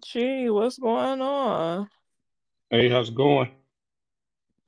[0.00, 1.88] Gee, what's going on?
[2.70, 3.50] Hey, how's it going?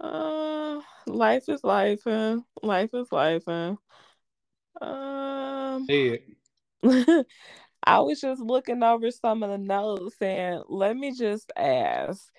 [0.00, 3.78] Uh, life is life, and life is life, and
[4.80, 6.24] um, Hey,
[7.84, 12.30] I was just looking over some of the notes, and let me just ask,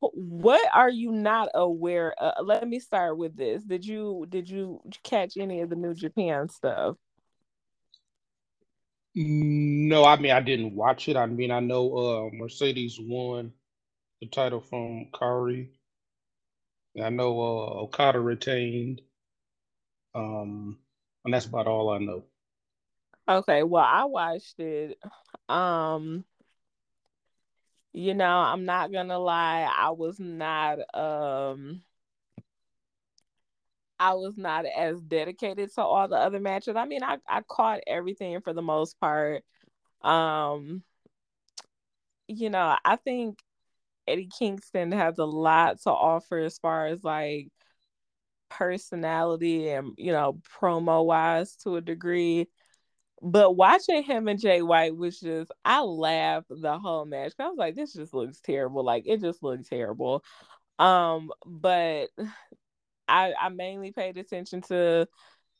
[0.00, 2.46] what are you not aware of?
[2.46, 3.64] Let me start with this.
[3.64, 6.96] Did you did you catch any of the New Japan stuff?
[9.14, 11.16] No, I mean I didn't watch it.
[11.16, 13.52] I mean I know uh Mercedes won
[14.20, 15.70] the title from Kairi.
[17.02, 19.02] I know uh Okada retained.
[20.14, 20.78] Um,
[21.24, 22.24] and that's about all I know.
[23.28, 24.98] Okay, well, I watched it.
[25.48, 26.24] Um,
[27.92, 31.82] you know, I'm not gonna lie, I was not um
[34.04, 36.76] I was not as dedicated to all the other matches.
[36.76, 39.42] I mean, I, I caught everything for the most part.
[40.02, 40.82] Um,
[42.28, 43.38] you know, I think
[44.06, 47.48] Eddie Kingston has a lot to offer as far as like
[48.50, 52.46] personality and, you know, promo wise to a degree.
[53.22, 57.32] But watching him and Jay White was just, I laughed the whole match.
[57.38, 58.84] I was like, this just looks terrible.
[58.84, 60.22] Like, it just looked terrible.
[60.78, 62.08] Um, but
[63.08, 65.06] I, I mainly paid attention to,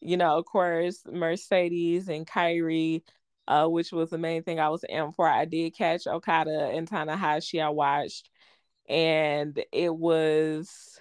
[0.00, 3.02] you know, of course, Mercedes and Kairi,
[3.48, 5.28] uh, which was the main thing I was in for.
[5.28, 7.62] I did catch Okada and Tanahashi.
[7.62, 8.30] I watched,
[8.88, 11.00] and it was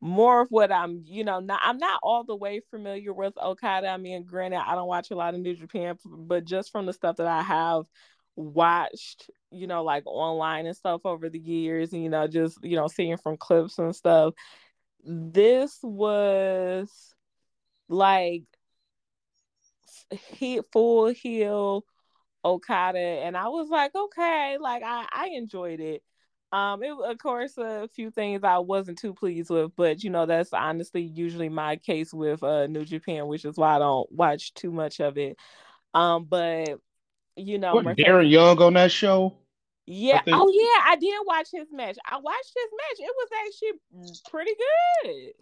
[0.00, 3.88] more of what I'm, you know, not I'm not all the way familiar with Okada.
[3.88, 6.92] I mean, granted, I don't watch a lot of New Japan, but just from the
[6.92, 7.84] stuff that I have
[8.36, 12.76] watched, you know, like online and stuff over the years, and you know, just you
[12.76, 14.34] know, seeing from clips and stuff,
[15.04, 17.14] this was
[17.88, 18.44] like
[20.10, 21.84] he full heel
[22.44, 26.02] Okada, and I was like, okay, like I I enjoyed it.
[26.52, 30.26] Um, it of course a few things I wasn't too pleased with, but you know
[30.26, 34.54] that's honestly usually my case with uh New Japan, which is why I don't watch
[34.54, 35.36] too much of it.
[35.94, 36.78] Um, but
[37.36, 38.06] you know, Mercedes.
[38.06, 39.34] Darren Young on that show?
[39.86, 40.22] Yeah.
[40.24, 40.36] think.
[40.36, 41.96] Oh yeah, I did watch his match.
[42.06, 43.08] I watched his match.
[43.08, 44.52] It was actually pretty
[45.04, 45.34] good.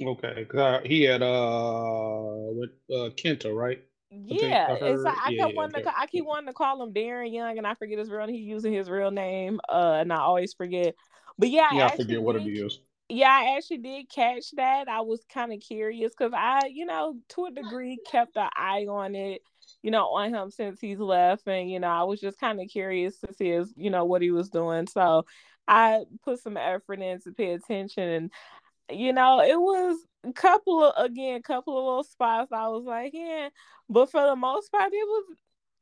[0.00, 3.82] Okay, 'cause I- he had uh with uh Kenta, right?
[4.10, 5.18] Yeah, I it's like.
[5.22, 5.98] I Yeah, kept yeah, wanting to.
[5.98, 8.26] I keep wanting to call him Darren Young, and I forget his real.
[8.26, 8.36] name.
[8.36, 10.94] He's using his real name, uh, and I always forget.
[11.38, 12.48] But yeah, Yeah, I I forget what it did.
[12.48, 12.80] is.
[13.10, 14.88] Yeah, I actually did catch that.
[14.88, 18.86] I was kind of curious because I, you know, to a degree, kept an eye
[18.88, 19.42] on it,
[19.82, 22.68] you know, on him since he's left, and you know, I was just kind of
[22.68, 24.86] curious to see his, you know, what he was doing.
[24.86, 25.24] So
[25.66, 28.32] I put some effort in to pay attention, and
[28.90, 32.52] you know, it was a couple of again, couple of little spots.
[32.52, 33.50] I was like, yeah,
[33.88, 35.36] but for the most part, it was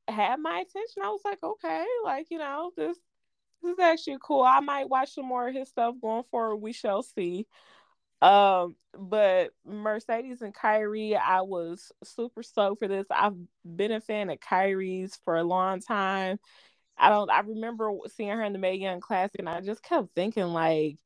[0.09, 1.03] had my attention.
[1.03, 2.99] I was like, okay, like you know, this
[3.63, 4.43] this is actually cool.
[4.43, 6.57] I might watch some more of his stuff going forward.
[6.57, 7.47] We shall see.
[8.23, 13.07] Um, but Mercedes and Kairi, I was super stoked for this.
[13.11, 16.39] I've been a fan of Kairi's for a long time.
[16.99, 17.31] I don't.
[17.31, 20.99] I remember seeing her in the Mae Young Classic, and I just kept thinking like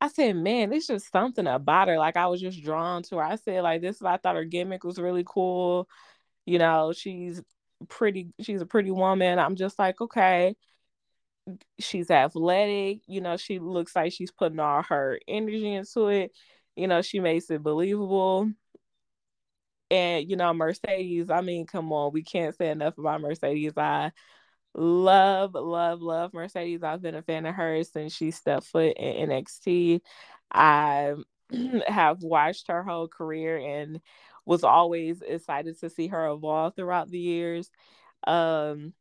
[0.00, 1.98] I said, man, it's just something about her.
[1.98, 3.22] Like I was just drawn to her.
[3.24, 5.88] I said, like this, I thought her gimmick was really cool.
[6.46, 7.42] You know, she's
[7.88, 8.30] pretty.
[8.40, 9.38] She's a pretty woman.
[9.38, 10.56] I'm just like, okay,
[11.78, 13.00] she's athletic.
[13.06, 16.32] You know, she looks like she's putting all her energy into it.
[16.76, 18.50] You know, she makes it believable.
[19.90, 21.30] And you know, Mercedes.
[21.30, 23.72] I mean, come on, we can't say enough about Mercedes.
[23.76, 24.12] I
[24.74, 26.82] love, love, love Mercedes.
[26.82, 30.00] I've been a fan of hers since she stepped foot in NXT.
[30.52, 31.14] I
[31.86, 34.00] have watched her whole career and
[34.46, 37.70] was always excited to see her evolve throughout the years.
[38.26, 38.94] Um,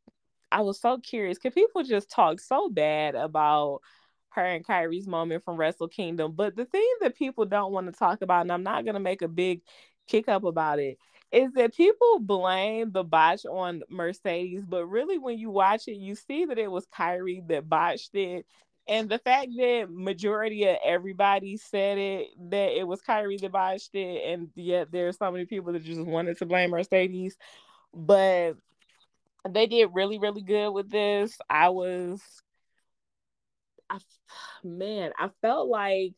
[0.52, 1.38] I was so curious.
[1.38, 3.82] Could people just talk so bad about
[4.30, 6.34] her and Kairi's moment from Wrestle Kingdom?
[6.34, 9.22] But the thing that people don't want to talk about, and I'm not gonna make
[9.22, 9.62] a big
[10.08, 10.98] kick up about it,
[11.32, 16.16] is that people blame the botch on Mercedes, but really when you watch it, you
[16.16, 18.46] see that it was Kairi that botched it.
[18.88, 23.94] And the fact that majority of everybody said it that it was Kairi that botched
[23.94, 27.38] it, and yet there's so many people that just wanted to blame Mercedes.
[27.94, 28.53] But
[29.47, 31.38] they did really really good with this.
[31.50, 32.22] I was
[33.90, 33.97] i
[34.64, 36.14] man i felt like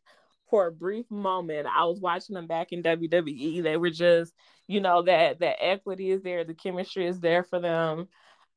[0.49, 4.33] for a brief moment i was watching them back in wwe they were just
[4.67, 8.07] you know that that equity is there the chemistry is there for them.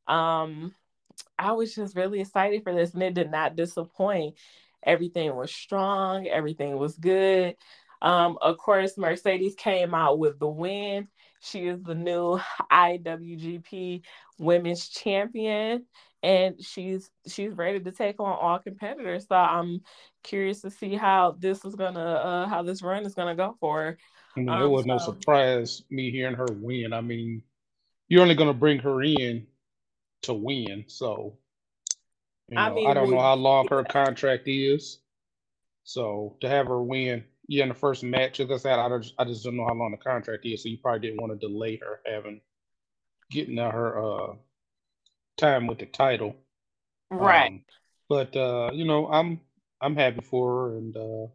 [0.07, 0.75] Um
[1.39, 4.37] i was just really excited for this and it did not disappoint.
[4.83, 7.57] Everything was strong everything was good.
[8.03, 11.09] Um of course mercedes came out with the win
[11.45, 12.41] she is the new
[12.73, 14.03] IWGP
[14.39, 15.85] Women's Champion,
[16.23, 19.27] and she's she's ready to take on all competitors.
[19.29, 19.83] So I'm
[20.23, 23.83] curious to see how this is gonna uh, how this run is gonna go for
[23.83, 23.99] her.
[24.37, 26.93] Um, it was so, no surprise me hearing her win.
[26.93, 27.43] I mean,
[28.09, 29.47] you're only gonna bring her in
[30.23, 31.37] to win, so
[32.49, 35.01] you know, I, mean, I don't know how long her contract is.
[35.85, 39.15] So to have her win, yeah, in the first match, as I said, I just
[39.19, 40.63] I just don't know how long the contract is.
[40.63, 42.41] So you probably didn't want to delay her having
[43.31, 44.35] getting her uh
[45.37, 46.37] time with the title.
[47.11, 47.51] Right.
[47.51, 47.65] Um,
[48.09, 49.41] but uh, you know, I'm
[49.81, 51.27] I'm happy for her and uh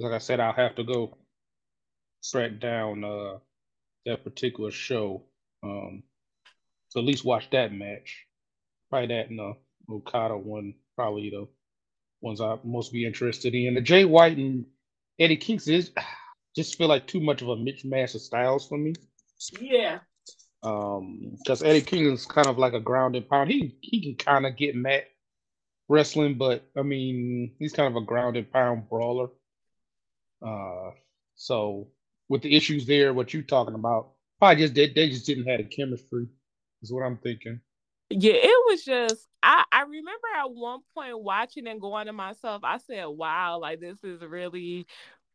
[0.00, 1.16] like I said, I'll have to go
[2.24, 3.38] track down uh
[4.06, 5.24] that particular show.
[5.62, 6.02] Um
[6.88, 8.26] so at least watch that match.
[8.90, 9.54] Probably that and the
[9.90, 11.46] Okada one, probably the
[12.20, 13.74] ones I most be interested in.
[13.74, 14.66] The Jay White and
[15.18, 15.90] Eddie Kingston is
[16.56, 18.94] just feel like too much of a mismatch of styles for me.
[19.60, 20.00] Yeah.
[20.62, 23.50] Um, because Eddie Kingston's kind of like a grounded pound.
[23.50, 25.04] He he can kind of get mad
[25.88, 29.28] wrestling, but I mean he's kind of a grounded pound brawler.
[30.44, 30.90] Uh,
[31.36, 31.88] so
[32.28, 34.12] with the issues there, what you talking about?
[34.38, 36.26] Probably just they, they just didn't have the chemistry.
[36.82, 37.60] Is what I'm thinking.
[38.10, 42.62] Yeah, it was just I I remember at one point watching and going to myself,
[42.64, 44.86] I said, "Wow, like this is really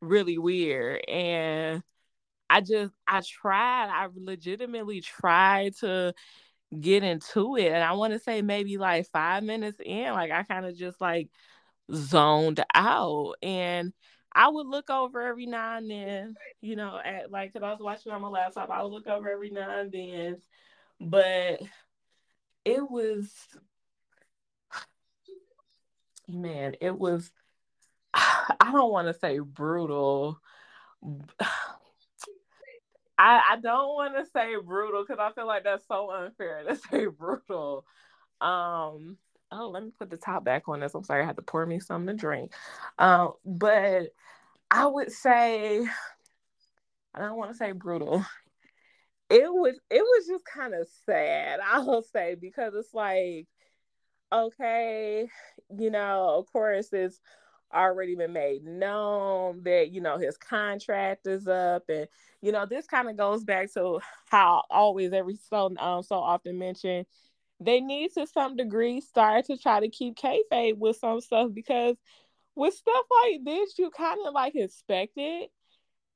[0.02, 1.84] really weird." And
[2.50, 6.14] I just I tried, I legitimately tried to
[6.80, 7.68] get into it.
[7.74, 11.02] And I want to say maybe like 5 minutes in, like I kind of just
[11.02, 11.30] like
[11.94, 13.94] zoned out and
[14.34, 17.82] I would look over every now and then, you know, at like cuz I was
[17.82, 20.38] watching on my laptop, I would look over every now and then.
[21.02, 21.62] But
[22.66, 23.30] it was
[26.28, 27.32] man, it was
[28.14, 30.40] I don't want to say brutal.
[33.16, 36.76] I, I don't want to say brutal because I feel like that's so unfair to
[36.92, 37.86] say brutal.
[38.42, 39.18] Um,
[39.52, 40.96] oh, let me put the top back on this.
[40.96, 42.54] I'm sorry, I had to pour me something to drink.
[42.98, 44.10] Um, but
[44.72, 45.86] I would say
[47.16, 48.26] I don't want to say brutal
[49.34, 53.48] it was it was just kind of sad i'll say because it's like
[54.32, 55.28] okay
[55.78, 57.20] you know of course it's
[57.74, 62.08] already been made known that you know his contract is up and
[62.42, 64.00] you know this kind of goes back to
[64.30, 67.06] how always every so um so often mentioned
[67.60, 71.96] they need to some degree start to try to keep kayfabe with some stuff because
[72.56, 75.50] with stuff like this you kind of like expect it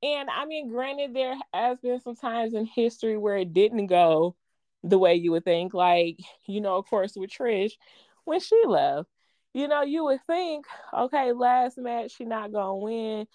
[0.04, 4.36] and I mean, granted, there has been some times in history where it didn't go
[4.84, 5.74] the way you would think.
[5.74, 7.74] Like, you know, of course, with Trish,
[8.26, 9.10] when she left,
[9.54, 13.28] you know, you would think, okay, last match, she not gonna win,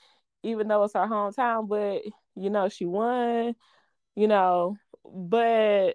[0.43, 2.03] even though it's her hometown, but
[2.37, 3.55] you know, she won,
[4.17, 5.94] you know, but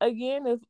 [0.00, 0.64] again, it's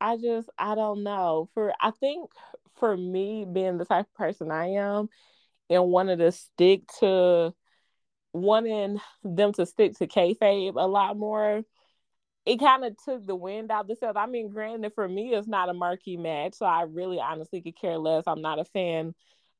[0.00, 1.48] I just I don't know.
[1.54, 2.30] For I think
[2.74, 5.08] for me being the type of person I am,
[5.70, 7.52] and wanted to stick to
[8.32, 11.62] wanting them to stick to kayfabe a lot more.
[12.44, 14.14] It kind of took the wind out of the sails.
[14.16, 17.76] I mean, granted, for me, it's not a marquee match, so I really honestly could
[17.78, 18.24] care less.
[18.26, 19.14] I'm not a fan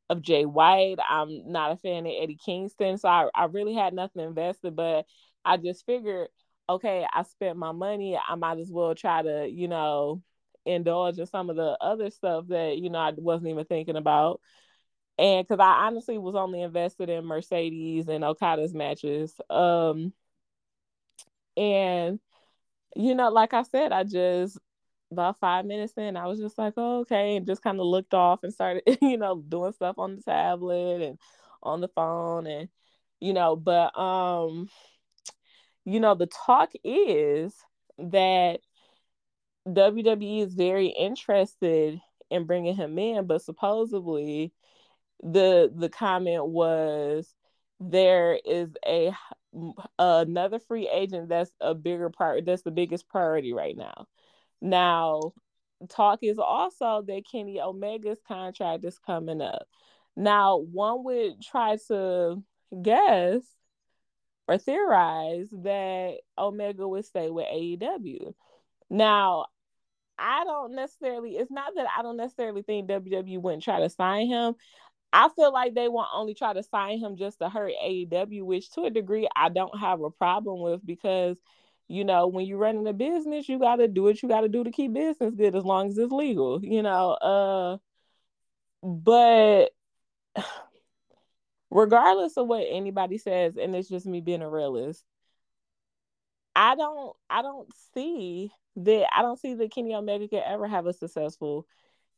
[0.09, 0.97] of Jay White.
[1.09, 4.77] I'm not a fan of Eddie Kingston, so I, I really had nothing invested.
[4.77, 5.07] But
[5.45, 6.29] I just figured,
[6.69, 8.17] okay, I spent my money.
[8.17, 10.23] I might as well try to, you know,
[10.65, 14.41] indulge in some of the other stuff that you know I wasn't even thinking about
[15.19, 19.35] and because I honestly was only invested in Mercedes and Okada's matches.
[19.51, 20.13] Um,
[21.57, 22.21] and
[22.97, 24.59] you know, like I said, I just
[25.13, 28.15] about five minutes in, I was just like, oh, okay, and just kind of looked
[28.15, 31.19] off and started, you know, doing stuff on the tablet and
[31.63, 32.69] on the phone, and
[33.21, 34.69] you know, but um,
[35.85, 37.55] you know, the talk is
[37.99, 38.61] that
[39.73, 44.53] WWE is very interested in bringing him in, but supposedly
[45.23, 47.33] the the comment was
[47.81, 49.13] there is a
[49.99, 54.07] another free agent that's a bigger part that's the biggest priority right now.
[54.61, 55.33] Now,
[55.89, 59.67] talk is also that Kenny Omega's contract is coming up.
[60.17, 62.43] Now, one would try to
[62.83, 63.43] guess
[64.49, 68.35] or theorize that Omega would stay with AEW.
[68.89, 69.47] Now,
[70.19, 74.29] I don't necessarily, it's not that I don't necessarily think WWE wouldn't try to sign
[74.29, 74.55] him.
[75.17, 78.71] I feel like they won't only try to sign him just to hurt AEW, which
[78.73, 81.39] to a degree I don't have a problem with because
[81.89, 84.49] you know when you're running a business, you got to do what you got to
[84.51, 87.13] do to keep business good as long as it's legal, you know.
[87.13, 87.79] Uh,
[88.83, 89.71] but
[91.71, 95.03] regardless of what anybody says, and it's just me being a realist,
[96.55, 100.85] I don't I don't see that I don't see that Kenny Omega could ever have
[100.85, 101.67] a successful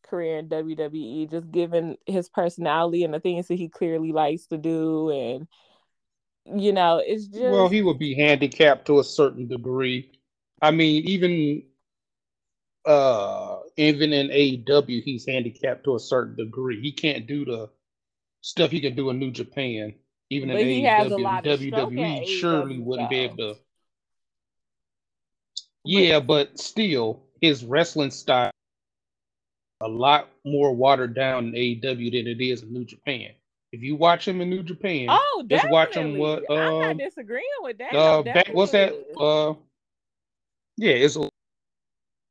[0.03, 4.59] career in WWE, just given his personality and the things that he clearly likes to
[4.59, 5.49] do and
[6.57, 10.11] you know, it's just well, he would be handicapped to a certain degree.
[10.63, 11.63] I mean, even
[12.85, 16.81] uh even in AEW, he's handicapped to a certain degree.
[16.81, 17.69] He can't do the
[18.41, 19.95] stuff he can do in New Japan,
[20.31, 21.43] even but in AEW.
[21.43, 23.57] WWE surely wouldn't be able to.
[25.85, 28.51] Yeah, but still, his wrestling style
[29.81, 33.31] a lot more watered down in AEW than it is in New Japan.
[33.71, 35.57] If you watch him in New Japan, oh, definitely.
[35.57, 36.19] just watch him.
[36.19, 36.51] What?
[36.51, 37.95] Um, I'm not um, disagreeing with that.
[37.95, 38.95] Uh, back, what's that?
[39.19, 39.55] Uh,
[40.77, 41.29] yeah, it's a,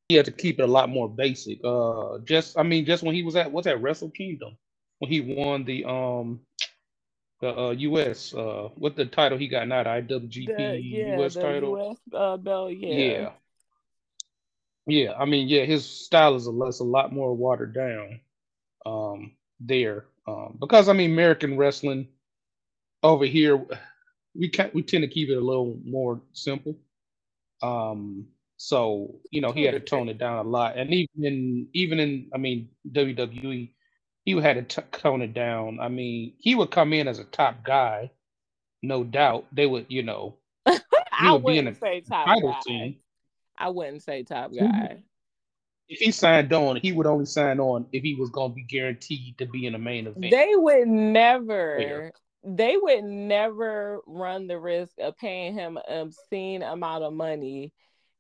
[0.10, 1.60] he had to keep it a lot more basic.
[1.64, 4.58] Uh, just I mean, just when he was at what's that Wrestle Kingdom
[5.00, 6.40] when he won the um
[7.40, 8.34] the uh, U.S.
[8.34, 9.68] Uh, what the title he got?
[9.68, 11.36] Not IWGP the, yeah, U.S.
[11.36, 11.92] title.
[11.92, 12.96] US, uh, belt, yeah.
[12.96, 13.30] Yeah.
[14.88, 18.22] Yeah, I mean, yeah, his style is a, less, a lot more watered down
[18.86, 22.08] um, there um, because I mean, American wrestling
[23.04, 23.66] over here,
[24.36, 26.76] we can we tend to keep it a little more simple.
[27.62, 28.28] Um,
[28.58, 32.00] so you know, he had to tone it down a lot, and even in, even
[32.00, 33.72] in I mean WWE,
[34.26, 35.80] he had to t- tone it down.
[35.80, 38.12] I mean, he would come in as a top guy,
[38.84, 39.46] no doubt.
[39.54, 42.60] They would, you know, I would be in a say top title guy.
[42.66, 42.96] team.
[43.58, 44.66] I wouldn't say top mm-hmm.
[44.66, 45.04] guy.
[45.90, 48.64] If he signed on, he would only sign on if he was going to be
[48.64, 50.32] guaranteed to be in the main event.
[50.32, 52.12] They would never.
[52.44, 57.74] They would never run the risk of paying him an obscene amount of money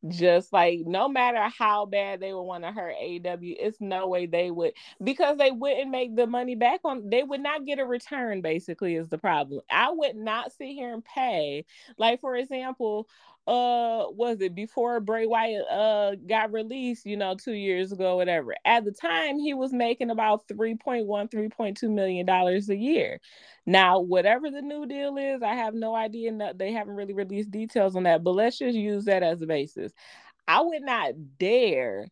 [0.07, 4.25] just like no matter how bad they would want to hurt AEW, it's no way
[4.25, 7.85] they would because they wouldn't make the money back on they would not get a
[7.85, 9.61] return, basically, is the problem.
[9.69, 11.65] I would not sit here and pay.
[11.97, 13.07] Like, for example,
[13.47, 18.55] uh was it before Bray Wyatt uh got released, you know, two years ago, whatever.
[18.65, 23.19] At the time, he was making about 3.1, 3.2 million dollars a year.
[23.65, 26.31] Now, whatever the new deal is, I have no idea.
[26.55, 29.91] They haven't really released details on that, but let's just use that as a basis.
[30.47, 32.07] I would not dare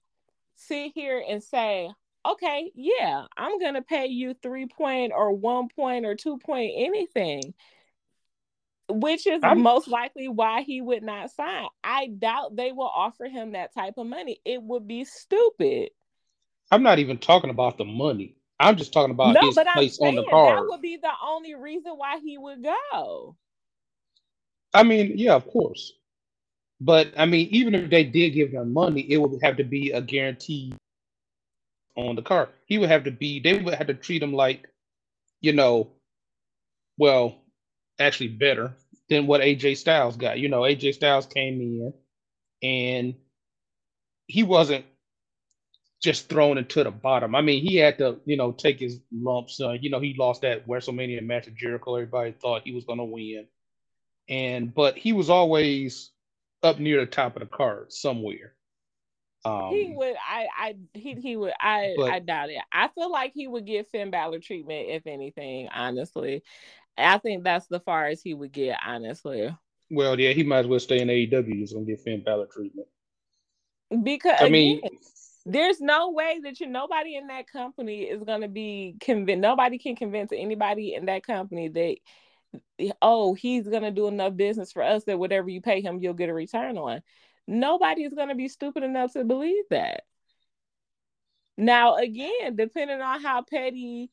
[0.56, 1.90] sit here and say,
[2.26, 7.54] okay, yeah, I'm gonna pay you three point or one point or two point anything
[8.90, 11.68] which is I'm, most likely why he would not sign.
[11.84, 14.40] I doubt they will offer him that type of money.
[14.46, 15.90] It would be stupid.
[16.72, 18.36] I'm not even talking about the money.
[18.60, 20.58] I'm just talking about no, his place on the card.
[20.58, 23.36] That would be the only reason why he would go.
[24.74, 25.94] I mean, yeah, of course.
[26.80, 29.92] But I mean, even if they did give him money, it would have to be
[29.92, 30.74] a guarantee
[31.96, 32.50] on the card.
[32.66, 33.40] He would have to be.
[33.40, 34.68] They would have to treat him like,
[35.42, 35.92] you know,
[36.98, 37.45] well,
[38.00, 38.76] actually better
[39.10, 40.40] than what AJ Styles got.
[40.40, 41.94] You know, AJ Styles came in
[42.62, 43.16] and
[44.28, 44.86] he wasn't
[46.02, 47.36] just thrown into the bottom.
[47.36, 49.60] I mean, he had to, you know, take his lumps.
[49.60, 51.96] Uh, you know, he lost that WrestleMania match with Jericho.
[51.96, 53.48] Everybody thought he was going to win,
[54.30, 56.12] and but he was always
[56.64, 58.54] up near the top of the card somewhere.
[59.46, 62.62] Um, he would, I, I, he, he would, I, but, I doubt it.
[62.72, 65.70] I feel like he would get Finn Balor treatment, if anything.
[65.72, 66.44] Honestly,
[66.98, 69.56] I think that's the far as he would get, honestly.
[69.90, 71.56] Well, yeah, he might as well stay in AEW.
[71.56, 72.88] He's gonna get Finn Balor treatment.
[74.04, 74.98] Because I mean, again,
[75.46, 79.42] there's no way that you nobody in that company is gonna be convinced.
[79.42, 84.82] Nobody can convince anybody in that company that oh he's gonna do enough business for
[84.82, 87.02] us that whatever you pay him, you'll get a return on.
[87.48, 90.04] Nobody is gonna be stupid enough to believe that.
[91.58, 94.10] Now, again, depending on how petty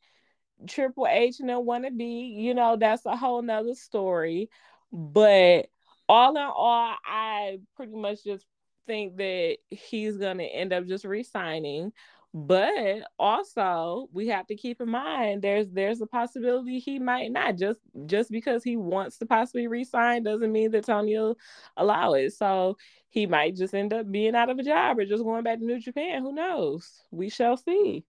[0.69, 4.51] Triple H and them want to be, you know, that's a whole nother story.
[4.93, 5.67] But
[6.09, 8.47] all in all, I pretty much just
[8.87, 11.93] think that he's gonna end up just resigning.
[12.35, 17.57] But also, we have to keep in mind there's there's a possibility he might not
[17.57, 21.37] just just because he wants to possibly resign doesn't mean that Tony will
[21.77, 22.33] allow it.
[22.33, 22.79] So
[23.11, 25.65] he might just end up being out of a job or just going back to
[25.67, 26.23] New Japan.
[26.23, 27.03] Who knows?
[27.11, 28.05] We shall see.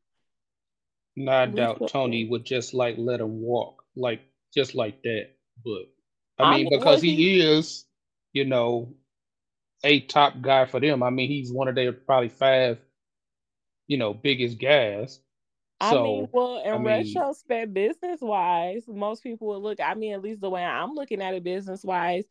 [1.16, 4.22] No, I doubt Tony would just like let him walk, like
[4.54, 5.28] just like that.
[5.64, 5.84] But
[6.40, 7.86] I mean, I because he, he is,
[8.34, 8.96] you know,
[9.84, 11.04] a top guy for them.
[11.04, 12.80] I mean, he's one of their probably five,
[13.88, 15.20] you know, biggest guys.
[15.80, 19.80] I so, mean, well, in I mean, retrospect, business wise, most people would look.
[19.80, 22.24] I mean, at least the way I'm looking at it, business wise,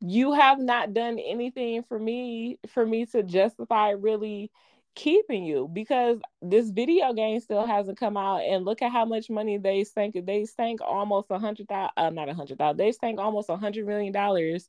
[0.00, 4.50] you have not done anything for me for me to justify really
[4.96, 9.30] keeping you because this video game still hasn't come out and look at how much
[9.30, 12.90] money they sank they sank almost a hundred thousand uh, not a hundred thousand they
[12.90, 14.68] sank almost a hundred million dollars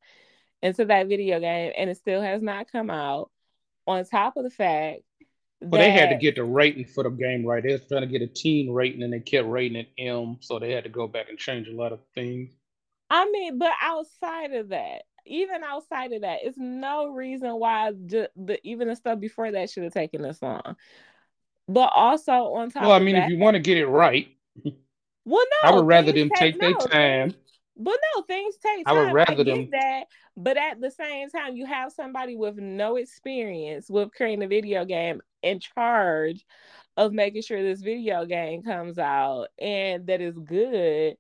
[0.62, 3.32] into that video game and it still has not come out
[3.88, 5.02] on top of the fact
[5.62, 7.64] but they had to get the rating for the game right.
[7.64, 10.60] They were trying to get a teen rating and they kept rating it M, so
[10.60, 12.52] they had to go back and change a lot of things.
[13.10, 18.30] I mean, but outside of that, even outside of that, it's no reason why the,
[18.36, 20.76] the even the stuff before that should have taken this long.
[21.68, 22.84] But also on top.
[22.84, 24.28] Well, I mean, that, if you want to get it right,
[24.64, 27.34] well, no, I would rather them take, their time.
[27.76, 28.98] But no, things take time.
[28.98, 30.06] I would rather I them that.
[30.36, 34.86] But at the same time, you have somebody with no experience with creating a video
[34.86, 36.46] game in charge
[36.96, 41.16] of making sure this video game comes out and that is good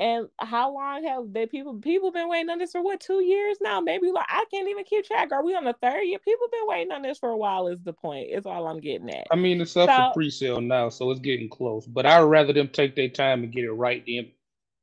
[0.00, 3.58] and how long have they people people been waiting on this for what two years
[3.60, 3.82] now?
[3.82, 5.30] Maybe like I can't even keep track.
[5.30, 6.18] Are we on the third year?
[6.18, 7.68] People been waiting on this for a while.
[7.68, 8.30] Is the point?
[8.30, 9.26] Is all I'm getting at.
[9.30, 11.86] I mean, it's up so, for pre-sale now, so it's getting close.
[11.86, 14.32] But I would rather them take their time and get it right than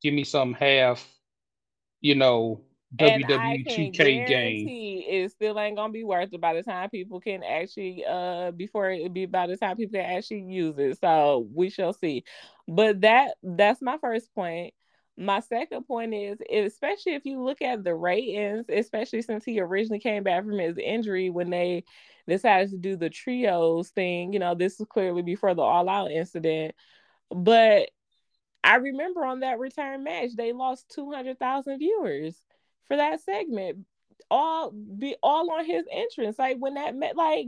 [0.04, 1.04] give me some half,
[2.00, 2.62] you know,
[2.98, 4.68] WWE 2K game.
[4.70, 8.92] It still ain't gonna be worth it by the time people can actually uh before
[8.92, 11.00] it be by the time people can actually use it.
[11.00, 12.24] So we shall see.
[12.68, 14.76] But that that's my first point
[15.18, 20.00] my second point is especially if you look at the ratings especially since he originally
[20.00, 21.84] came back from his injury when they
[22.28, 26.12] decided to do the trios thing you know this was clearly before the all out
[26.12, 26.76] incident.
[27.32, 27.90] But
[28.64, 32.42] i remember on that return match they lost 200000 viewers
[32.88, 33.86] for that segment
[34.30, 36.38] all be all on his entrance.
[36.40, 37.48] Like when that met like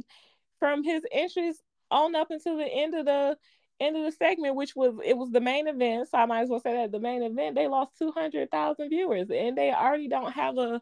[0.59, 1.61] from his entrance
[1.91, 3.38] on up until the end of the
[3.79, 6.09] end of the segment, which was it was the main event.
[6.09, 8.89] So I might as well say that the main event they lost two hundred thousand
[8.89, 10.81] viewers, and they already don't have a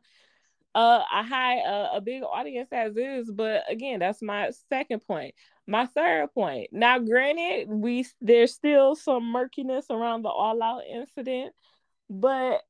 [0.76, 3.32] a, a high a, a big audience as is.
[3.32, 5.36] But again, that's my second point.
[5.68, 6.70] My third point.
[6.72, 11.54] Now, granted, we there's still some murkiness around the all out incident,
[12.10, 12.62] but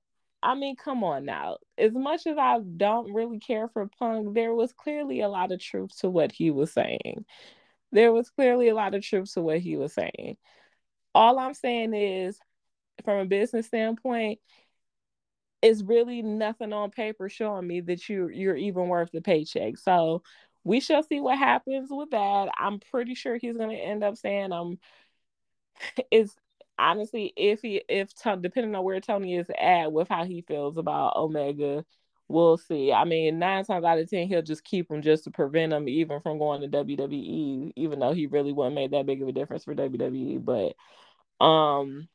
[0.44, 1.58] I mean, come on now.
[1.78, 5.60] As much as I don't really care for Punk, there was clearly a lot of
[5.60, 7.26] truth to what he was saying
[7.92, 10.38] there was clearly a lot of truth to what he was saying.
[11.16, 12.40] All I'm saying is,
[13.04, 14.40] from a business standpoint,
[15.62, 19.78] it's really nothing on paper showing me that you you're even worth the paycheck.
[19.78, 20.22] So
[20.64, 22.50] we shall see what happens with that.
[22.58, 24.78] I'm pretty sure he's gonna end up saying um
[26.12, 26.36] is
[26.80, 28.10] honestly if he if
[28.42, 31.84] depending on where Tony is at with how he feels about Omega
[32.28, 32.92] we'll see.
[32.92, 35.88] I mean, nine times out of ten, he'll just keep him just to prevent him
[35.90, 39.32] even from going to WWE, even though he really wouldn't make that big of a
[39.32, 40.40] difference for WWE.
[40.44, 40.76] But
[41.46, 42.08] um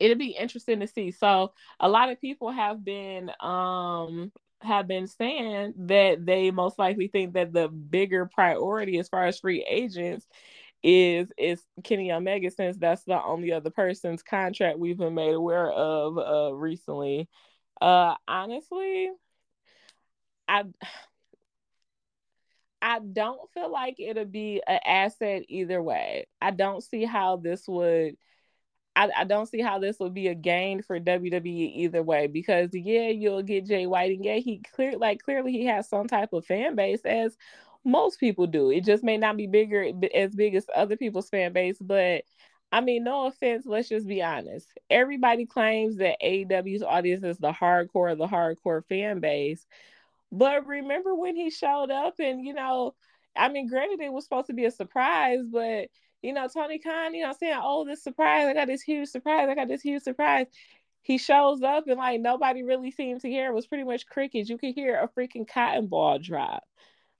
[0.00, 1.10] it'll be interesting to see.
[1.10, 7.08] So a lot of people have been um have been saying that they most likely
[7.08, 10.26] think that the bigger priority as far as free agents
[10.82, 15.70] is is Kenny Omega since that's the only other person's contract we've been made aware
[15.70, 17.28] of uh recently
[17.80, 19.10] uh, honestly,
[20.48, 20.64] I
[22.82, 26.26] I don't feel like it'll be an asset either way.
[26.40, 28.16] I don't see how this would.
[28.96, 32.70] I, I don't see how this would be a gain for WWE either way because
[32.74, 36.32] yeah, you'll get Jay White and yeah, he clear like clearly he has some type
[36.32, 37.36] of fan base as
[37.84, 38.70] most people do.
[38.70, 42.24] It just may not be bigger as big as other people's fan base, but
[42.74, 44.66] I mean, no offense, let's just be honest.
[44.90, 49.64] Everybody claims that AEW's audience is the hardcore, of the hardcore fan base.
[50.32, 52.96] But remember when he showed up and, you know,
[53.36, 55.86] I mean, granted, it was supposed to be a surprise, but,
[56.20, 59.48] you know, Tony Khan, you know, saying, oh, this surprise, I got this huge surprise,
[59.48, 60.46] I got this huge surprise.
[61.02, 63.50] He shows up and, like, nobody really seemed to hear.
[63.52, 64.50] It was pretty much crickets.
[64.50, 66.64] You could hear a freaking cotton ball drop.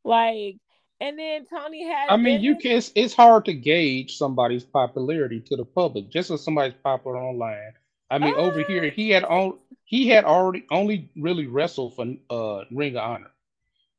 [0.02, 0.56] Like,
[1.00, 2.08] and then Tony had.
[2.08, 2.72] I mean, you can.
[2.72, 7.72] It's, it's hard to gauge somebody's popularity to the public just as somebody's popular online.
[8.10, 12.64] I mean, over here he had on he had already only really wrestled for uh
[12.70, 13.30] Ring of Honor,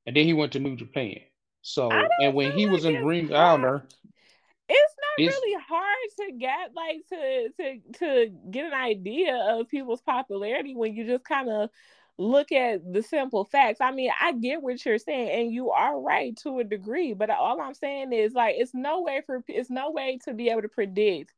[0.05, 1.19] and then he went to New Japan.
[1.61, 3.83] So and when he was in Ring of Honor,
[4.69, 9.67] it's not it's, really hard to get like to to to get an idea of
[9.67, 11.69] people's popularity when you just kind of
[12.17, 13.81] look at the simple facts.
[13.81, 17.29] I mean, I get what you're saying, and you are right to a degree, but
[17.29, 20.61] all I'm saying is like it's no way for it's no way to be able
[20.61, 21.33] to predict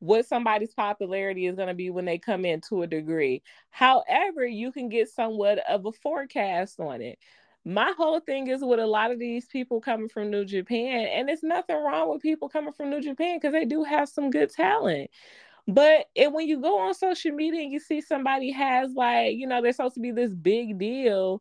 [0.00, 3.40] what somebody's popularity is going to be when they come in to a degree.
[3.70, 7.18] However, you can get somewhat of a forecast on it.
[7.64, 11.30] My whole thing is with a lot of these people coming from New Japan, and
[11.30, 14.50] it's nothing wrong with people coming from New Japan because they do have some good
[14.50, 15.10] talent.
[15.68, 19.46] But and when you go on social media and you see somebody has like, you
[19.46, 21.40] know, they're supposed to be this big deal,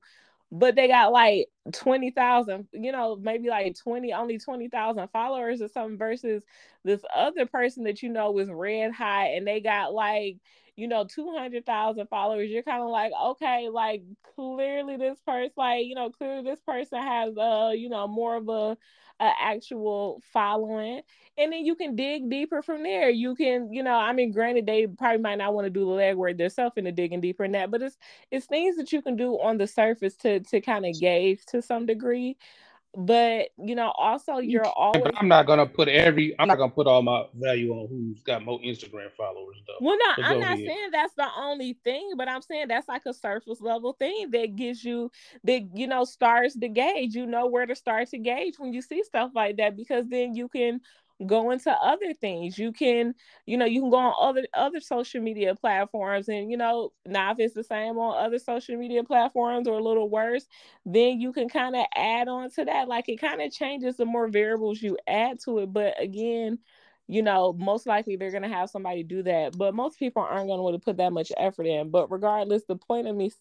[0.51, 5.97] but they got like 20,000, you know, maybe like 20, only 20,000 followers or something
[5.97, 6.43] versus
[6.83, 10.37] this other person that you know is red hot and they got like,
[10.75, 12.49] you know, 200,000 followers.
[12.49, 14.03] You're kind of like, okay, like
[14.35, 18.47] clearly this person, like, you know, clearly this person has, uh, you know, more of
[18.49, 18.77] a,
[19.21, 21.01] a actual following
[21.37, 23.09] and then you can dig deeper from there.
[23.09, 25.91] You can you know i mean granted they probably might not want to do the
[25.91, 27.97] legwork themselves into digging deeper in that but it's
[28.31, 31.61] it's things that you can do on the surface to to kind of gauge to
[31.61, 32.37] some degree
[32.95, 36.71] but you know also you're always but i'm not gonna put every i'm not gonna
[36.71, 39.73] put all my value on who's got more instagram followers though.
[39.79, 43.13] Well no i'm not saying that's the only thing but i'm saying that's like a
[43.13, 45.09] surface level thing that gives you
[45.43, 47.15] that you know starts to gauge.
[47.15, 50.35] You know where to start to gauge when you see stuff like that because then
[50.35, 50.81] you can
[51.27, 52.57] go into other things.
[52.57, 53.13] You can
[53.45, 57.31] you know you can go on other other social media platforms and you know now
[57.31, 60.45] if it's the same on other social media platforms or a little worse
[60.85, 62.87] then you can kind of add on to that.
[62.87, 66.59] Like it kind of changes the more variables you add to it but again
[67.07, 70.47] you know most likely they're going to have somebody do that but most people aren't
[70.47, 71.89] going to want to put that much effort in.
[71.89, 73.31] But regardless the point of me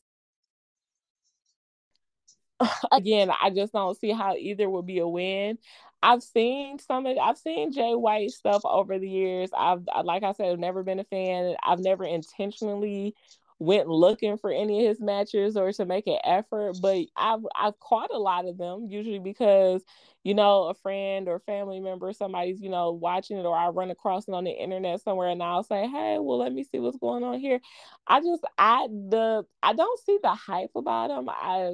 [2.93, 5.59] again, I just don't see how either would be a win.
[6.03, 9.51] I've seen some of I've seen Jay White stuff over the years.
[9.57, 11.57] I've like I said, I've never been a fan.
[11.63, 13.15] I've never intentionally
[13.59, 17.79] went looking for any of his matches or to make an effort, but I've I've
[17.81, 19.83] caught a lot of them usually because
[20.25, 23.91] you know a friend or family member somebody's you know watching it or I run
[23.91, 26.97] across it on the internet somewhere and I'll say hey well let me see what's
[26.99, 27.61] going on here.
[28.07, 31.29] I just I the I don't see the hype about him.
[31.29, 31.73] I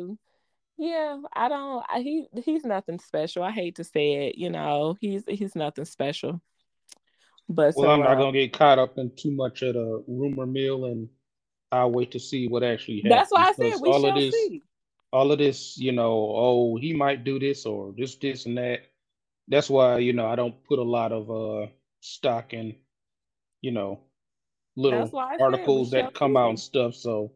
[0.78, 1.84] yeah, I don't.
[1.88, 3.42] I, he he's nothing special.
[3.42, 4.38] I hate to say it.
[4.38, 6.40] You know, he's he's nothing special.
[7.48, 10.04] But well, so, I'm not uh, gonna get caught up in too much of the
[10.06, 11.08] rumor mill, and
[11.72, 13.14] I'll wait to see what actually happens.
[13.14, 14.62] That's why I said we all shall of this, see.
[15.12, 18.80] All of this, you know, oh, he might do this or this, this, and that.
[19.48, 22.74] That's why you know I don't put a lot of uh stock in,
[23.62, 24.00] you know,
[24.76, 25.10] little
[25.40, 26.38] articles that come see.
[26.38, 26.94] out and stuff.
[26.94, 27.32] So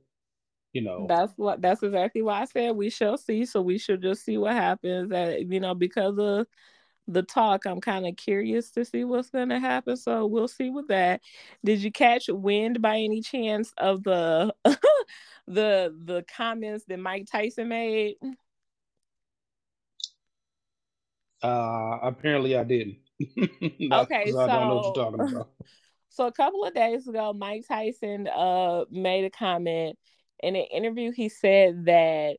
[0.72, 1.06] you know.
[1.08, 4.38] That's what that's exactly why i said we shall see so we should just see
[4.38, 6.46] what happens that you know because of
[7.08, 10.70] the talk i'm kind of curious to see what's going to happen so we'll see
[10.70, 11.20] with that.
[11.64, 14.54] Did you catch wind by any chance of the
[15.46, 18.16] the the comments that mike tyson made?
[21.42, 22.98] Uh apparently i didn't.
[23.92, 25.48] Okay so i don't know what you're talking about.
[26.10, 29.98] so a couple of days ago mike tyson uh made a comment
[30.42, 32.36] in an interview, he said that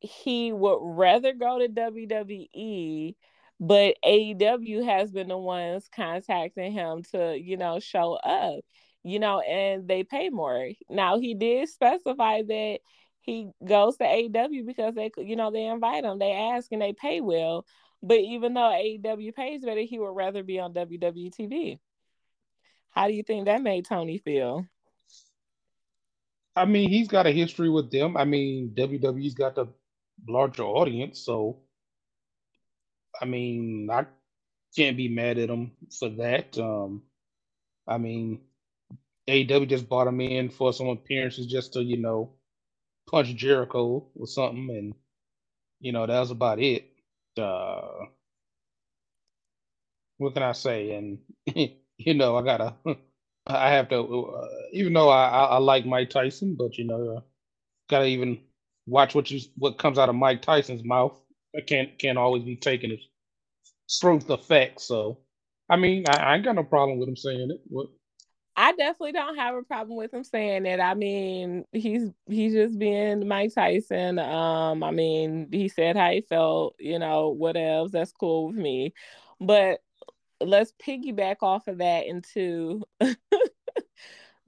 [0.00, 3.16] he would rather go to WWE,
[3.60, 8.64] but AEW has been the ones contacting him to, you know, show up,
[9.02, 10.70] you know, and they pay more.
[10.90, 12.78] Now, he did specify that
[13.22, 16.92] he goes to AEW because they, you know, they invite him, they ask, and they
[16.92, 17.64] pay well.
[18.02, 21.78] But even though AEW pays better, he would rather be on WWE TV.
[22.90, 24.66] How do you think that made Tony feel?
[26.56, 28.16] I mean, he's got a history with them.
[28.16, 29.68] I mean, WWE's got the
[30.28, 31.60] larger audience, so
[33.20, 34.06] I mean, I
[34.76, 36.58] can't be mad at him for that.
[36.58, 37.02] Um,
[37.88, 38.40] I mean,
[39.28, 42.34] AEW just bought him in for some appearances just to, you know,
[43.10, 44.94] punch Jericho or something, and
[45.80, 46.90] you know, that was about it.
[47.38, 48.06] Uh,
[50.18, 50.92] what can I say?
[50.92, 51.18] And
[51.98, 52.74] you know, I gotta
[53.46, 57.20] I have to, uh, even though I, I, like Mike Tyson, but you know, uh,
[57.90, 58.40] gotta even
[58.86, 61.20] watch what you what comes out of Mike Tyson's mouth.
[61.56, 62.98] I can't can't always be taken as
[64.00, 64.80] truth effect.
[64.80, 65.18] So,
[65.68, 67.60] I mean, I, I ain't got no problem with him saying it.
[67.68, 67.88] What?
[68.56, 70.80] I definitely don't have a problem with him saying it.
[70.80, 74.18] I mean, he's he's just being Mike Tyson.
[74.18, 77.90] Um, I mean, he said how he felt, you know, what else?
[77.90, 78.94] That's cool with me.
[79.40, 79.80] But
[80.44, 82.82] let's piggyback off of that into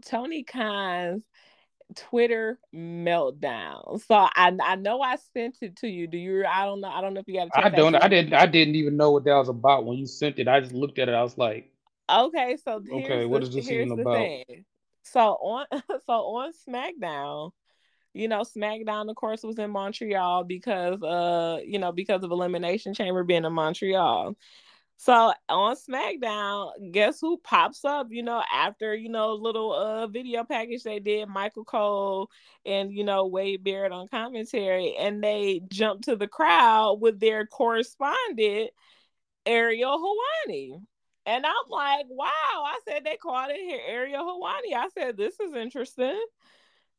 [0.05, 1.25] Tony Khan's
[1.95, 4.01] Twitter meltdown.
[4.07, 6.07] So I I know I sent it to you.
[6.07, 6.45] Do you?
[6.45, 6.89] I don't know.
[6.89, 7.47] I don't know if you got.
[7.47, 7.53] It.
[7.55, 7.95] I don't.
[7.95, 8.35] I didn't.
[8.35, 10.49] I didn't even know what that was about when you sent it.
[10.49, 11.15] I just looked at it.
[11.15, 11.71] I was like,
[12.11, 12.57] okay.
[12.65, 14.17] So okay, what the, is this even about?
[14.17, 14.65] Thing.
[15.03, 15.67] So on
[16.07, 17.53] so on SmackDown,
[18.13, 22.95] you know, SmackDown, of course, was in Montreal because uh, you know, because of Elimination
[22.95, 24.37] Chamber being in Montreal.
[24.99, 28.09] So on SmackDown, guess who pops up?
[28.11, 32.31] You know, after you know little uh video package they did, Michael Cole
[32.65, 37.47] and you know Wade Barrett on commentary, and they jump to the crowd with their
[37.47, 38.71] correspondent
[39.47, 40.81] Ariel Helwani.
[41.27, 44.77] And I'm like, wow, I said they called it here Ariel Helwani.
[44.77, 46.21] I said, this is interesting.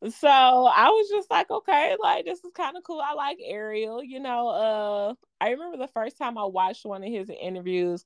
[0.09, 3.01] So I was just like, okay, like this is kind of cool.
[3.03, 4.47] I like Ariel, you know.
[4.49, 8.05] Uh I remember the first time I watched one of his interviews,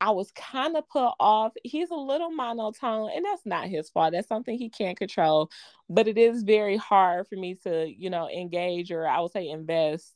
[0.00, 1.52] I was kind of put off.
[1.64, 4.12] He's a little monotone, and that's not his fault.
[4.12, 5.50] That's something he can't control.
[5.88, 9.48] But it is very hard for me to, you know, engage or I would say
[9.48, 10.14] invest,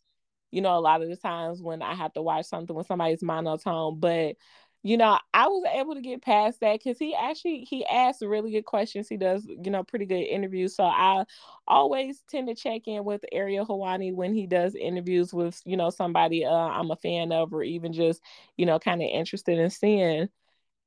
[0.53, 3.23] you know, a lot of the times when I have to watch something when somebody's
[3.23, 3.99] monotone.
[4.01, 4.37] But
[4.83, 8.53] you know, I was able to get past that because he actually he asks really
[8.53, 9.09] good questions.
[9.09, 10.77] He does, you know, pretty good interviews.
[10.77, 11.25] So I
[11.67, 15.91] always tend to check in with Ariel Helwani when he does interviews with, you know,
[15.91, 18.23] somebody uh, I'm a fan of or even just,
[18.57, 20.29] you know, kind of interested in seeing.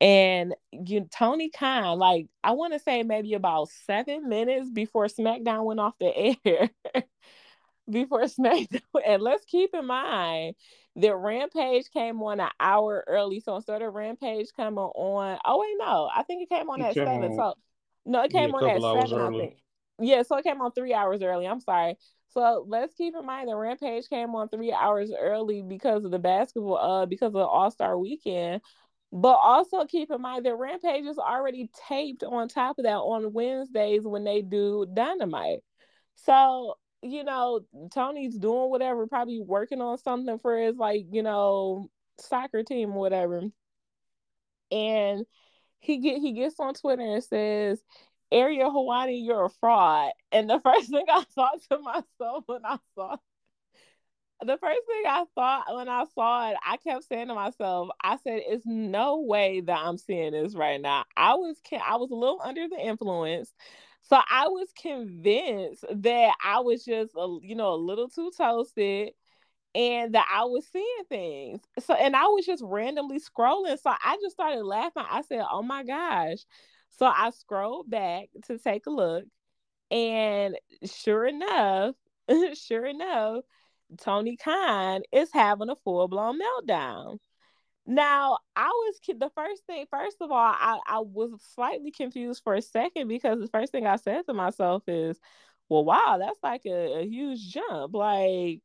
[0.02, 5.65] And you Tony Khan, like I want to say maybe about seven minutes before SmackDown
[5.65, 6.69] went off the air.
[7.89, 10.56] before SmackDown, and let's keep in mind
[11.00, 13.40] the Rampage came on an hour early.
[13.40, 16.86] So instead of Rampage coming on, oh wait, no, I think it came on it
[16.86, 17.24] at seven.
[17.24, 17.54] On, so
[18.06, 19.20] no, it came on at seven.
[19.20, 19.38] Early.
[19.38, 19.60] I think.
[20.02, 21.48] Yeah, so it came on three hours early.
[21.48, 21.96] I'm sorry.
[22.30, 26.20] So let's keep in mind the Rampage came on three hours early because of the
[26.20, 28.62] basketball, uh, because of the All Star Weekend.
[29.12, 33.34] But also keep in mind that Rampage is already taped on top of that on
[33.34, 35.62] Wednesdays when they do Dynamite.
[36.16, 37.62] So you know,
[37.94, 43.00] Tony's doing whatever, probably working on something for his like, you know, soccer team or
[43.00, 43.44] whatever.
[44.72, 45.26] And
[45.80, 47.82] he get he gets on Twitter and says,
[48.32, 50.12] Ariel Helwani, you're a fraud.
[50.32, 53.18] And the first thing I thought to myself when I saw
[54.42, 58.18] the first thing I thought when I saw it, I kept saying to myself, I
[58.24, 62.16] said, "It's no way that I'm seeing this right now." I was I was a
[62.16, 63.54] little under the influence,
[64.02, 69.12] so I was convinced that I was just, a, you know, a little too toasted
[69.76, 71.62] and that I was seeing things.
[71.80, 73.80] So, and I was just randomly scrolling.
[73.80, 75.06] So I just started laughing.
[75.10, 76.40] I said, oh my gosh.
[76.98, 79.26] So I scrolled back to take a look.
[79.92, 81.96] And sure enough,
[82.54, 83.44] sure enough,
[83.98, 87.20] Tony Khan is having a full blown meltdown.
[87.89, 92.54] Now, I was the first thing, first of all, I, I was slightly confused for
[92.54, 95.19] a second because the first thing I said to myself is,
[95.69, 97.95] well, wow, that's like a, a huge jump.
[97.95, 98.62] Like,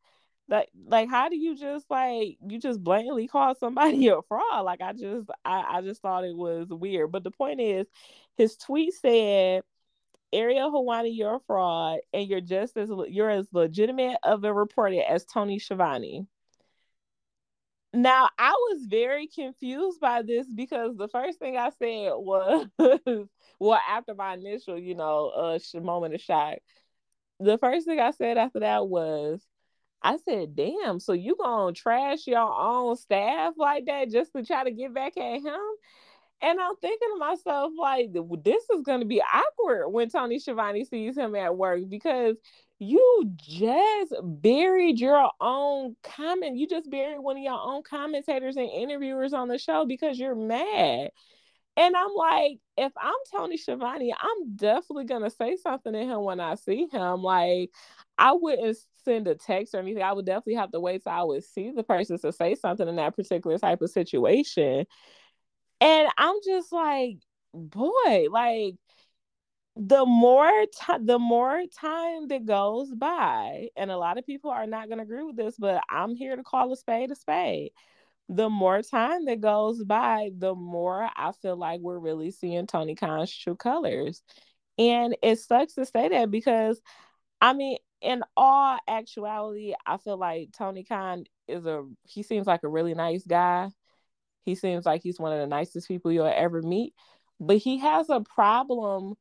[0.46, 4.64] like, like, how do you just like you just blatantly call somebody a fraud?
[4.66, 7.10] Like, I just, I, I just thought it was weird.
[7.10, 7.86] But the point is,
[8.36, 9.62] his tweet said,
[10.32, 15.02] Ariel Helwani, you're a fraud, and you're just as you're as legitimate of a reporter
[15.08, 16.26] as Tony Schiavone.
[17.94, 22.66] Now I was very confused by this because the first thing I said was,
[23.60, 26.58] well, after my initial, you know, uh, moment of shock,
[27.40, 29.42] the first thing I said after that was,
[30.02, 34.64] I said, "Damn, so you gonna trash your own staff like that just to try
[34.64, 35.60] to get back at him?"
[36.42, 38.12] And I'm thinking to myself, like,
[38.44, 42.36] this is gonna be awkward when Tony Schiavone sees him at work because
[42.84, 46.56] you just buried your own comment.
[46.56, 50.34] You just buried one of your own commentators and interviewers on the show because you're
[50.34, 51.10] mad.
[51.76, 56.38] And I'm like, if I'm Tony Schiavone, I'm definitely gonna say something to him when
[56.38, 57.22] I see him.
[57.22, 57.70] Like,
[58.16, 60.02] I wouldn't send a text or anything.
[60.02, 62.88] I would definitely have to wait till I would see the person to say something
[62.88, 64.86] in that particular type of situation.
[65.80, 67.18] And I'm just like,
[67.52, 68.76] boy, like
[69.76, 74.66] the more time the more time that goes by and a lot of people are
[74.68, 77.70] not going to agree with this but i'm here to call a spade a spade.
[78.28, 82.94] The more time that goes by the more i feel like we're really seeing tony
[82.94, 84.22] khan's true colors.
[84.78, 86.80] And it sucks to say that because
[87.40, 92.62] i mean in all actuality i feel like tony khan is a he seems like
[92.62, 93.70] a really nice guy.
[94.44, 96.94] He seems like he's one of the nicest people you'll ever meet
[97.40, 99.16] but he has a problem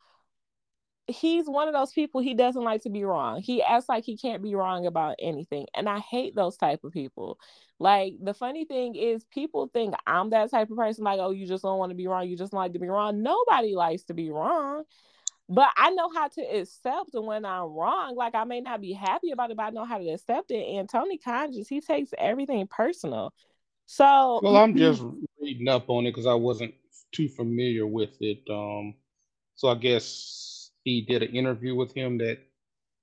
[1.08, 3.42] he's one of those people he doesn't like to be wrong.
[3.42, 5.66] He acts like he can't be wrong about anything.
[5.76, 7.38] And I hate those type of people.
[7.80, 11.46] Like the funny thing is people think I'm that type of person like, "Oh, you
[11.46, 12.28] just don't want to be wrong.
[12.28, 14.84] You just like to be wrong." Nobody likes to be wrong.
[15.50, 18.16] But I know how to accept when I'm wrong.
[18.16, 20.64] Like I may not be happy about it, but I know how to accept it.
[20.78, 23.34] And Tony Khan just he takes everything personal.
[23.86, 25.02] So Well, I'm just
[25.42, 26.74] reading up on it because I wasn't
[27.12, 28.40] too familiar with it.
[28.50, 28.96] Um
[29.56, 30.53] so I guess
[30.84, 32.40] he did an interview with him that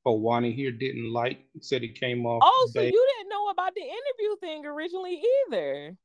[0.06, 1.38] Helwani here didn't like.
[1.60, 2.42] Said he came off.
[2.44, 5.96] Oh, so you didn't know about the interview thing originally either?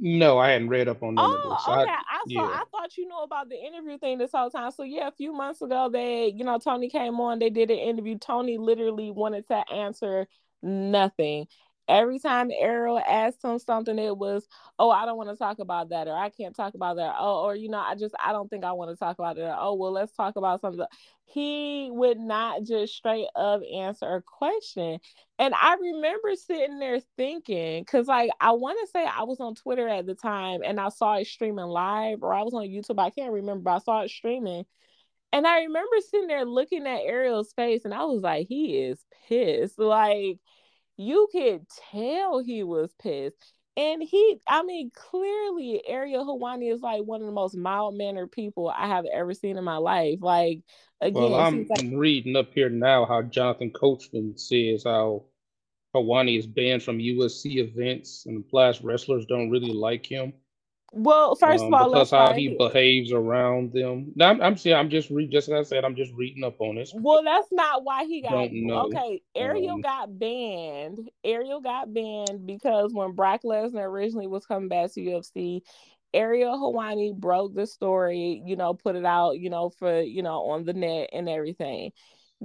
[0.00, 1.68] No, I hadn't read up on none oh, of this.
[1.68, 1.90] okay.
[1.90, 2.42] I, I, yeah.
[2.42, 4.70] I thought you know about the interview thing this whole time.
[4.70, 7.38] So yeah, a few months ago, they, you know, Tony came on.
[7.38, 8.18] They did an interview.
[8.18, 10.26] Tony literally wanted to answer
[10.62, 11.46] nothing.
[11.88, 14.46] Every time Ariel asked him something, it was,
[14.78, 17.44] "Oh, I don't want to talk about that," or "I can't talk about that," oh,
[17.44, 19.50] or you know, I just I don't think I want to talk about it.
[19.58, 20.86] oh, well, let's talk about something.
[21.26, 24.98] He would not just straight up answer a question,
[25.38, 29.54] and I remember sitting there thinking, because like I want to say I was on
[29.54, 33.00] Twitter at the time and I saw it streaming live, or I was on YouTube.
[33.00, 34.64] I can't remember, but I saw it streaming.
[35.32, 39.04] And I remember sitting there looking at Ariel's face, and I was like, he is
[39.28, 39.78] pissed.
[39.80, 40.38] Like,
[40.96, 43.36] you could tell he was pissed.
[43.76, 48.30] And he, I mean, clearly Ariel Helwani is like one of the most mild mannered
[48.30, 50.18] people I have ever seen in my life.
[50.20, 50.60] Like,
[51.00, 55.24] again, well, I'm like- reading up here now how Jonathan Coachman says how
[55.94, 60.32] Helwani is banned from UFC events and plus wrestlers don't really like him.
[60.92, 64.12] Well, first um, of all, because how he behaves around them.
[64.14, 66.60] Now, I'm, I'm saying I'm just read just like I said, I'm just reading up
[66.60, 66.92] on this.
[66.94, 69.22] Well, that's not why he got okay.
[69.34, 71.10] Ariel um, got banned.
[71.24, 75.62] Ariel got banned because when Brock Lesnar originally was coming back to UFC,
[76.12, 80.50] Ariel Helwani broke the story, you know, put it out, you know, for you know
[80.50, 81.90] on the net and everything.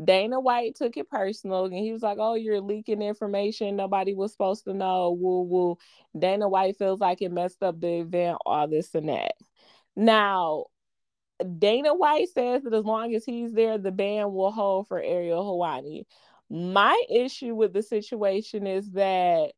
[0.03, 4.31] Dana White took it personal and he was like, Oh, you're leaking information nobody was
[4.31, 5.11] supposed to know.
[5.11, 5.77] Woo woo.
[6.17, 9.33] Dana White feels like it messed up the event, all this and that.
[9.95, 10.65] Now,
[11.57, 15.43] Dana White says that as long as he's there, the band will hold for Ariel
[15.43, 16.05] Helwani.
[16.49, 19.51] My issue with the situation is that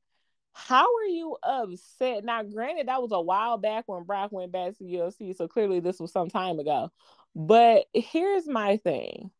[0.53, 2.23] how are you upset?
[2.25, 5.79] Now, granted, that was a while back when Brock went back to UFC, so clearly
[5.79, 6.91] this was some time ago.
[7.35, 9.31] But here's my thing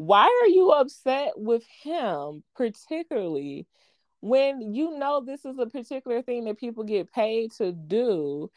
[0.00, 3.66] why are you upset with him, particularly
[4.22, 8.50] when you know this is a particular thing that people get paid to do?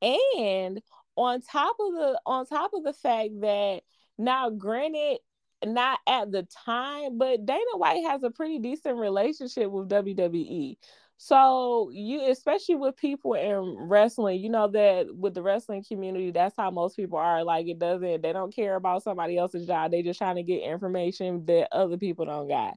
[0.00, 0.80] And
[1.16, 3.80] on top of the on top of the fact that
[4.18, 5.18] now granted
[5.66, 10.76] not at the time, but Dana White has a pretty decent relationship with WWE.
[11.16, 16.56] So you, especially with people in wrestling, you know that with the wrestling community, that's
[16.56, 17.44] how most people are.
[17.44, 19.90] Like it doesn't, they don't care about somebody else's job.
[19.90, 22.74] They just trying to get information that other people don't got.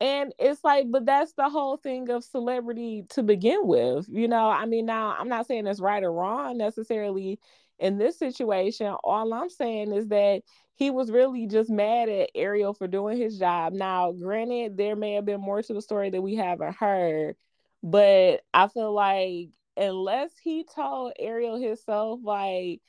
[0.00, 4.06] And it's like, but that's the whole thing of celebrity to begin with.
[4.08, 7.40] You know, I mean, now I'm not saying it's right or wrong necessarily
[7.80, 8.94] in this situation.
[9.02, 10.42] All I'm saying is that
[10.76, 13.72] he was really just mad at Ariel for doing his job.
[13.72, 17.34] Now, granted, there may have been more to the story that we haven't heard
[17.82, 22.80] but I feel like unless he told Ariel himself, like,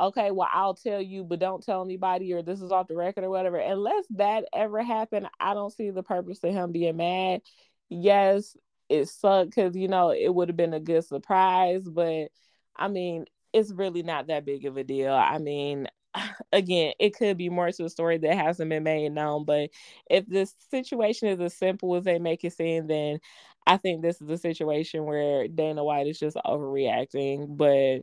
[0.00, 3.24] okay, well, I'll tell you, but don't tell anybody, or this is off the record
[3.24, 3.58] or whatever.
[3.58, 7.42] Unless that ever happened, I don't see the purpose of him being mad.
[7.88, 8.56] Yes,
[8.88, 12.28] it sucked because you know it would have been a good surprise, but
[12.76, 15.12] I mean, it's really not that big of a deal.
[15.12, 15.88] I mean,
[16.52, 19.44] again, it could be more to a story that hasn't been made known.
[19.44, 19.70] But
[20.10, 23.18] if the situation is as simple as they make it seem, then
[23.66, 28.02] I think this is a situation where Dana White is just overreacting, but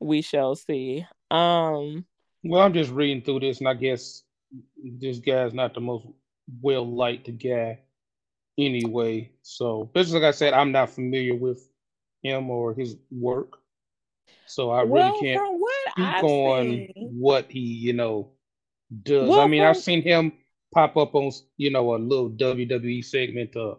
[0.00, 1.06] we shall see.
[1.30, 2.04] Um
[2.42, 4.22] well, I'm just reading through this and I guess
[4.82, 6.06] this guy's not the most
[6.60, 7.80] well liked guy
[8.58, 9.30] anyway.
[9.42, 11.68] So just like I said, I'm not familiar with
[12.22, 13.58] him or his work.
[14.46, 17.10] So I well, really can't speak I've on seen...
[17.18, 18.30] what he, you know,
[19.02, 19.28] does.
[19.28, 19.62] Well, I mean.
[19.62, 20.32] I've seen him
[20.72, 23.78] pop up on, you know, a little WWE segment to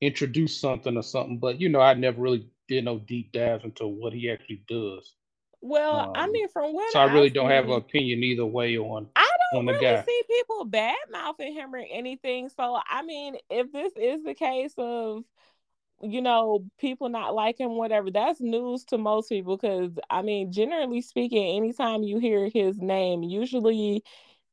[0.00, 3.86] introduce something or something, but you know, I never really did no deep dives into
[3.86, 5.14] what he actually does.
[5.62, 8.78] Well, um, I mean, from what so I really don't have an opinion either way
[8.78, 9.08] on.
[9.14, 10.02] I don't really guy.
[10.02, 12.48] see people bad mouthing him or anything.
[12.48, 15.24] So I mean, if this is the case of
[16.02, 19.58] you know people not liking whatever, that's news to most people.
[19.58, 24.02] Because I mean, generally speaking, anytime you hear his name, usually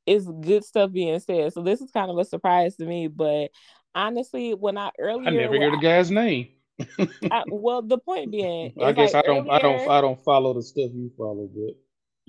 [0.05, 1.53] is good stuff being said.
[1.53, 3.49] So this is kind of a surprise to me, but
[3.97, 6.49] honestly, when I earlier, I never hear the guy's name.
[7.31, 10.23] I, well, the point being, I guess like I don't, earlier, I don't, I don't
[10.23, 11.75] follow the stuff you follow, but.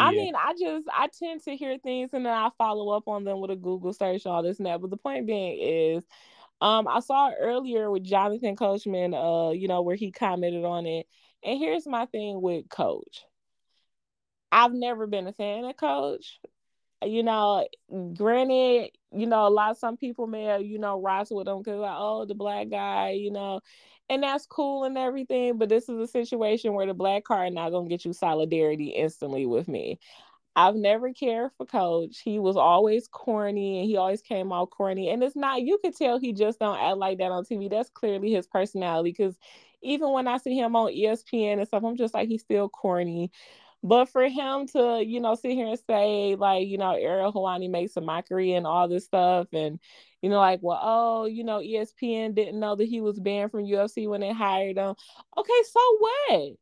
[0.00, 0.04] Yeah.
[0.04, 3.24] I mean, I just I tend to hear things and then I follow up on
[3.24, 4.80] them with a Google search, all this and that.
[4.80, 6.04] But the point being is,
[6.60, 11.06] um, I saw earlier with Jonathan Coachman, uh, you know, where he commented on it.
[11.44, 13.24] And here's my thing with Coach.
[14.52, 16.38] I've never been a fan of Coach
[17.04, 17.66] you know,
[18.16, 21.80] granted, you know, a lot of some people may you know, rise with them because
[21.80, 23.60] like, oh, the black guy, you know,
[24.08, 25.58] and that's cool and everything.
[25.58, 29.46] But this is a situation where the black card not gonna get you solidarity instantly
[29.46, 29.98] with me.
[30.56, 32.18] I've never cared for Coach.
[32.20, 35.08] He was always corny and he always came out corny.
[35.10, 37.68] And it's not, you could tell he just don't act like that on TV.
[37.68, 39.12] That's clearly his personality.
[39.12, 39.36] Cause
[39.82, 43.30] even when I see him on ESPN and stuff, I'm just like, he's still corny.
[43.82, 47.70] But for him to, you know, sit here and say, like, you know, Ariel Helwani
[47.70, 49.78] makes a mockery and all this stuff, and,
[50.20, 53.64] you know, like, well, oh, you know, ESPN didn't know that he was banned from
[53.64, 54.94] UFC when they hired him.
[55.36, 56.52] Okay, so what?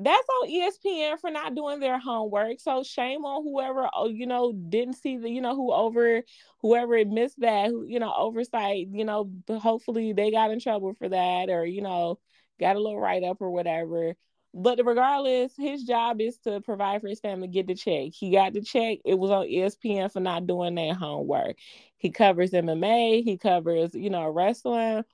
[0.00, 2.60] That's on ESPN for not doing their homework.
[2.60, 6.22] So shame on whoever, oh, you know, didn't see the, you know, who over,
[6.60, 11.08] whoever missed that, who, you know, oversight, you know, hopefully they got in trouble for
[11.08, 12.20] that or, you know,
[12.60, 14.14] got a little write up or whatever.
[14.54, 18.12] But regardless, his job is to provide for his family, get the check.
[18.12, 18.98] He got the check.
[19.04, 21.56] It was on ESPN for not doing their homework.
[21.98, 25.04] He covers MMA, he covers, you know, wrestling.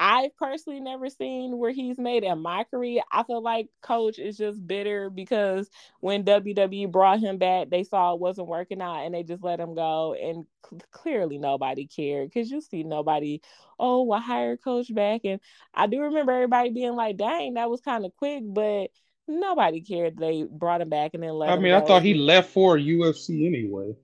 [0.00, 3.02] I've personally never seen where he's made a mockery.
[3.10, 5.68] I feel like Coach is just bitter because
[6.00, 9.58] when WWE brought him back, they saw it wasn't working out and they just let
[9.60, 10.14] him go.
[10.14, 13.40] And cl- clearly nobody cared because you see nobody,
[13.78, 15.22] oh, well, hire Coach back.
[15.24, 15.40] And
[15.74, 18.90] I do remember everybody being like, dang, that was kind of quick, but
[19.26, 20.16] nobody cared.
[20.16, 23.46] They brought him back and then let I mean, I thought he left for UFC
[23.46, 23.94] anyway.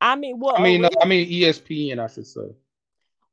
[0.00, 2.50] I mean, well, I mean, oh, I mean ESPN, I should say.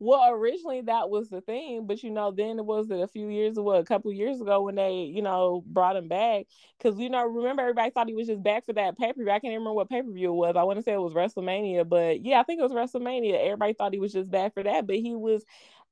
[0.02, 3.58] Well, originally that was the thing, but you know, then it was a few years,
[3.58, 6.46] ago, a couple years ago when they, you know, brought him back.
[6.78, 9.30] Because you know, remember everybody thought he was just back for that pay per view.
[9.30, 10.56] I can't remember what pay per view it was.
[10.56, 13.44] I want to say it was WrestleMania, but yeah, I think it was WrestleMania.
[13.44, 15.44] Everybody thought he was just back for that, but he was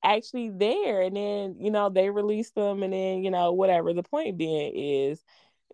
[0.04, 1.02] actually there.
[1.02, 3.94] And then you know they released him, and then you know whatever.
[3.94, 5.22] The point being is.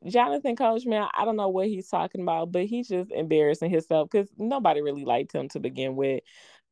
[0.07, 4.29] Jonathan Coachman, I don't know what he's talking about, but he's just embarrassing himself because
[4.37, 6.21] nobody really liked him to begin with.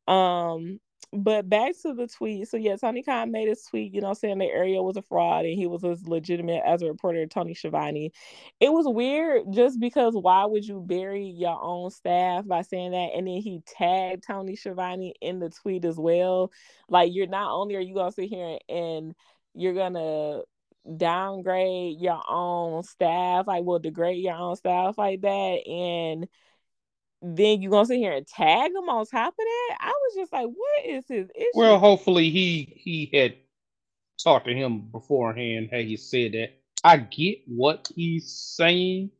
[0.08, 0.80] Um,
[1.12, 2.48] but back to the tweet.
[2.48, 5.44] So yeah, Tony Khan made a tweet, you know, saying that Ariel was a fraud
[5.44, 8.12] and he was as legitimate as a reporter, Tony Schiavone.
[8.60, 13.10] It was weird just because why would you bury your own staff by saying that?
[13.14, 16.50] And then he tagged Tony Schiavone in the tweet as well.
[16.88, 19.14] Like you're not only are you gonna sit here and
[19.54, 20.40] you're gonna
[20.96, 26.26] downgrade your own staff, like will degrade your own staff like that and
[27.22, 29.76] then you gonna sit here and tag him on top of that?
[29.80, 31.46] I was just like, what is his issue?
[31.54, 33.36] Well, hopefully he he had
[34.22, 35.68] talked to him beforehand.
[35.70, 36.58] Hey, he said that.
[36.84, 39.10] I get what he's saying.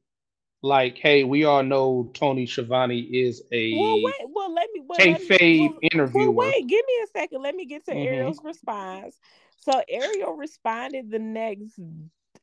[0.65, 4.99] Like, hey, we all know Tony Schiavone is a well, wait, well, let me well,
[4.99, 6.31] kayfabe well, interviewer.
[6.31, 7.43] Well, wait, give me a second.
[7.43, 8.15] Let me get to mm-hmm.
[8.15, 9.19] Ariel's response.
[9.59, 11.79] So Ariel responded the next.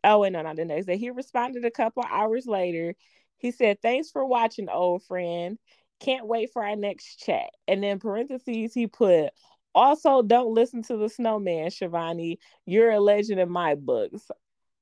[0.03, 0.97] Oh, wait, no, not the next day.
[0.97, 2.95] He responded a couple hours later.
[3.39, 5.57] He said, Thanks for watching, old friend.
[5.99, 7.49] Can't wait for our next chat.
[7.67, 9.31] And then parentheses, he put,
[9.75, 12.39] also don't listen to the snowman, Schiavone.
[12.65, 14.29] You're a legend in my books.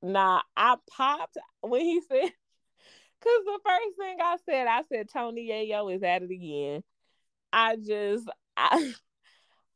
[0.02, 2.08] Nah, I popped when he said,
[3.20, 6.82] because the first thing I said, I said, Tony Yayo is at it again.
[7.52, 8.92] I just, I,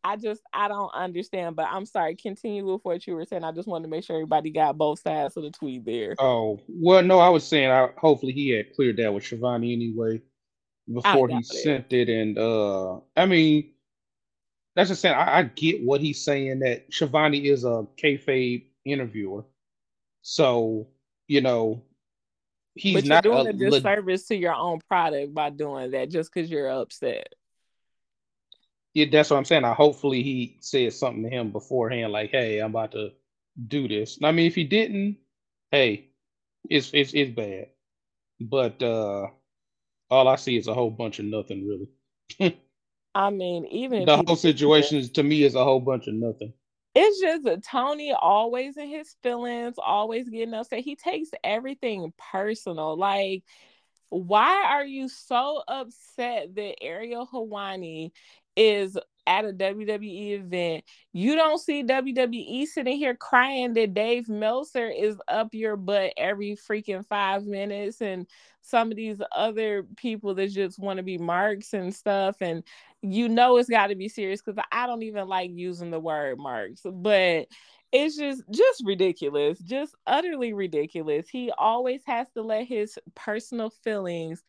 [0.04, 2.16] I just I don't understand, but I'm sorry.
[2.16, 3.44] Continue with what you were saying.
[3.44, 6.16] I just wanted to make sure everybody got both sides of the tweet there.
[6.18, 10.20] Oh well, no, I was saying I hopefully he had cleared that with Schiavone anyway
[10.92, 11.46] before he it.
[11.46, 13.72] sent it, and uh, I mean
[14.74, 19.44] that's just saying I, I, get what he's saying that Schiavone is a kayfabe interviewer,
[20.22, 20.88] so
[21.28, 21.84] you know
[22.74, 25.92] he's but you're not doing a, a disservice le- to your own product by doing
[25.92, 27.34] that just because you're upset
[28.94, 29.64] yeah, that's what I'm saying.
[29.64, 33.10] I hopefully he said something to him beforehand, like, "Hey, I'm about to
[33.68, 35.18] do this." I mean, if he didn't,
[35.70, 36.10] hey,
[36.68, 37.68] it's it's it's bad.
[38.40, 39.28] But uh
[40.10, 42.56] all I see is a whole bunch of nothing, really.
[43.14, 46.52] I mean, even the whole situation is to me is a whole bunch of nothing.
[46.94, 50.80] It's just a Tony always in his feelings, always getting upset.
[50.80, 52.98] He takes everything personal.
[52.98, 53.44] Like,
[54.10, 58.12] why are you so upset that Ariel Helwani
[58.56, 58.96] is
[59.26, 65.16] at a WWE event, you don't see WWE sitting here crying that Dave Meltzer is
[65.28, 68.26] up your butt every freaking five minutes, and
[68.62, 72.36] some of these other people that just want to be marks and stuff.
[72.40, 72.64] And
[73.02, 76.38] you know it's got to be serious because I don't even like using the word
[76.38, 77.46] marks, but
[77.92, 81.28] it's just just ridiculous, just utterly ridiculous.
[81.28, 84.42] He always has to let his personal feelings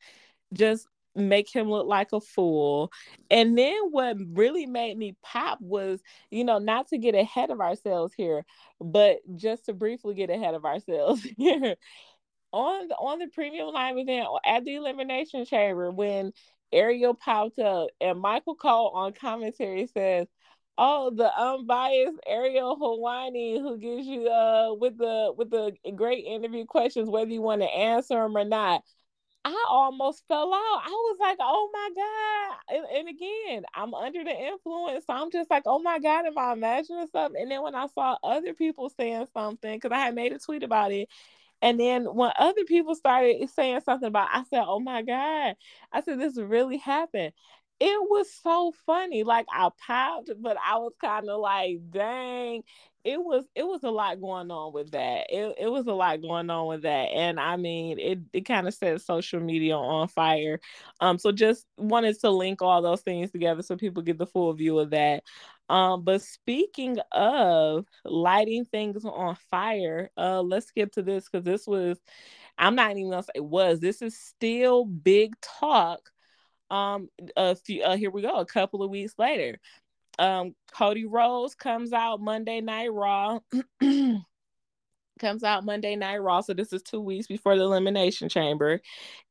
[0.53, 2.91] just make him look like a fool.
[3.29, 6.01] And then what really made me pop was,
[6.31, 8.45] you know, not to get ahead of ourselves here,
[8.81, 11.75] but just to briefly get ahead of ourselves here.
[12.51, 16.31] on the on the premium live event at the elimination chamber when
[16.71, 20.27] Ariel popped up and Michael Cole on commentary says,
[20.77, 26.65] Oh, the unbiased Ariel Helwani who gives you uh with the with the great interview
[26.65, 28.83] questions, whether you want to answer them or not.
[29.45, 30.81] I almost fell out.
[30.85, 32.77] I was like, oh my God.
[32.77, 35.05] And, and, again, I'm under the influence.
[35.05, 37.41] So I'm just like, oh my God, am I imagining something?
[37.41, 40.63] And then when I saw other people saying something, because I had made a tweet
[40.63, 41.09] about it,
[41.61, 45.55] And then when other people started saying something about, I said, "Oh my god!"
[45.91, 47.33] I said, "This really happened."
[47.85, 49.23] It was so funny.
[49.23, 52.63] Like I popped, but I was kind of like, "Dang!"
[53.03, 55.25] it was it was a lot going on with that.
[55.29, 57.09] It it was a lot going on with that.
[57.11, 60.59] And I mean it it kind of set social media on fire.
[61.01, 64.53] Um so just wanted to link all those things together so people get the full
[64.53, 65.23] view of that.
[65.69, 71.67] Um but speaking of lighting things on fire, uh let's get to this cuz this
[71.67, 71.99] was
[72.57, 73.79] I'm not even to say was.
[73.81, 76.12] This is still big talk.
[76.73, 79.59] Um a few uh, here we go a couple of weeks later
[80.19, 83.39] um, Cody Rhodes comes out Monday Night Raw.
[85.19, 86.41] comes out Monday Night Raw.
[86.41, 88.81] So this is two weeks before the Elimination Chamber.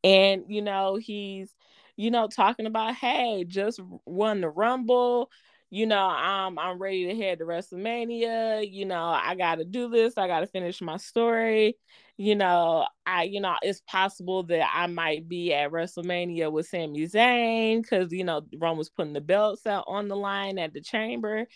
[0.03, 1.55] And, you know, he's,
[1.97, 5.31] you know, talking about, hey, just won the Rumble.
[5.73, 8.71] You know, I'm I'm ready to head to WrestleMania.
[8.71, 11.77] You know, I gotta do this, I gotta finish my story
[12.23, 17.07] you know, I, you know, it's possible that I might be at WrestleMania with Sami
[17.09, 20.81] Zayn because, you know, Rome was putting the belts out on the line at the
[20.81, 21.47] chamber.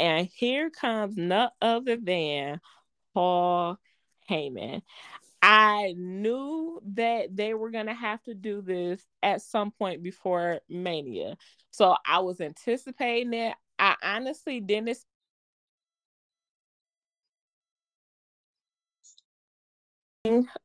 [0.00, 2.60] And here comes none other than
[3.14, 3.78] Paul
[4.28, 4.82] Heyman.
[5.46, 10.60] I knew that they were going to have to do this at some point before
[10.70, 11.36] Mania.
[11.70, 13.54] So I was anticipating it.
[13.78, 14.98] I honestly didn't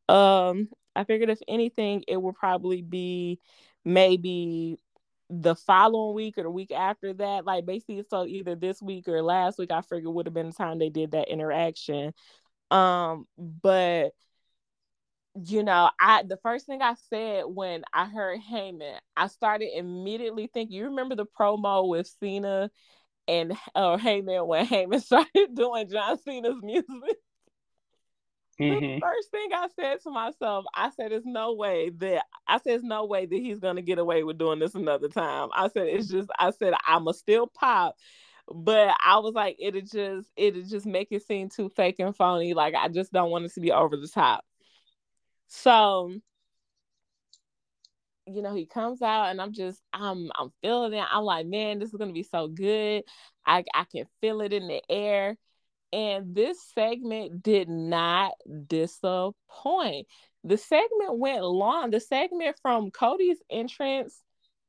[0.08, 3.40] um I figured if anything, it would probably be
[3.86, 4.78] maybe
[5.30, 7.46] the following week or the week after that.
[7.46, 10.54] Like basically, so either this week or last week, I figured would have been the
[10.54, 12.14] time they did that interaction.
[12.72, 14.12] Um, but
[15.36, 20.50] you know, I the first thing I said when I heard Heyman, I started immediately
[20.54, 20.78] thinking.
[20.78, 22.72] You remember the promo with Cena
[23.28, 26.88] and uh, Heyman when Heyman started doing John Cena's music.
[28.60, 28.96] Mm-hmm.
[28.96, 32.74] The first thing I said to myself, I said, "It's no way that I said
[32.74, 35.88] it's no way that he's gonna get away with doing this another time." I said,
[35.88, 37.96] "It's just," I said, "I'ma still pop."
[38.54, 42.54] But I was like, it'd just it'd just make it seem too fake and phony.
[42.54, 44.44] Like I just don't want it to be over the top.
[45.50, 46.14] So,
[48.28, 51.04] you know, he comes out and I'm just I'm I'm feeling it.
[51.12, 53.04] I'm like, man, this is gonna be so good.
[53.46, 55.38] I I can feel it in the air.
[55.94, 58.34] And this segment did not
[58.68, 60.08] disappoint.
[60.44, 61.92] The segment went long.
[61.92, 64.22] The segment from Cody's entrance,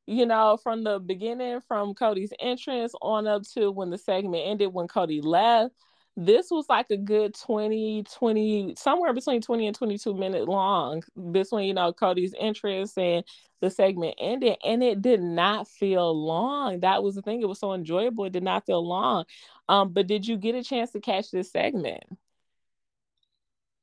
[0.06, 4.72] you know, from the beginning, from Cody's entrance on up to when the segment ended,
[4.72, 5.74] when Cody left,
[6.16, 11.02] this was like a good 20 20 somewhere between 20 and 22 minute long
[11.32, 13.24] between you know cody's entrance and
[13.60, 16.80] the segment ended and it did not feel long.
[16.80, 19.24] That was the thing it was so enjoyable it did not feel long.
[19.68, 22.02] Um but did you get a chance to catch this segment?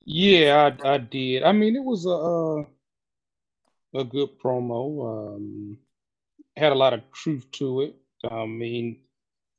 [0.05, 1.43] Yeah i, I did.
[1.43, 2.65] I mean it was a
[3.99, 5.77] a good promo um
[6.55, 7.95] had a lot of truth to it.
[8.29, 8.99] I mean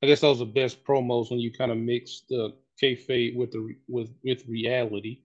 [0.02, 3.74] I guess those are best promos when you kind of mix the kayfabe with the
[3.88, 5.22] with with reality.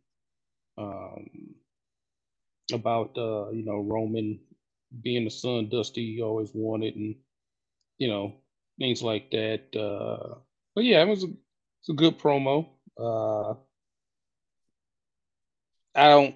[0.78, 1.30] Um,
[2.74, 4.40] about uh, you know Roman
[5.02, 7.16] being the son Dusty always wanted, and
[7.98, 8.34] you know
[8.80, 9.76] things like that.
[9.76, 10.36] Uh,
[10.76, 11.28] but yeah, it was a
[11.82, 12.68] it's a good promo.
[13.00, 13.56] Uh,
[15.96, 16.36] I don't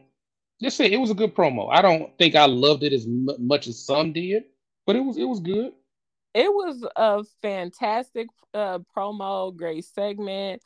[0.62, 1.70] just say it was a good promo.
[1.72, 4.44] I don't think I loved it as much as some did,
[4.86, 5.74] but it was it was good
[6.38, 10.62] it was a fantastic uh, promo, great segment.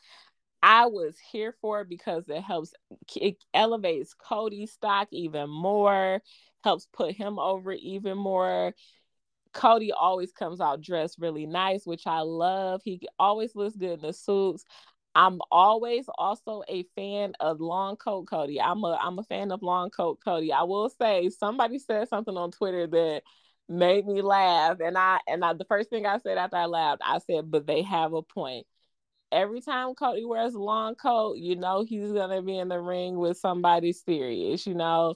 [0.62, 2.74] I was here for it because it helps
[3.16, 6.22] it elevates Cody's stock even more,
[6.66, 8.74] helps put him over even more.
[9.54, 12.82] Cody always comes out dressed really nice, which I love.
[12.84, 14.66] He always looks good in the suits.
[15.16, 18.60] I'm always also a fan of long coat Cody.
[18.60, 20.52] I'm a I'm a fan of long coat Cody.
[20.52, 23.24] I will say somebody said something on Twitter that
[23.72, 24.80] made me laugh.
[24.82, 27.68] And I and I the first thing I said after I laughed, I said, but
[27.68, 28.68] they have a point.
[29.32, 33.18] Every time Cody wears a long coat, you know he's gonna be in the ring
[33.18, 35.16] with somebody serious, you know.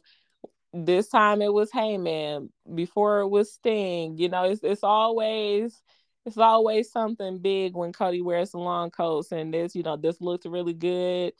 [0.74, 5.82] This time it was Heyman, before it was Sting, you know, it's it's always
[6.26, 10.20] it's always something big when Cody wears the long coats and this, you know, this
[10.22, 11.34] looks really good.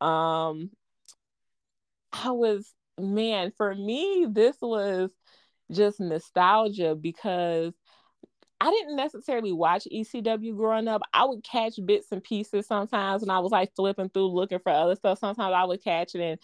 [0.00, 0.70] Um
[2.12, 5.10] I was man, for me, this was
[5.70, 7.72] just nostalgia because
[8.60, 11.02] I didn't necessarily watch ECW growing up.
[11.12, 14.72] I would catch bits and pieces sometimes when I was like flipping through looking for
[14.72, 15.18] other stuff.
[15.18, 16.38] Sometimes I would catch it and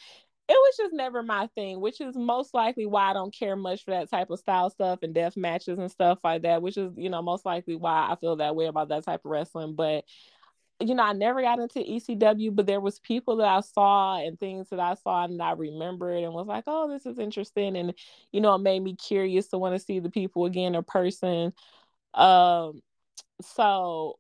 [0.49, 3.85] it was just never my thing, which is most likely why I don't care much
[3.85, 6.93] for that type of style stuff and death matches and stuff like that, which is,
[6.97, 9.75] you know, most likely why I feel that way about that type of wrestling.
[9.75, 10.05] But
[10.89, 14.39] you know, I never got into ECW, but there was people that I saw and
[14.39, 17.77] things that I saw and I remembered and was like, oh, this is interesting.
[17.77, 17.95] And,
[18.33, 21.53] you know, it made me curious to want to see the people again in person.
[22.15, 22.83] Um,
[23.43, 24.19] so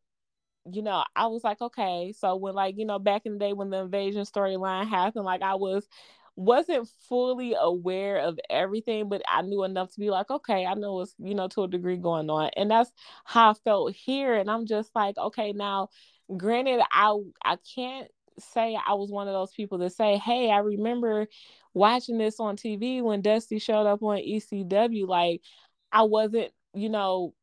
[0.70, 2.12] you know, I was like, okay.
[2.16, 5.42] So when like, you know, back in the day when the invasion storyline happened, like
[5.42, 5.88] I was
[6.36, 11.00] wasn't fully aware of everything, but I knew enough to be like, okay, I know
[11.00, 12.50] it's, you know, to a degree going on.
[12.56, 12.90] And that's
[13.24, 14.34] how I felt here.
[14.34, 15.88] And I'm just like, okay, now
[16.36, 18.08] granted, I I can't
[18.38, 21.26] say I was one of those people that say, hey, I remember
[21.74, 25.06] watching this on TV when Dusty showed up on ECW.
[25.06, 25.42] Like
[25.90, 27.34] I wasn't, you know,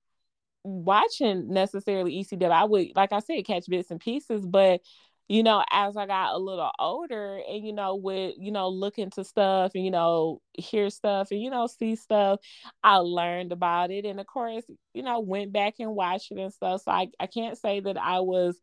[0.64, 2.52] watching necessarily ECW.
[2.52, 4.82] I would, like I said, catch bits and pieces, but
[5.30, 8.98] you know, as I got a little older and, you know, with, you know, look
[8.98, 12.40] into stuff and, you know, hear stuff and, you know, see stuff,
[12.84, 14.06] I learned about it.
[14.06, 14.64] And of course,
[14.94, 16.82] you know, went back and watched it and stuff.
[16.84, 18.58] So I, I can't say that I was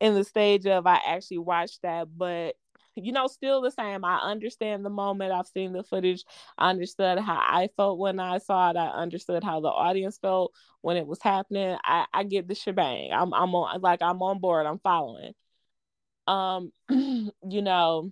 [0.00, 2.54] in the stage of I actually watched that, but
[2.96, 4.04] you know, still the same.
[4.04, 5.32] I understand the moment.
[5.32, 6.24] I've seen the footage.
[6.56, 8.76] I understood how I felt when I saw it.
[8.76, 11.76] I understood how the audience felt when it was happening.
[11.84, 13.12] I, I get the shebang.
[13.12, 14.66] I'm I'm on like I'm on board.
[14.66, 15.32] I'm following
[16.26, 18.10] um you know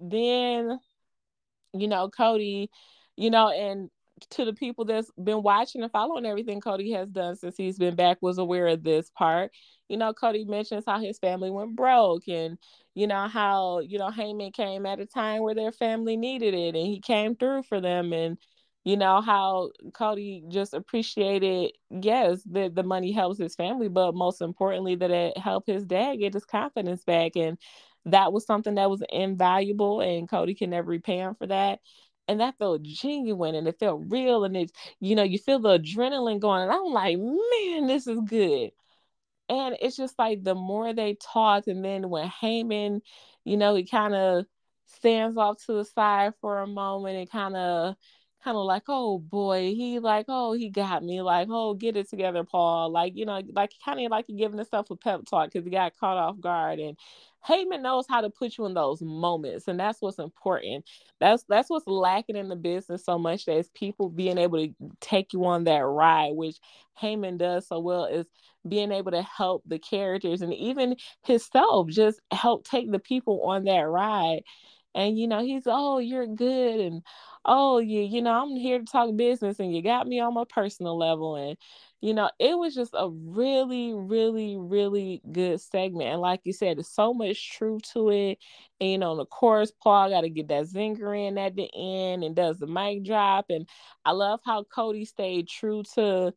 [0.00, 0.78] then
[1.74, 2.70] you know cody
[3.16, 3.90] you know and
[4.30, 7.94] to the people that's been watching and following everything cody has done since he's been
[7.94, 9.52] back was aware of this part.
[9.88, 12.58] You know cody mentions how his family went broke and
[12.94, 16.74] you know how you know heyman came at a time where their family needed it
[16.74, 18.38] and he came through for them and
[18.84, 24.40] you know how Cody just appreciated yes that the money helps his family but most
[24.40, 27.32] importantly that it helped his dad get his confidence back.
[27.36, 27.58] And
[28.06, 31.80] that was something that was invaluable and Cody can never repay him for that.
[32.28, 35.78] And that felt genuine and it felt real and it's you know you feel the
[35.78, 38.70] adrenaline going and I'm like man this is good.
[39.50, 43.00] And it's just like the more they talked and then when Heyman
[43.44, 44.46] you know he kind of
[44.86, 47.96] stands off to the side for a moment and kind of
[48.44, 52.08] kind of like, oh boy, he like, oh, he got me, like, oh, get it
[52.10, 52.90] together, Paul.
[52.90, 55.96] Like, you know, like kind of like giving himself a pep talk because he got
[55.98, 56.78] caught off guard.
[56.78, 56.96] And
[57.46, 60.84] Heyman knows how to put you in those moments, and that's what's important.
[61.20, 64.74] That's that's what's lacking in the business so much that is people being able to
[65.00, 66.56] take you on that ride, which
[67.00, 68.26] Heyman does so well, is
[68.68, 73.64] being able to help the characters and even himself just help take the people on
[73.64, 74.42] that ride.
[74.94, 77.02] And you know, he's oh, you're good and
[77.44, 80.44] oh yeah you know i'm here to talk business and you got me on my
[80.48, 81.56] personal level and
[82.00, 86.76] you know it was just a really really really good segment and like you said
[86.76, 88.38] there's so much truth to it
[88.80, 92.22] and you know the chorus paul got to get that zinger in at the end
[92.22, 93.68] and does the mic drop and
[94.04, 96.32] i love how cody stayed true to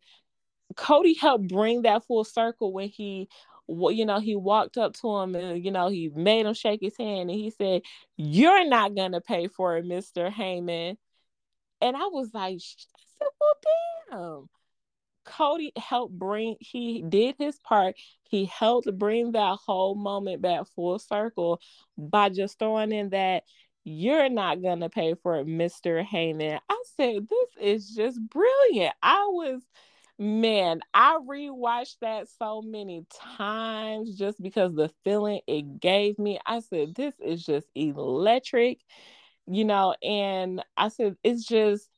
[0.76, 3.28] cody helped bring that full circle when he
[3.92, 6.98] you know, he walked up to him and, you know, he made him shake his
[6.98, 7.82] hand and he said,
[8.18, 10.32] You're not going to pay for it, Mr.
[10.32, 10.98] Heyman.
[11.82, 13.56] And I was like, I said, Well,
[14.12, 14.50] damn.
[15.24, 17.96] Cody helped bring, he did his part.
[18.24, 21.62] He helped bring that whole moment back full circle
[21.98, 23.44] by just throwing in that
[23.84, 26.06] you're not going to pay for it, Mr.
[26.06, 26.60] Heyman.
[26.70, 28.96] I said, This is just brilliant.
[29.02, 29.62] I was
[30.22, 36.40] Man, I rewatched that so many times just because the feeling it gave me.
[36.46, 38.82] I said, this is just electric,
[39.48, 41.90] you know, and I said, it's just,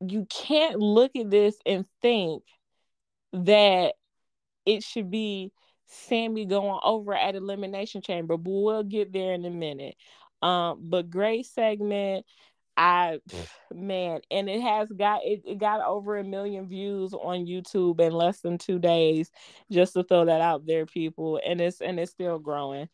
[0.00, 2.42] you can't look at this and think
[3.34, 3.96] that
[4.64, 5.52] it should be
[5.88, 9.96] Sami going over at Elimination Chamber, but we'll get there in a minute.
[10.40, 12.24] Um, but great segment.
[12.76, 13.20] I
[13.72, 18.12] man, and it has got it, it got over a million views on YouTube in
[18.12, 19.30] less than two days.
[19.70, 22.88] Just to throw that out there, people, and it's and it's still growing.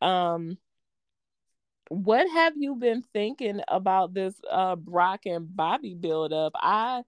[0.00, 0.58] Um,
[1.88, 6.52] what have you been thinking about this uh Brock and Bobby build up?
[6.56, 7.02] I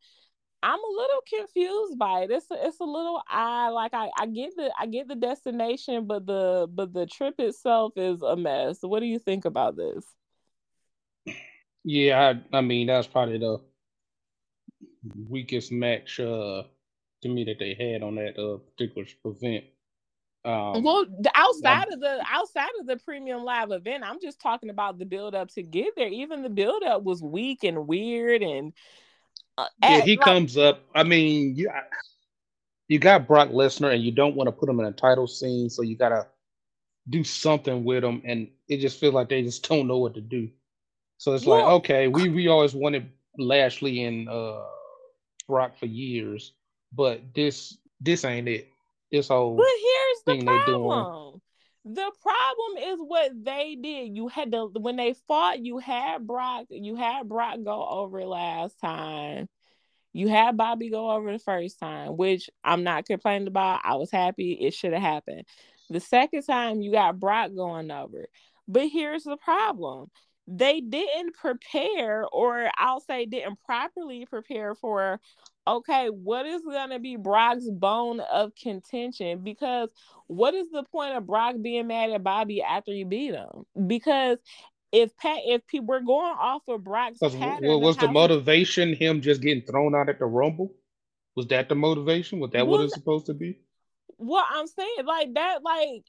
[0.62, 2.30] I'm a little confused by it.
[2.30, 6.06] It's a, it's a little I like I, I get the I get the destination,
[6.06, 8.78] but the but the trip itself is a mess.
[8.82, 10.04] What do you think about this?
[11.84, 13.60] Yeah, I, I mean that's probably the
[15.28, 16.62] weakest match uh,
[17.22, 19.64] to me that they had on that uh, particular event.
[20.46, 24.98] Um, well, outside of the outside of the premium live event, I'm just talking about
[24.98, 26.08] the build up to get there.
[26.08, 28.74] Even the build up was weak and weird, and
[29.56, 30.82] uh, yeah, he like, comes up.
[30.94, 31.70] I mean, you
[32.88, 35.70] you got Brock Lesnar, and you don't want to put him in a title scene,
[35.70, 36.26] so you gotta
[37.08, 40.20] do something with him, and it just feels like they just don't know what to
[40.20, 40.50] do.
[41.18, 44.62] So it's well, like, okay, we we always wanted Lashley and uh
[45.48, 46.52] Brock for years,
[46.92, 48.68] but this this ain't it.
[49.10, 50.88] This whole But here's thing the they're doing.
[50.88, 51.40] problem.
[51.86, 54.16] The problem is what they did.
[54.16, 55.60] You had to when they fought.
[55.64, 56.66] You had Brock.
[56.70, 59.48] You had Brock go over last time.
[60.14, 63.80] You had Bobby go over the first time, which I'm not complaining about.
[63.84, 64.52] I was happy.
[64.52, 65.42] It should have happened.
[65.90, 68.26] The second time, you got Brock going over.
[68.66, 70.10] But here's the problem
[70.46, 75.20] they didn't prepare, or I'll say, didn't properly prepare for
[75.66, 79.40] okay, what is going to be Brock's bone of contention?
[79.42, 79.88] Because
[80.26, 83.64] what is the point of Brock being mad at Bobby after you beat him?
[83.86, 84.38] Because
[84.92, 88.94] if Pat, if people were going off of Brock's pattern, what was the motivation?
[88.94, 90.72] Him just getting thrown out at the Rumble?
[91.34, 92.38] Was that the motivation?
[92.38, 93.58] Was that well, what it's supposed to be?
[94.18, 96.04] What I'm saying, like that, like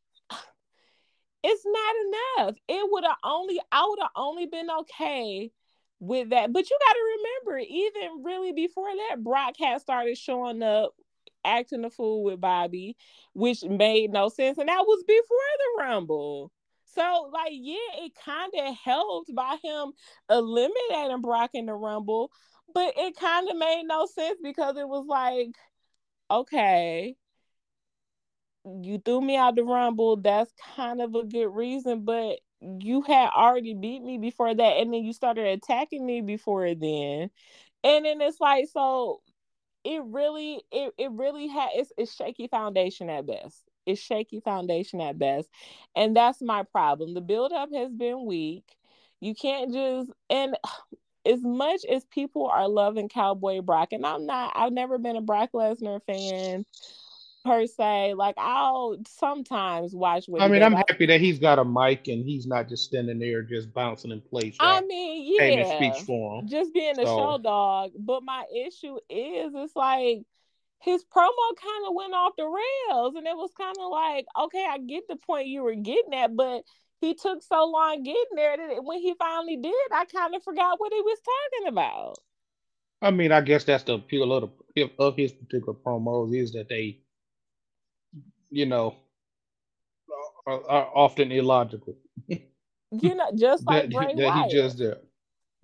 [1.46, 2.56] it's not enough.
[2.68, 5.52] It would have only, I would have only been okay
[6.00, 6.52] with that.
[6.52, 10.93] But you got to remember, even really before that, Brock had started showing up,
[11.43, 12.98] acting a fool with Bobby,
[13.34, 15.22] which made no sense, and that was before
[15.60, 16.52] the Rumble.
[16.86, 19.91] So, like, yeah, it kind of helped by him
[20.30, 22.32] eliminating Brock in the Rumble,
[22.74, 25.50] but it kind of made no sense because it was like,
[26.32, 27.16] okay,
[28.66, 30.18] you threw me out the Rumble.
[30.18, 34.93] That's kind of a good reason, but you had already beat me before that, and
[34.93, 37.30] then you started attacking me before then.
[37.84, 39.22] And then it's like, so
[39.84, 43.61] it really, it, it really had it's, it's shaky foundation at best.
[43.86, 45.49] It's shaky foundation at best.
[45.95, 47.13] And that's my problem.
[47.13, 48.66] The buildup has been weak.
[49.22, 50.57] You can't just and
[51.26, 55.22] as much as people are loving Cowboy Brock, and I'm not, I've never been a
[55.22, 56.66] Brock Lesnar fan
[57.46, 58.16] per se.
[58.16, 62.26] Like I'll sometimes watch what I mean, I'm happy that he's got a mic and
[62.26, 64.58] he's not just standing there just bouncing in place.
[64.60, 66.48] I mean, yeah, speaks for him.
[66.48, 67.91] Just being a show dog.
[67.98, 70.24] But my issue is, it's like
[70.82, 71.30] his promo
[71.62, 75.08] kind of went off the rails, and it was kind of like, okay, I get
[75.08, 76.64] the point you were getting at, but
[77.00, 80.80] he took so long getting there that when he finally did, I kind of forgot
[80.80, 82.16] what he was talking about.
[83.02, 86.70] I mean, I guess that's the appeal of, the, of his particular promos is that
[86.70, 87.00] they
[88.50, 88.96] you know,
[90.46, 91.96] are, are often illogical.
[92.28, 94.52] you know, just like that, Bray that Wyatt.
[94.52, 94.98] he just did.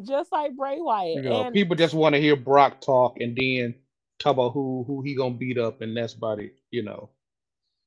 [0.04, 1.16] Just like Bray Wyatt.
[1.16, 3.76] You know, and, people just want to hear Brock talk and then
[4.20, 6.56] talk about who who he gonna beat up, and that's about it.
[6.72, 7.10] You know.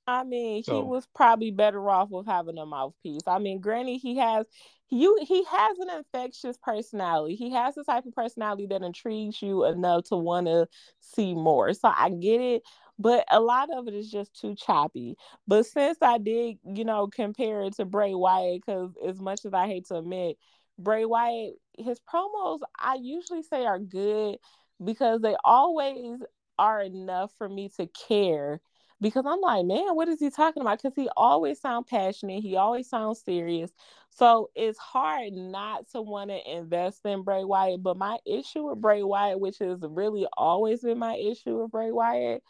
[0.07, 0.77] I mean, so.
[0.77, 3.23] he was probably better off with having a mouthpiece.
[3.27, 4.47] I mean, Granny, he has
[4.91, 7.37] you he has an infectious personality.
[7.37, 10.69] He has the type of personality that intrigues you enough to want to
[11.01, 11.73] see more.
[11.73, 12.63] So I get it,
[12.99, 15.17] but a lot of it is just too choppy.
[15.47, 19.53] But since I did, you know, compare it to Bray Wyatt, because as much as
[19.53, 20.37] I hate to admit,
[20.79, 24.39] Bray Wyatt, his promos I usually say are good
[24.83, 26.21] because they always
[26.59, 28.61] are enough for me to care.
[29.01, 30.81] Because I'm like, man, what is he talking about?
[30.81, 32.43] Because he always sounds passionate.
[32.43, 33.71] He always sounds serious.
[34.11, 37.83] So it's hard not to want to invest in Bray Wyatt.
[37.83, 41.91] But my issue with Bray Wyatt, which has really always been my issue with Bray
[41.91, 42.43] Wyatt,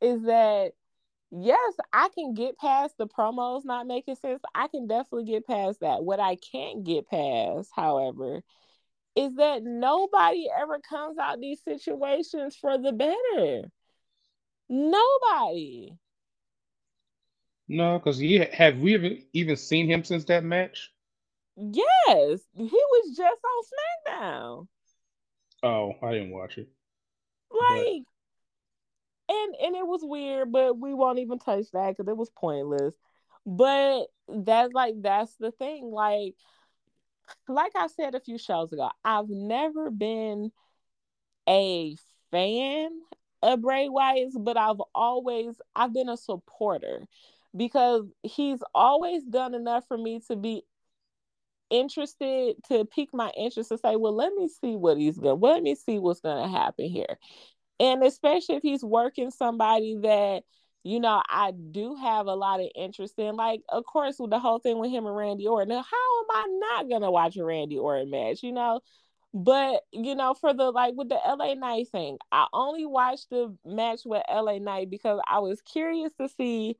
[0.00, 0.72] is that
[1.30, 4.42] yes, I can get past the promos not making sense.
[4.54, 6.04] I can definitely get past that.
[6.04, 8.42] What I can't get past, however,
[9.16, 13.70] is that nobody ever comes out these situations for the better.
[14.68, 15.92] Nobody.
[17.68, 20.90] No, because he have we even even seen him since that match?
[21.56, 23.64] Yes, he was just on
[24.14, 24.68] SmackDown.
[25.62, 26.68] Oh, I didn't watch it.
[27.50, 28.04] Like,
[29.28, 32.94] and and it was weird, but we won't even touch that because it was pointless.
[33.46, 35.90] But that's like that's the thing.
[35.90, 36.34] Like,
[37.48, 40.50] like I said a few shows ago, I've never been
[41.48, 41.96] a
[42.30, 42.90] fan
[43.42, 47.02] of Bray Wyatt, but I've always I've been a supporter
[47.56, 50.62] because he's always done enough for me to be
[51.70, 55.38] interested to pique my interest to say, well, let me see what he's going.
[55.40, 57.18] Well, let me see what's going to happen here
[57.80, 60.42] and especially if he's working somebody that
[60.84, 63.36] you know I do have a lot of interest in.
[63.36, 65.68] Like, of course, with the whole thing with him and Randy Orton.
[65.68, 68.42] Now, how am I not gonna watch a Randy Orton match?
[68.42, 68.80] You know.
[69.34, 73.54] But you know, for the like with the LA Knight thing, I only watched the
[73.64, 76.76] match with LA Knight because I was curious to see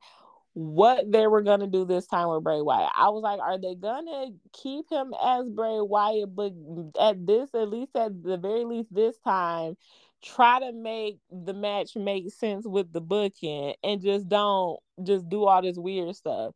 [0.53, 2.91] what they were gonna do this time with Bray Wyatt.
[2.95, 6.35] I was like, are they gonna keep him as Bray Wyatt?
[6.35, 6.53] But
[6.99, 9.77] at this, at least at the very least this time,
[10.23, 15.45] try to make the match make sense with the booking and just don't just do
[15.45, 16.53] all this weird stuff.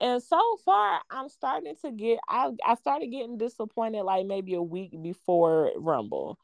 [0.00, 4.62] And so far, I'm starting to get I I started getting disappointed like maybe a
[4.62, 6.38] week before Rumble.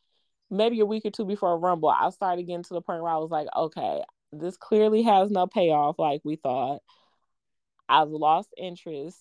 [0.51, 3.17] Maybe a week or two before Rumble, I started getting to the point where I
[3.17, 4.03] was like, okay,
[4.33, 6.83] this clearly has no payoff like we thought.
[7.89, 9.19] I've lost interest.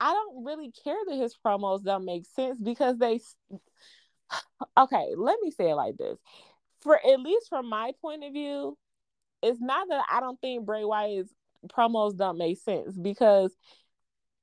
[0.00, 3.20] I don't really care that his promos don't make sense because they
[4.76, 6.18] okay, let me say it like this.
[6.80, 8.76] For at least from my point of view,
[9.42, 11.32] it's not that I don't think Bray Wyatt's
[11.68, 13.54] promos don't make sense because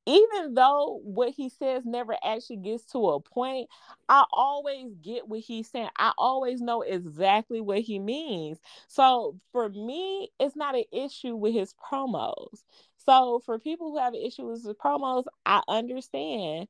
[0.05, 3.67] even though what he says never actually gets to a point,
[4.07, 5.89] I always get what he's saying.
[5.97, 8.59] I always know exactly what he means.
[8.88, 12.63] So for me, it's not an issue with his promos.
[12.97, 16.67] So for people who have issues with promos, I understand.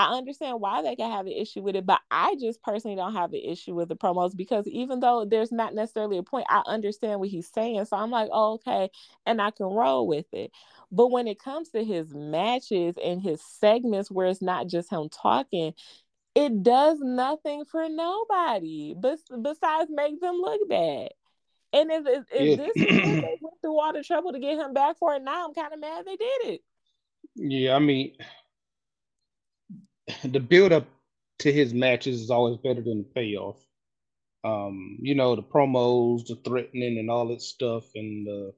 [0.00, 3.12] I understand why they can have an issue with it, but I just personally don't
[3.12, 6.62] have an issue with the promos because even though there's not necessarily a point, I
[6.64, 7.84] understand what he's saying.
[7.84, 8.88] So I'm like, oh, okay,
[9.26, 10.52] and I can roll with it.
[10.90, 15.10] But when it comes to his matches and his segments where it's not just him
[15.10, 15.74] talking,
[16.34, 21.10] it does nothing for nobody but besides make them look bad.
[21.74, 22.56] And if, if, if yeah.
[22.56, 25.22] this is what they went through all the trouble to get him back for it,
[25.22, 26.60] now I'm kind of mad they did it.
[27.34, 28.14] Yeah, I mean,
[30.24, 30.86] the build up
[31.40, 33.56] to his matches is always better than the payoff.
[34.42, 38.54] Um, you know, the promos, the threatening and all that stuff and the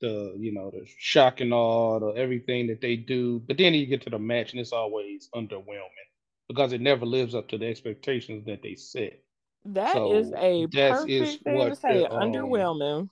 [0.00, 3.40] the you know, the shock and all, the everything that they do.
[3.46, 6.08] But then you get to the match and it's always underwhelming
[6.48, 9.22] because it never lives up to the expectations that they set.
[9.64, 12.04] That so is a perfect is thing to say.
[12.04, 13.08] Um, underwhelming.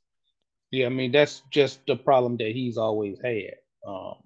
[0.71, 3.55] Yeah, I mean that's just the problem that he's always had.
[3.87, 4.17] Um,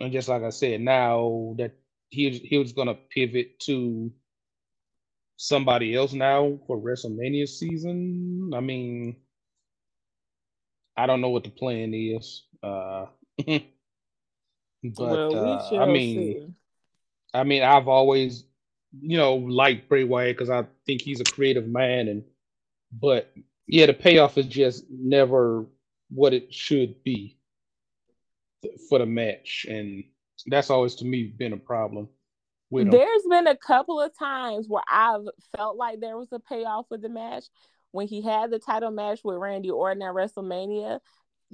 [0.00, 1.72] and just like I said, now that
[2.12, 4.12] he he was gonna pivot to
[5.36, 8.52] somebody else now for WrestleMania season.
[8.54, 9.16] I mean,
[10.96, 12.44] I don't know what the plan is.
[12.62, 13.06] Uh,
[13.46, 13.64] but
[14.98, 16.46] well, uh, I mean, see.
[17.34, 18.44] I mean, I've always,
[19.00, 22.24] you know, liked Bray Wyatt because I think he's a creative man, and
[23.00, 23.32] but
[23.66, 25.64] yeah, the payoff is just never
[26.10, 27.38] what it should be
[28.90, 30.04] for the match, and
[30.46, 32.08] that's always to me been a problem.
[32.72, 37.02] There's been a couple of times where I've felt like there was a payoff with
[37.02, 37.44] the match
[37.90, 41.00] when he had the title match with Randy Orton at WrestleMania.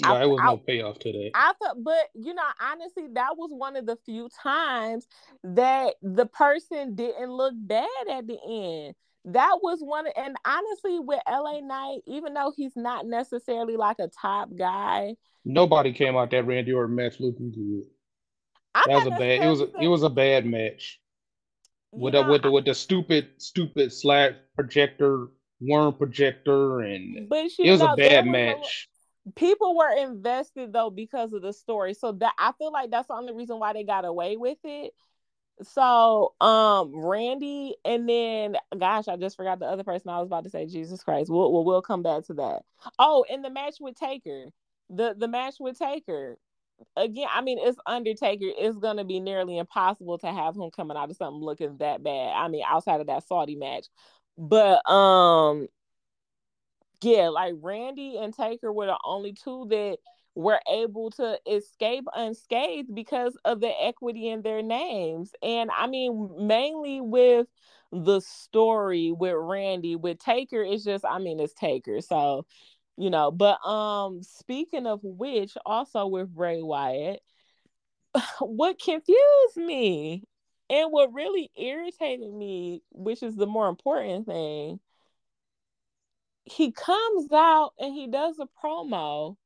[0.01, 1.30] No, I, there was I, no payoff to that.
[1.34, 5.09] I thought, but you know, honestly, that was one of the few times
[5.43, 8.95] that the person didn't look bad at the end.
[9.24, 14.09] That was one, and honestly, with LA Knight, even though he's not necessarily like a
[14.09, 17.91] top guy, nobody came out that Randy Orton match looking good.
[18.87, 19.43] That was a bad.
[19.43, 21.01] It was a, it was a bad match.
[21.91, 25.29] With the, with the with the stupid stupid slash projector
[25.61, 28.89] worm projector and but it was know, a bad match.
[29.35, 33.14] people were invested though because of the story, so that I feel like that's the
[33.14, 34.93] only reason why they got away with it.
[35.62, 40.45] So, um, Randy, and then, gosh, I just forgot the other person I was about
[40.45, 40.66] to say.
[40.66, 42.62] Jesus Christ, we'll we'll, we'll come back to that.
[42.99, 44.47] Oh, in the match with Taker,
[44.89, 46.39] the the match with Taker,
[46.97, 48.47] again, I mean, it's Undertaker.
[48.47, 52.33] It's gonna be nearly impossible to have him coming out of something looking that bad.
[52.37, 53.87] I mean, outside of that Saudi match,
[54.37, 55.68] but um,
[57.03, 59.99] yeah, like Randy and Taker were the only two that
[60.35, 65.33] were able to escape unscathed because of the equity in their names.
[65.43, 67.49] And I mean, mainly with
[67.91, 72.01] the story with Randy, with Taker, it's just, I mean, it's Taker.
[72.01, 72.47] So
[72.99, 77.20] you know but um speaking of which also with bray wyatt
[78.40, 80.24] what confused me
[80.68, 84.80] and what really irritated me which is the more important thing
[86.44, 89.36] he comes out and he does a promo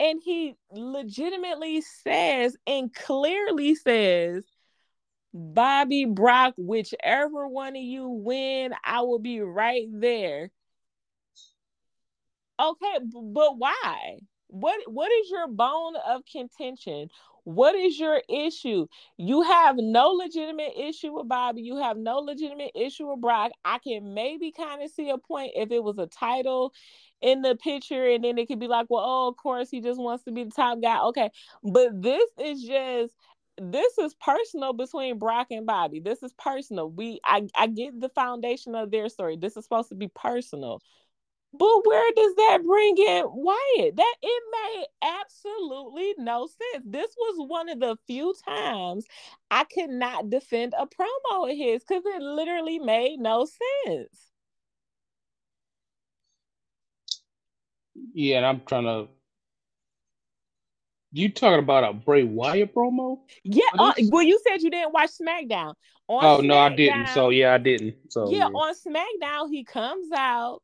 [0.00, 4.44] and he legitimately says and clearly says
[5.34, 10.50] Bobby Brock, whichever one of you win, I will be right there.
[12.60, 14.18] Okay, but why?
[14.48, 17.08] What what is your bone of contention?
[17.44, 18.86] What is your issue?
[19.16, 21.62] You have no legitimate issue with Bobby.
[21.62, 23.52] You have no legitimate issue with Brock.
[23.64, 26.72] I can maybe kind of see a point if it was a title
[27.20, 30.00] in the picture, and then it could be like, well, oh, of course, he just
[30.00, 31.00] wants to be the top guy.
[31.04, 31.30] Okay.
[31.62, 33.14] But this is just
[33.60, 36.00] this is personal between Brock and Bobby.
[36.00, 36.90] This is personal.
[36.90, 39.36] We I, I get the foundation of their story.
[39.36, 40.80] This is supposed to be personal.
[41.52, 43.96] But where does that bring in Wyatt?
[43.96, 46.84] That it made absolutely no sense.
[46.86, 49.06] This was one of the few times
[49.50, 53.46] I could not defend a promo of his because it literally made no
[53.86, 54.30] sense.
[58.12, 59.08] Yeah, and I'm trying to.
[61.12, 63.20] You talking about a Bray Wyatt promo?
[63.42, 63.64] Yeah.
[63.78, 65.72] Uh, well, you said you didn't watch SmackDown.
[66.08, 67.08] On oh SmackDown, no, I didn't.
[67.08, 67.96] So yeah, I didn't.
[68.10, 70.62] So yeah, yeah, on SmackDown he comes out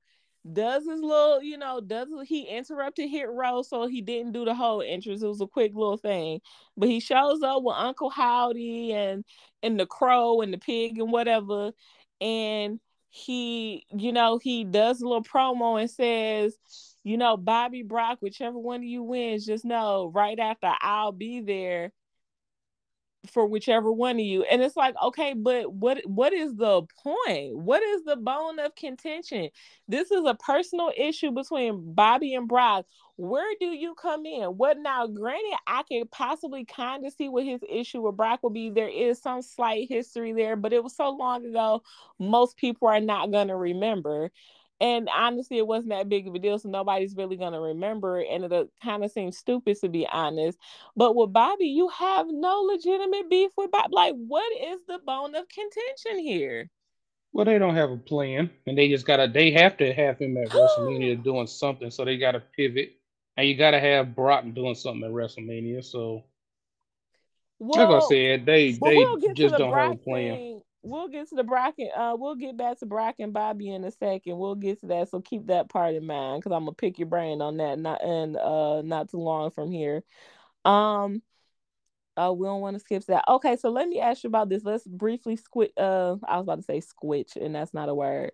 [0.50, 4.54] does his little, you know, does he interrupted Hit Row so he didn't do the
[4.54, 5.22] whole entrance.
[5.22, 6.40] It was a quick little thing.
[6.76, 9.24] But he shows up with Uncle Howdy and
[9.62, 11.72] and the crow and the pig and whatever.
[12.20, 12.78] And
[13.10, 16.58] he, you know, he does a little promo and says,
[17.04, 21.40] you know, Bobby Brock, whichever one of you wins, just know right after I'll be
[21.40, 21.92] there
[23.26, 24.42] for whichever one of you.
[24.44, 27.56] And it's like, okay, but what what is the point?
[27.56, 29.50] What is the bone of contention?
[29.88, 32.86] This is a personal issue between Bobby and Brock.
[33.16, 34.44] Where do you come in?
[34.56, 35.06] What now?
[35.06, 38.70] Granted, I can possibly kind of see what his issue with Brock will be.
[38.70, 41.82] There is some slight history there, but it was so long ago,
[42.18, 44.30] most people are not gonna remember.
[44.80, 48.28] And honestly, it wasn't that big of a deal, so nobody's really gonna remember it.
[48.30, 50.58] And it kind of seems stupid to be honest.
[50.96, 53.88] But with Bobby, you have no legitimate beef with Bobby.
[53.92, 56.70] Like, what is the bone of contention here?
[57.32, 59.28] Well, they don't have a plan, and they just gotta.
[59.28, 62.92] They have to have him at WrestleMania doing something, so they gotta pivot,
[63.36, 65.84] and you gotta have Brock doing something at WrestleMania.
[65.84, 66.24] So,
[67.58, 70.36] well, like I said, they they we'll just don't Brock have a plan.
[70.36, 70.53] Thing
[70.84, 73.84] we'll get to the Brock and uh we'll get back to Brock and Bobby in
[73.84, 74.36] a second.
[74.38, 75.08] We'll get to that.
[75.08, 78.02] So keep that part in mind because I'm gonna pick your brain on that not
[78.04, 80.02] and uh not too long from here.
[80.64, 81.22] Um
[82.16, 83.24] uh we don't want to skip that.
[83.28, 84.62] Okay, so let me ask you about this.
[84.62, 88.32] Let's briefly squit uh I was about to say squitch, and that's not a word.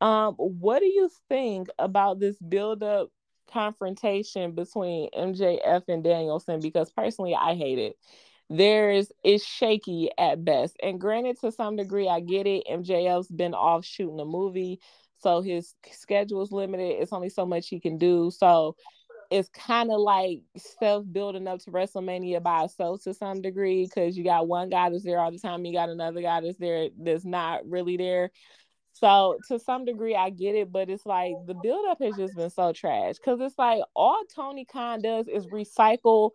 [0.00, 3.08] Um, what do you think about this build up
[3.50, 6.60] confrontation between MJF and Danielson?
[6.60, 7.96] Because personally I hate it
[8.48, 10.76] there's it's shaky at best.
[10.82, 12.64] And granted, to some degree, I get it.
[12.70, 14.80] MJF's been off shooting a movie,
[15.18, 17.02] so his schedule is limited.
[17.02, 18.30] It's only so much he can do.
[18.30, 18.76] So
[19.30, 24.16] it's kind of like self building up to WrestleMania by itself to some degree because
[24.16, 26.88] you got one guy that's there all the time, you got another guy that's there
[26.98, 28.30] that's not really there.
[28.92, 32.48] So to some degree, I get it, but it's like the buildup has just been
[32.48, 36.30] so trash because it's like all Tony Khan does is recycle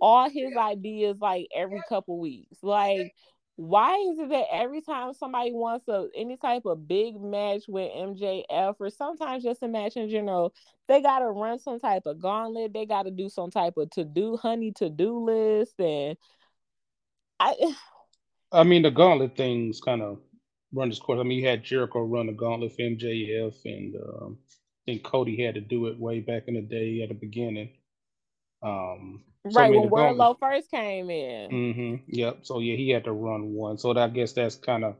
[0.00, 2.58] all his ideas like every couple weeks.
[2.62, 3.12] Like,
[3.56, 7.90] why is it that every time somebody wants a any type of big match with
[7.92, 10.52] MJF or sometimes just a match in general,
[10.88, 14.36] they gotta run some type of gauntlet, they gotta do some type of to do
[14.36, 16.16] honey to do list and
[17.38, 17.54] I
[18.52, 20.18] I mean the gauntlet things kind of
[20.72, 21.20] run this course.
[21.20, 25.42] I mean you had Jericho run the gauntlet for MJF and um, I think Cody
[25.42, 27.70] had to do it way back in the day at the beginning.
[28.62, 31.50] Um, so right when Wardlow first came in.
[31.50, 31.94] Mm-hmm.
[32.08, 32.38] Yep.
[32.42, 33.78] So yeah, he had to run one.
[33.78, 34.96] So I guess that's kind of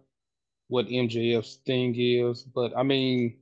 [0.68, 2.42] what MJF's thing is.
[2.42, 3.36] But I mean,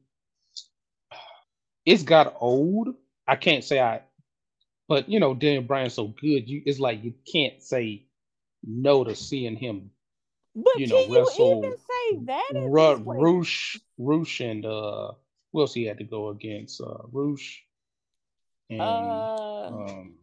[1.85, 2.95] it's got old.
[3.27, 4.03] I can't say I,
[4.89, 6.49] but you know, Daniel Bryan's so good.
[6.49, 8.07] You, it's like you can't say
[8.65, 9.91] no to seeing him.
[10.55, 11.63] But you know, wrestle.
[11.63, 12.51] You even say that?
[12.55, 15.13] Ru- Rush, Rush, and uh,
[15.53, 16.81] who else he had to go against?
[16.81, 17.65] Uh, Rush.
[18.69, 20.15] And, uh, um,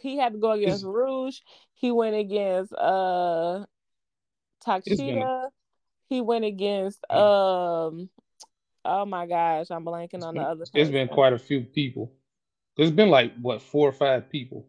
[0.00, 1.42] he had to go against Rush.
[1.74, 3.64] He went against uh
[4.64, 5.48] Takeshita.
[6.08, 8.08] He went against um
[8.84, 10.62] oh my gosh, I'm blanking on the other.
[10.62, 10.92] It's person.
[10.92, 12.12] been quite a few people.
[12.76, 14.68] There's been like what four or five people.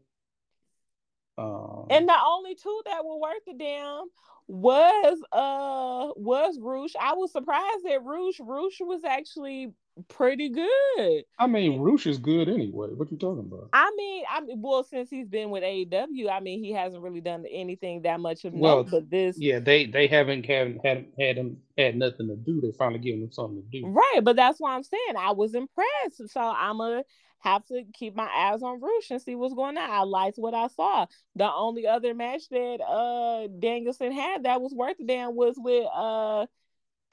[1.38, 4.06] Um, and the only two that were worth the damn
[4.48, 6.92] was uh was Rush.
[7.00, 9.74] I was surprised that Rush Rush was actually
[10.10, 11.24] pretty good.
[11.38, 12.90] I mean, Rush is good anyway.
[12.96, 13.70] What you talking about?
[13.74, 17.22] I mean, I mean, well, since he's been with AEW, I mean, he hasn't really
[17.22, 18.92] done anything that much of well, note.
[18.92, 22.62] But this, yeah, they they haven't haven't had had him had nothing to do.
[22.62, 23.88] They finally giving him something to do.
[23.88, 26.30] Right, but that's why I'm saying I was impressed.
[26.30, 27.04] So I'm gonna
[27.40, 29.90] have to keep my eyes on Rush and see what's going on.
[29.90, 31.06] I liked what I saw.
[31.36, 35.86] The only other match that uh Danielson had that was worth a damn was with
[35.94, 36.46] uh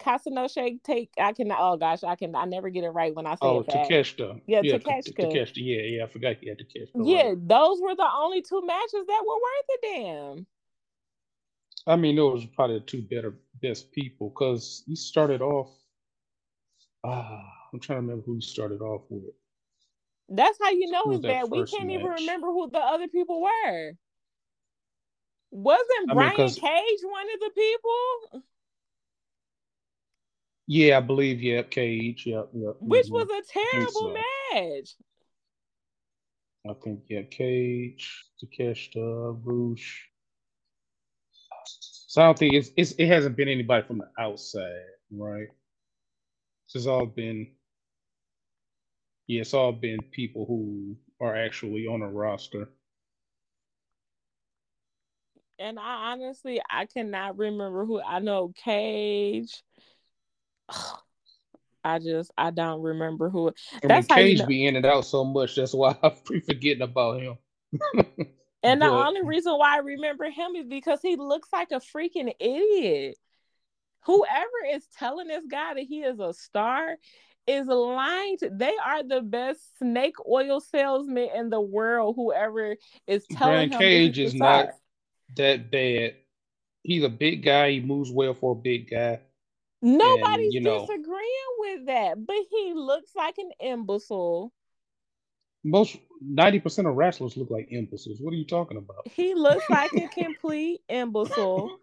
[0.00, 3.34] Katsunobu take I can oh gosh I can I never get it right when I
[3.34, 3.66] say oh, it.
[3.68, 4.40] Oh, Takeshita.
[4.46, 5.16] Yeah, yeah Takeshita.
[5.16, 5.56] Takeshita.
[5.56, 6.90] Yeah, yeah, I forgot he had Takeshita.
[7.04, 7.48] Yeah, right.
[7.48, 10.46] those were the only two matches that were worth a damn.
[11.86, 15.70] I mean, those were probably the two better best people because he started off.
[17.04, 17.42] Ah, uh,
[17.72, 19.32] I'm trying to remember who he started off with.
[20.28, 21.50] That's how you know it's bad.
[21.50, 21.98] We can't match?
[21.98, 23.92] even remember who the other people were.
[25.50, 28.42] Wasn't I Brian mean, Cage one of the people?
[30.72, 31.42] Yeah, I believe.
[31.42, 32.26] Yep, Cage.
[32.26, 32.76] Yep, yep.
[32.78, 33.14] Which mm-hmm.
[33.14, 34.14] was a terrible so.
[34.14, 34.94] match.
[36.64, 40.08] I think yeah, Cage, Takeshita, Rush.
[42.06, 44.70] So I don't think it's, it's it hasn't been anybody from the outside,
[45.10, 45.48] right?
[46.72, 47.48] It's all been
[49.26, 52.68] yeah, it's all been people who are actually on a roster.
[55.58, 59.64] And I honestly I cannot remember who I know Cage.
[61.84, 63.52] I just I don't remember who.
[63.82, 64.46] That's mean, how you Cage know.
[64.46, 65.56] be in and out so much.
[65.56, 66.12] That's why I'm
[66.46, 67.38] forgetting about him.
[68.62, 72.32] And the only reason why I remember him is because he looks like a freaking
[72.38, 73.16] idiot.
[74.04, 76.96] Whoever is telling this guy that he is a star
[77.46, 82.16] is lying to they are the best snake oil salesman in the world.
[82.16, 84.70] Whoever is telling Brian him Cage is not
[85.36, 86.16] that bad.
[86.82, 87.72] He's a big guy.
[87.72, 89.20] He moves well for a big guy.
[89.82, 94.52] Nobody's you know- disagreeing with that, but he looks like an imbecile.
[95.62, 98.18] Most ninety percent of wrestlers look like imbeciles.
[98.20, 99.06] What are you talking about?
[99.08, 101.78] He looks like a complete imbecile.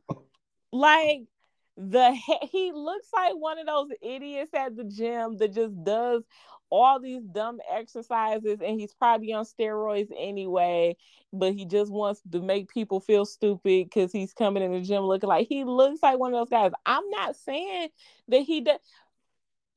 [0.72, 1.22] Like
[1.78, 6.24] the he, he looks like one of those idiots at the gym that just does
[6.70, 10.96] all these dumb exercises and he's probably on steroids anyway,
[11.34, 15.04] but he just wants to make people feel stupid because he's coming in the gym
[15.04, 16.72] looking like he looks like one of those guys.
[16.86, 17.90] I'm not saying
[18.30, 18.80] that he does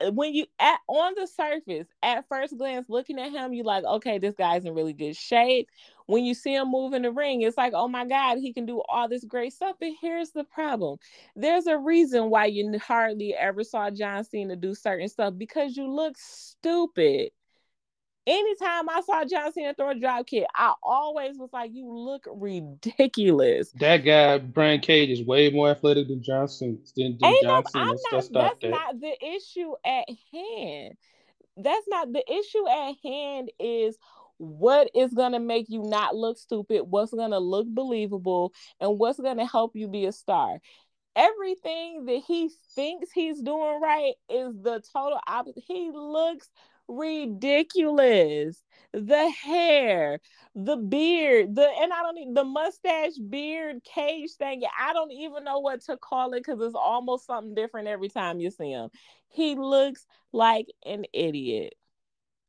[0.09, 4.17] when you at on the surface at first glance looking at him you like okay
[4.17, 5.69] this guy's in really good shape.
[6.07, 8.65] When you see him move in the ring it's like oh my god he can
[8.65, 9.75] do all this great stuff.
[9.79, 10.97] But here's the problem.
[11.35, 15.89] There's a reason why you hardly ever saw john cena do certain stuff because you
[15.91, 17.31] look stupid
[18.27, 22.27] anytime i saw john cena throw a drop kick i always was like you look
[22.31, 26.79] ridiculous That guy, Brian Cage, is way more athletic than Johnson.
[26.95, 27.81] Than, than Johnson.
[27.81, 28.33] I'm Let's, not.
[28.33, 28.69] That's that.
[28.69, 30.93] not the issue at hand.
[31.57, 33.51] That's not the issue at hand.
[33.59, 33.97] Is
[34.37, 36.83] what is gonna make you not look stupid?
[36.83, 38.53] What's gonna look believable?
[38.79, 40.59] And what's gonna help you be a star?
[41.15, 45.63] Everything that he thinks he's doing right is the total opposite.
[45.67, 46.49] He looks
[46.91, 48.61] ridiculous.
[48.93, 50.19] The hair,
[50.53, 54.63] the beard, the and I don't need the mustache, beard, cage thing.
[54.79, 58.41] I don't even know what to call it because it's almost something different every time
[58.41, 58.89] you see him.
[59.29, 61.73] He looks like an idiot.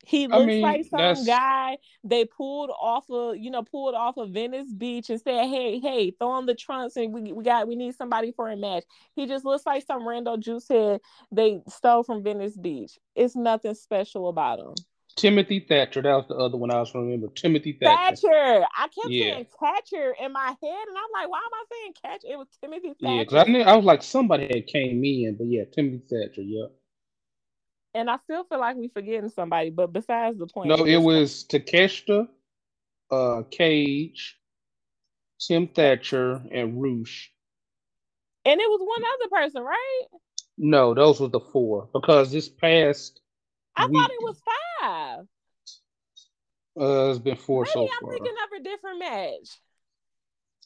[0.05, 3.94] He I looks mean, like some that's- guy they pulled off of, you know, pulled
[3.94, 7.44] off of Venice Beach and said, "Hey, hey, throw on the trunks and we we
[7.44, 8.84] got we need somebody for a match."
[9.14, 11.00] He just looks like some random juice head
[11.30, 12.98] they stole from Venice Beach.
[13.14, 14.74] It's nothing special about him.
[15.14, 16.00] Timothy Thatcher.
[16.03, 17.28] That was the other one I was trying to remember.
[17.34, 18.16] Timothy Thatcher.
[18.28, 18.66] Thatcher.
[18.76, 19.34] I kept Yeah.
[19.34, 22.22] saying Thatcher in my head, and I'm like, why am I saying catch?
[22.24, 23.14] It was Timothy Thatcher.
[23.14, 26.40] Yeah, because I knew I was like somebody had came in, but yeah, Timothy Thatcher.
[26.42, 26.66] Yeah.
[27.95, 30.68] And I still feel like we're forgetting somebody, but besides the point.
[30.70, 32.26] No, it was Takeshita,
[33.11, 34.38] uh, Cage,
[35.40, 37.30] Tim Thatcher, and Rush.
[38.47, 40.01] and it was one other person, right?
[40.57, 43.20] No, those were the four because this past
[43.76, 44.40] I week, thought it was
[44.80, 45.18] five.
[46.80, 48.11] Uh, it's been four Maybe so I'm far.
[48.12, 49.49] thinking of a different match.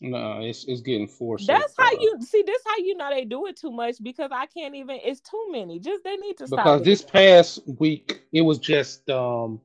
[0.01, 1.47] No, it's it's getting forced.
[1.47, 2.43] That's how you see.
[2.47, 4.99] This how you know they do it too much because I can't even.
[5.03, 5.79] It's too many.
[5.79, 6.59] Just they need to stop.
[6.59, 7.13] because this it.
[7.13, 9.61] past week it was just um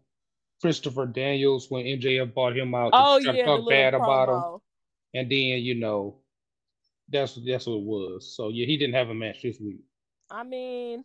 [0.61, 4.61] Christopher Daniels when MJF bought him out Oh yeah, talk bad about him,
[5.13, 6.15] and then you know
[7.09, 8.33] that's that's what it was.
[8.33, 9.81] So yeah, he didn't have a match this week.
[10.29, 11.03] I mean,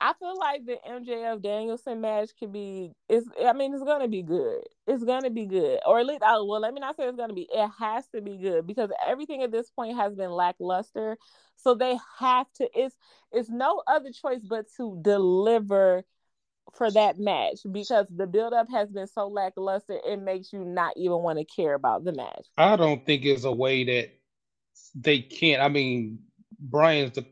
[0.00, 2.92] I feel like the MJF Danielson match could be.
[3.08, 3.26] It's.
[3.44, 4.62] I mean, it's gonna be good.
[4.86, 6.22] It's gonna be good, or at least.
[6.22, 7.48] I, well, let me not say it's gonna be.
[7.52, 11.16] It has to be good because everything at this point has been lackluster.
[11.56, 12.68] So they have to.
[12.74, 12.96] It's.
[13.32, 16.04] It's no other choice but to deliver
[16.74, 19.98] for that match because the buildup has been so lackluster.
[20.06, 22.46] It makes you not even want to care about the match.
[22.56, 24.10] I don't think it's a way that
[24.94, 25.62] they can't.
[25.62, 26.20] I mean,
[26.58, 27.26] Brian's the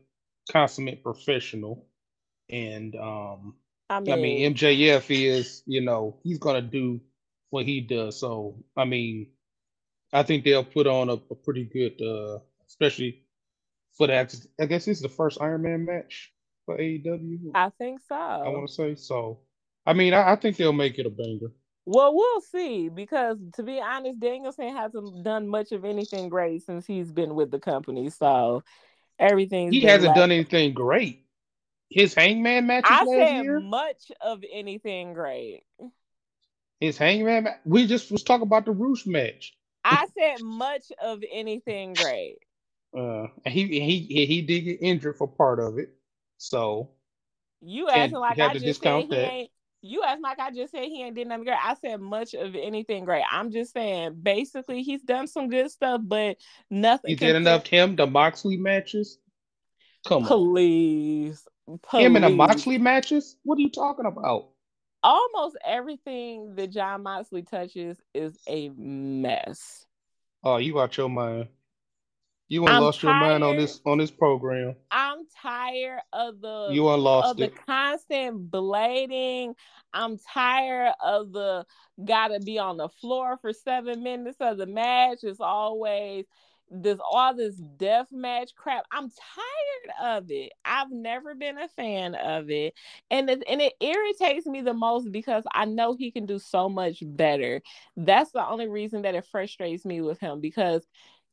[0.51, 1.85] consummate professional,
[2.55, 3.55] and um,
[3.89, 7.01] I mean, I mean MJF is you know he's gonna do
[7.49, 8.19] what he does.
[8.19, 9.27] So I mean,
[10.13, 13.23] I think they'll put on a, a pretty good, uh, especially
[13.97, 14.33] for that.
[14.59, 16.31] I guess this is the first Iron Man match
[16.65, 17.51] for AEW.
[17.53, 18.15] I think so.
[18.15, 19.39] I want to say so.
[19.85, 21.51] I mean, I, I think they'll make it a banger.
[21.85, 26.87] Well, we'll see because to be honest, Danielson hasn't done much of anything great since
[26.87, 28.09] he's been with the company.
[28.09, 28.63] So
[29.19, 31.24] everything He hasn't lack- done anything great.
[31.89, 33.59] His Hangman matches I said year.
[33.59, 35.63] much of anything great.
[36.79, 37.45] His Hangman.
[37.45, 39.55] ma- We just was talking about the Rush match.
[39.83, 42.37] I said much of anything great.
[42.97, 45.89] Uh, he he he did get injured for part of it.
[46.37, 46.91] So
[47.61, 49.31] You acting like I just said he that.
[49.31, 49.51] ain't.
[49.81, 51.57] You acting like I just said he ain't did nothing great.
[51.63, 53.23] I said much of anything great.
[53.29, 56.37] I'm just saying, basically, he's done some good stuff, but
[56.71, 57.09] nothing.
[57.09, 59.19] he did enough him the Moxley matches.
[60.07, 61.47] Come on, Please,
[61.83, 62.05] please.
[62.05, 63.37] him in the Moxley matches.
[63.43, 64.49] What are you talking about?
[65.05, 69.85] almost everything that Jon Moxley touches is a mess.
[70.43, 71.47] Oh, you out your mind.
[72.47, 74.75] You want lost tired, your mind on this on this program.
[74.91, 77.53] I'm tired of the you lost of it.
[77.53, 79.55] the constant blading.
[79.93, 81.65] I'm tired of the
[82.03, 85.19] gotta be on the floor for seven minutes of the match.
[85.23, 86.25] It's always
[86.69, 88.85] this all this death match crap.
[88.91, 90.51] I'm tired of it.
[90.63, 92.73] I've never been a fan of it.
[93.11, 96.67] And it, and it irritates me the most because I know he can do so
[96.69, 97.61] much better.
[97.95, 100.85] That's the only reason that it frustrates me with him because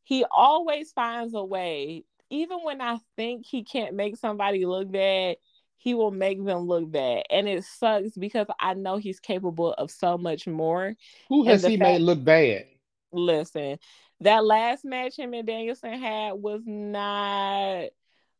[0.04, 2.04] he always finds a way.
[2.30, 5.36] Even when I think he can't make somebody look bad,
[5.76, 7.24] he will make them look bad.
[7.30, 10.94] And it sucks because I know he's capable of so much more.
[11.28, 12.66] Who has he fact, made look bad?
[13.12, 13.78] Listen,
[14.22, 17.88] that last match him and Danielson had was not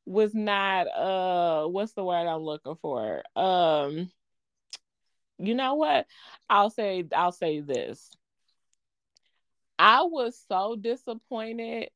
[0.04, 3.22] was not uh what's the word I'm looking for?
[3.36, 4.10] Um
[5.38, 6.06] you know what?
[6.48, 8.10] I'll say I'll say this.
[9.78, 11.90] I was so disappointed.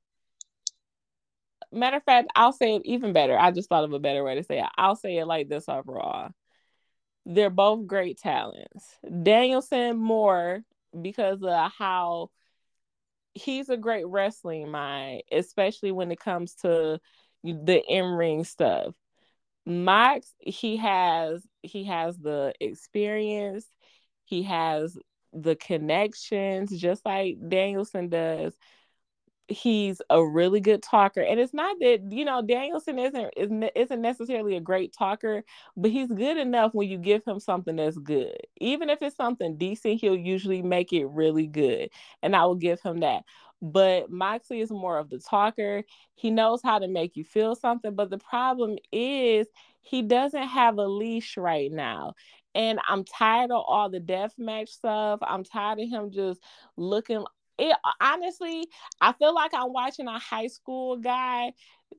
[1.73, 3.39] Matter of fact, I'll say it even better.
[3.39, 4.67] I just thought of a better way to say it.
[4.77, 6.31] I'll say it like this overall.
[7.27, 8.87] They're both great talents.
[9.23, 10.63] Danielson more
[11.01, 12.31] because of how
[13.37, 16.99] he's a great wrestling mind, especially when it comes to
[17.45, 18.95] the in-ring stuff.
[19.67, 23.67] Max, he has he has the experience,
[24.25, 24.97] he has
[25.33, 28.55] the connections, just like Danielson does.
[29.49, 33.33] He's a really good talker, and it's not that you know Danielson isn't
[33.77, 35.45] isn't necessarily a great talker,
[35.77, 38.37] but he's good enough when you give him something that's good.
[38.61, 41.91] Even if it's something decent, he'll usually make it really good,
[42.23, 43.23] and I will give him that
[43.63, 45.83] but Moxley is more of the talker.
[46.15, 49.47] He knows how to make you feel something, but the problem is
[49.81, 52.15] he doesn't have a leash right now.
[52.55, 55.21] And I'm tired of all the death match stuff.
[55.23, 56.41] I'm tired of him just
[56.77, 57.25] looking.
[57.59, 58.69] It honestly,
[59.01, 61.53] I feel like I'm watching a high school guy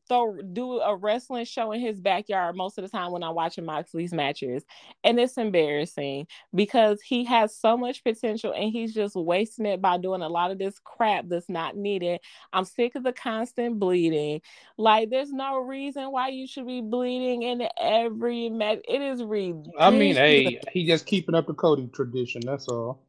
[0.07, 3.65] throw do a wrestling show in his backyard most of the time when I'm watching
[3.65, 4.63] Moxley's matches.
[5.03, 9.97] And it's embarrassing because he has so much potential and he's just wasting it by
[9.97, 12.19] doing a lot of this crap that's not needed.
[12.53, 14.41] I'm sick of the constant bleeding.
[14.77, 18.79] Like there's no reason why you should be bleeding in every match.
[18.87, 19.73] It is ridiculous.
[19.79, 22.41] I mean, hey, he just keeping up the Cody tradition.
[22.45, 23.06] That's all.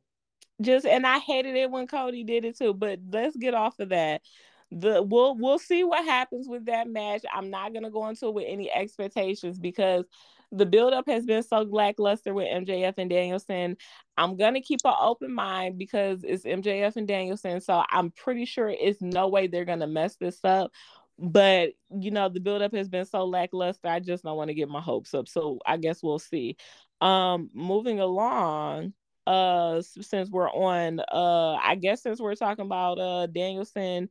[0.60, 2.74] Just and I hated it when Cody did it too.
[2.74, 4.22] But let's get off of that
[4.70, 7.22] the we'll we'll see what happens with that match.
[7.32, 10.04] I'm not gonna go into it with any expectations because
[10.50, 13.76] the buildup has been so lackluster with MJF and Danielson.
[14.16, 18.68] I'm gonna keep an open mind because it's MJF and Danielson, so I'm pretty sure
[18.68, 20.70] it's no way they're gonna mess this up.
[21.18, 23.88] But you know, the buildup has been so lackluster.
[23.88, 25.28] I just don't want to get my hopes up.
[25.28, 26.56] So I guess we'll see.
[27.00, 28.92] Um, moving along,
[29.28, 34.08] uh, since we're on, uh, I guess since we're talking about uh Danielson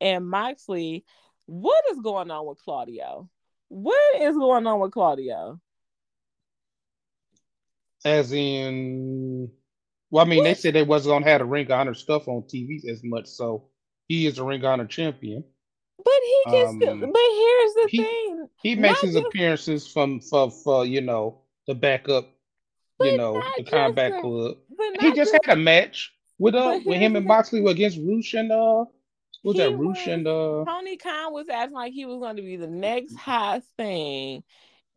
[0.00, 1.04] and Moxley,
[1.46, 3.30] what is going on with Claudio?
[3.68, 5.60] What is going on with Claudio?
[8.04, 9.50] As in,
[10.10, 10.44] well, I mean, what?
[10.44, 13.68] they said they wasn't gonna have the Ring Honor stuff on TV as much, so
[14.08, 15.44] he is a Ring Honor champion.
[16.04, 17.00] But he can um.
[17.00, 21.42] But here's the he, thing: he makes his just, appearances from for for you know
[21.68, 22.35] the backup,
[23.00, 24.56] you know the Combat Club.
[25.00, 28.50] He just, just had a match with uh with him and Moxley against Rush and
[28.52, 28.84] uh
[29.44, 32.56] was that Rush and uh Tony Khan was acting like he was going to be
[32.56, 34.42] the next hot thing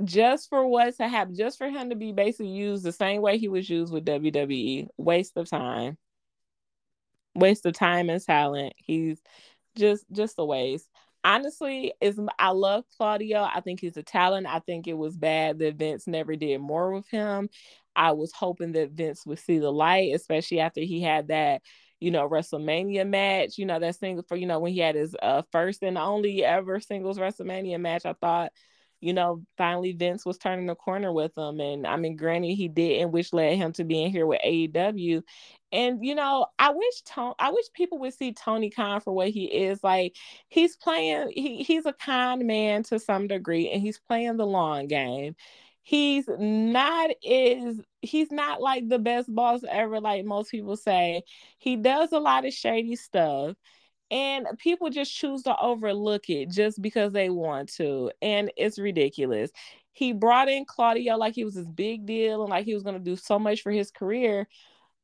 [0.04, 3.38] just for what to happen, just for him to be basically used the same way
[3.38, 4.88] he was used with WWE.
[4.98, 5.98] Waste of time.
[7.36, 8.74] Waste of time and talent.
[8.78, 9.22] He's
[9.76, 10.88] just just a waste.
[11.24, 13.44] Honestly, is I love Claudio.
[13.44, 14.48] I think he's a talent.
[14.48, 17.50] I think it was bad that Vince never did more with him.
[17.96, 21.62] I was hoping that Vince would see the light, especially after he had that
[22.00, 25.16] you know, WrestleMania match, you know, that single for, you know, when he had his
[25.22, 28.52] uh, first and only ever singles WrestleMania match, I thought,
[29.02, 31.60] you know, finally Vince was turning the corner with him.
[31.60, 35.24] And I mean, granted, he didn't, which led him to being here with AEW.
[35.72, 39.30] And you know, I wish Tony, I wish people would see Tony Khan for what
[39.30, 39.84] he is.
[39.84, 40.16] Like
[40.48, 44.88] he's playing, he he's a kind man to some degree, and he's playing the long
[44.88, 45.36] game
[45.82, 51.24] he's not is he's not like the best boss ever like most people say.
[51.58, 53.56] He does a lot of shady stuff
[54.12, 59.52] and people just choose to overlook it just because they want to and it's ridiculous.
[59.92, 62.98] He brought in claudio like he was this big deal and like he was going
[62.98, 64.48] to do so much for his career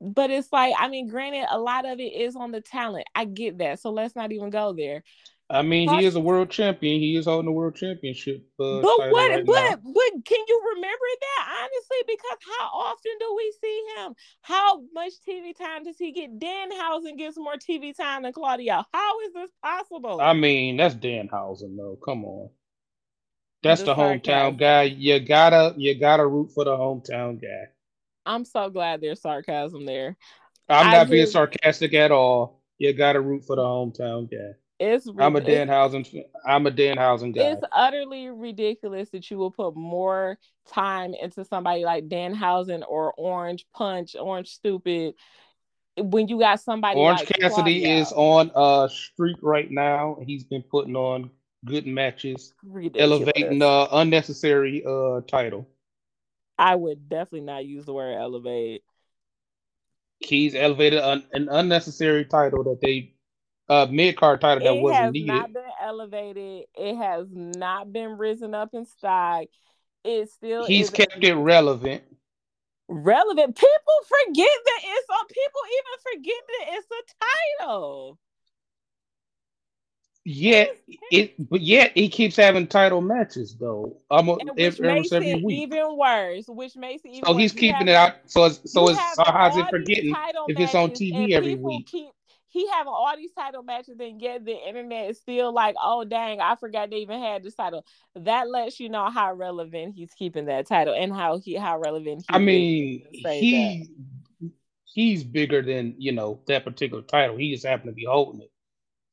[0.02, 3.06] but it's like i mean granted a lot of it is on the talent.
[3.16, 5.04] I get that so let's not even go there
[5.50, 7.00] I mean, he is a world champion.
[7.00, 8.44] He is holding the world championship.
[8.60, 9.14] Uh, but what?
[9.14, 9.76] right but now.
[9.76, 11.98] but can you remember that honestly?
[12.08, 14.16] Because how often do we see him?
[14.42, 16.40] How much TV time does he get?
[16.40, 18.84] Danhausen gets more TV time than Claudio.
[18.92, 20.20] How is this possible?
[20.20, 22.00] I mean, that's Danhausen though.
[22.04, 22.50] Come on.
[23.62, 24.84] That's The the, hometown guy.
[24.84, 27.70] You gotta you gotta root for the hometown guy.
[28.26, 30.18] I'm so glad there's sarcasm there.
[30.68, 32.64] I'm I not being just- sarcastic at all.
[32.80, 34.58] You gotta root for the hometown guy.
[34.80, 36.26] It's I'm a Danhausen.
[36.46, 37.52] I'm a Danhausen guy.
[37.52, 40.38] It's utterly ridiculous that you will put more
[40.68, 45.16] time into somebody like Danhausen or Orange Punch, Orange Stupid,
[45.98, 48.02] when you got somebody Orange like Cassidy Claudio.
[48.02, 50.18] is on a streak right now.
[50.26, 51.30] He's been putting on
[51.64, 53.22] good matches, ridiculous.
[53.22, 55.70] elevating the unnecessary uh title.
[56.58, 58.84] I would definitely not use the word elevate.
[60.20, 63.15] He's elevated an, an unnecessary title that they
[63.68, 65.28] uh mid card title that it wasn't has needed.
[65.28, 66.66] not been elevated.
[66.76, 69.46] It has not been risen up in stock.
[70.04, 72.04] It still He's kept it relevant.
[72.88, 73.56] relevant.
[73.56, 78.20] People forget that it's a people even forget that it's a title.
[80.28, 80.76] Yet
[81.12, 83.98] it, but yet he keeps having title matches though.
[84.10, 85.62] Almost every, makes every it week.
[85.62, 86.46] even worse.
[86.48, 87.42] Which makes it even So worse.
[87.42, 88.14] he's keeping have- it out.
[88.26, 90.16] So it's so it's so how's it forgetting
[90.48, 91.86] if it's on TV every week?
[91.86, 92.10] Keep,
[92.56, 96.40] he having all these title matches, and yet the internet is still like, "Oh dang,
[96.40, 100.46] I forgot they even had this title." That lets you know how relevant he's keeping
[100.46, 102.24] that title, and how he how relevant.
[102.30, 103.90] He I mean, he
[104.86, 107.36] he's bigger than you know that particular title.
[107.36, 108.52] He just happened to be holding it,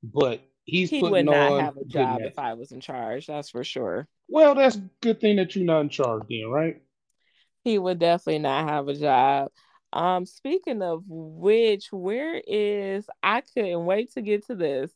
[0.05, 3.27] but he's he would not on have a job if I was in charge.
[3.27, 4.07] That's for sure.
[4.29, 6.81] Well, that's a good thing that you're not in charge, then, right?
[7.65, 9.51] He would definitely not have a job.
[9.93, 14.91] Um, speaking of which, where is I couldn't wait to get to this.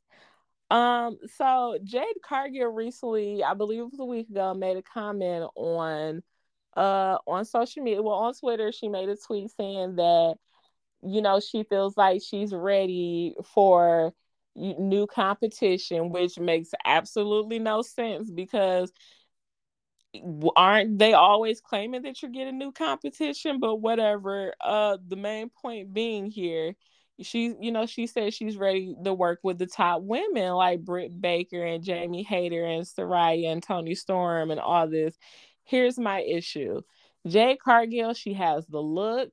[0.71, 5.49] Um, so Jade Cargill recently, I believe it was a week ago, made a comment
[5.55, 6.23] on
[6.77, 10.37] uh on social media, well on Twitter, she made a tweet saying that
[11.03, 14.13] you know she feels like she's ready for
[14.57, 18.91] new competition, which makes absolutely no sense because
[20.57, 23.61] aren't they always claiming that you're getting new competition?
[23.61, 26.75] But whatever uh the main point being here
[27.23, 31.19] she you know she said she's ready to work with the top women like Britt
[31.21, 35.17] Baker and Jamie Hayter and Saraya and Toni Storm and all this.
[35.65, 36.83] Here's my issue.
[37.27, 39.31] Jade Cargill she has the look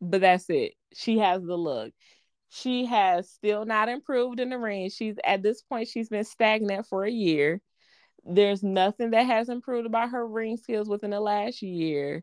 [0.00, 0.72] but that's it.
[0.94, 1.92] She has the look.
[2.48, 4.90] She has still not improved in the ring.
[4.90, 7.60] She's at this point she's been stagnant for a year
[8.24, 12.22] there's nothing that has improved about her ring skills within the last year.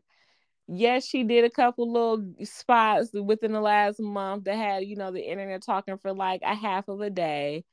[0.66, 5.10] Yes, she did a couple little spots within the last month that had, you know,
[5.10, 7.64] the internet talking for like a half of a day.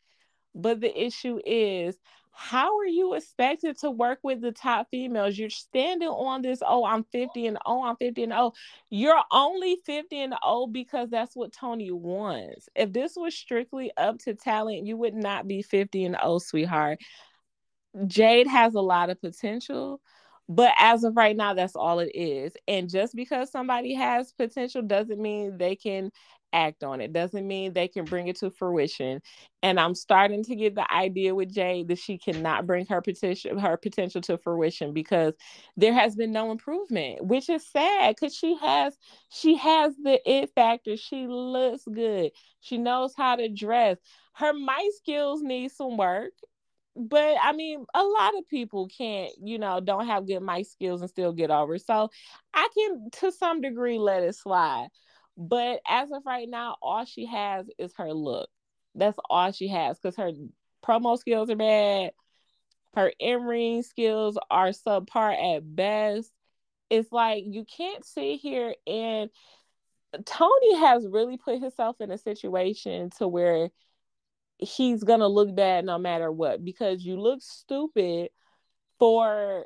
[0.55, 1.95] But the issue is,
[2.31, 5.37] how are you expected to work with the top females?
[5.37, 8.53] You're standing on this, oh, I'm 50 and oh, I'm 50 and oh.
[8.89, 12.69] You're only 50 and oh because that's what Tony wants.
[12.75, 16.99] If this was strictly up to talent, you would not be 50 and oh, sweetheart.
[18.05, 20.01] Jade has a lot of potential,
[20.49, 22.53] but as of right now, that's all it is.
[22.67, 26.11] And just because somebody has potential doesn't mean they can
[26.53, 29.21] act on it, doesn't mean they can bring it to fruition.
[29.61, 33.59] And I'm starting to get the idea with Jade that she cannot bring her potential
[33.59, 35.33] her potential to fruition because
[35.75, 38.97] there has been no improvement, which is sad because she has
[39.29, 40.95] she has the it factor.
[40.95, 42.31] She looks good.
[42.61, 43.97] She knows how to dress.
[44.33, 46.31] Her mic skills need some work
[46.97, 51.01] but I mean, a lot of people can't, you know, don't have good mic skills
[51.01, 51.77] and still get over.
[51.77, 52.09] So
[52.53, 54.87] I can, to some degree, let it slide.
[55.37, 58.49] But as of right now, all she has is her look.
[58.95, 60.31] That's all she has because her
[60.83, 62.11] promo skills are bad.
[62.95, 66.31] Her in skills are subpar at best.
[66.89, 69.29] It's like you can't sit here and
[70.25, 73.69] Tony has really put himself in a situation to where
[74.59, 78.29] he's gonna look bad no matter what because you look stupid
[78.99, 79.65] for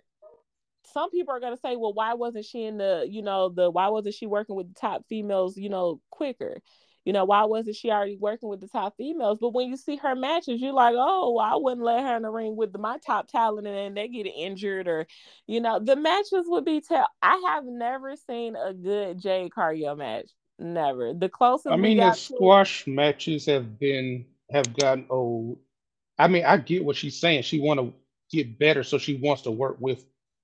[0.94, 3.88] some people are gonna say well why wasn't she in the you know the why
[3.88, 6.58] wasn't she working with the top females you know quicker?
[7.06, 9.40] You know why wasn't she already working with the top females?
[9.42, 12.24] But when you see her matches you're like oh well, i wouldn't let her in
[12.24, 15.08] the ring with my top talent and then they get injured or
[15.48, 19.96] you know the matches would be tell i have never seen a good jade cargill
[19.96, 20.30] match
[20.62, 21.14] never.
[21.14, 25.60] The closest I we mean, the got to squash matches have been have gotten old.
[26.18, 27.44] I mean, I get what she's saying.
[27.44, 27.94] She want to
[28.32, 30.00] get better, so she wants to work with.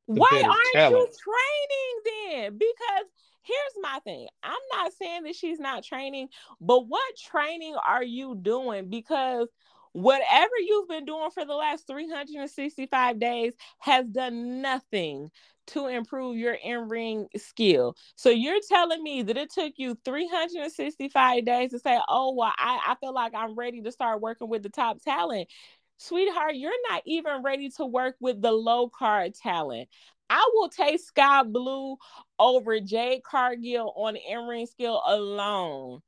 [0.08, 1.10] the Why aren't talent.
[1.10, 2.58] you training then?
[2.58, 3.06] Because
[3.42, 4.28] here's my thing.
[4.44, 6.30] I'm not saying that she's not training,
[6.60, 8.90] but what training are you doing?
[8.90, 9.48] Because
[9.94, 15.32] whatever you've been doing for the last 365 days has done nothing
[15.68, 17.96] to improve your in ring skill.
[18.16, 22.80] So you're telling me that it took you 365 days to say, oh, well, I,
[22.88, 25.50] I feel like I'm ready to start working with the top talent.
[25.98, 29.90] Sweetheart, you're not even ready to work with the low card talent.
[30.30, 31.98] I will take Skye Blue
[32.38, 36.02] over Jade Cargill on in ring skill alone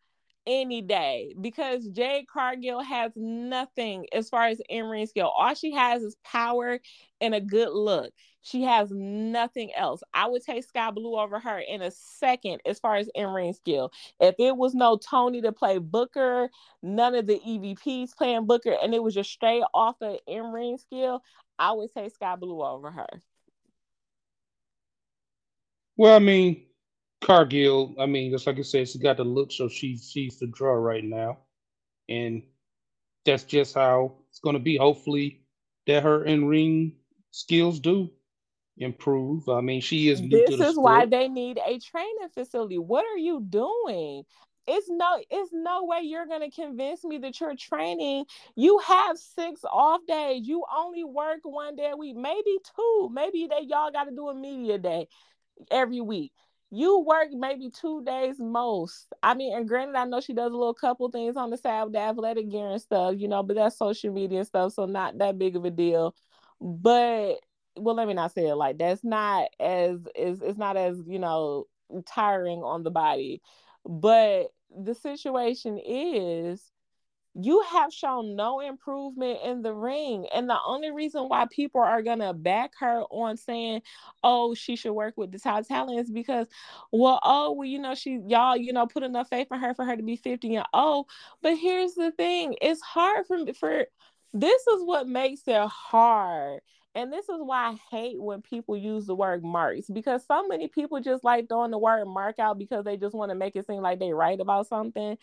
[0.45, 5.31] any day because Jade Cargill has nothing as far as in ring skill.
[5.36, 6.80] All she has is power
[7.22, 8.11] and a good look.
[8.41, 10.02] She has nothing else.
[10.14, 13.53] I would take Skye Blue over her in a second as far as in ring
[13.53, 13.91] skill.
[14.20, 16.49] If it was no Tony to play Booker,
[16.82, 20.78] none of the EVPs playing Booker, and it was just straight off of in ring
[20.78, 21.22] skill,
[21.57, 23.07] I would take Skye Blue over her.
[25.98, 26.66] Well, I mean,
[27.20, 30.48] Cargill, I mean, just like I said, she got the look, so she she's the
[30.48, 31.40] draw right now,
[32.07, 32.41] and
[33.26, 34.78] that's just how it's going to be.
[34.78, 35.41] Hopefully,
[35.88, 36.95] that her in ring
[37.32, 38.10] skills do
[38.80, 39.47] improve.
[39.49, 40.22] I mean, she is.
[40.22, 42.77] this is why they need a training facility.
[42.77, 44.23] What are you doing?
[44.68, 48.26] It's no, it's no way you're gonna convince me that you're training.
[48.56, 50.47] You have six off days.
[50.47, 53.10] You only work one day a week, maybe two.
[53.11, 55.07] Maybe that y'all got to do a media day
[55.72, 56.31] every week
[56.72, 59.07] you work maybe two days most.
[59.23, 61.84] I mean, and granted, I know she does a little couple things on the side
[61.85, 64.85] with the athletic gear and stuff, you know, but that's social media and stuff, so
[64.85, 66.14] not that big of a deal.
[66.61, 67.39] But
[67.80, 71.19] well, let me not say it like that's not as is it's not as you
[71.19, 71.65] know
[72.06, 73.41] tiring on the body.
[73.85, 76.72] But the situation is
[77.35, 80.27] you have shown no improvement in the ring.
[80.34, 83.81] And the only reason why people are going to back her on saying,
[84.23, 86.47] oh, she should work with the top talent is because,
[86.91, 89.85] well, oh, well, you know, she, y'all, you know, put enough faith in her for
[89.85, 91.06] her to be 50 and oh.
[91.41, 93.85] But here's the thing it's hard for, for,
[94.34, 96.61] this is what makes it hard.
[96.95, 100.68] And this is why I hate when people use the word marks because so many
[100.68, 103.68] people just like throwing the word mark out because they just want to make it
[103.68, 105.18] seem like they right about something.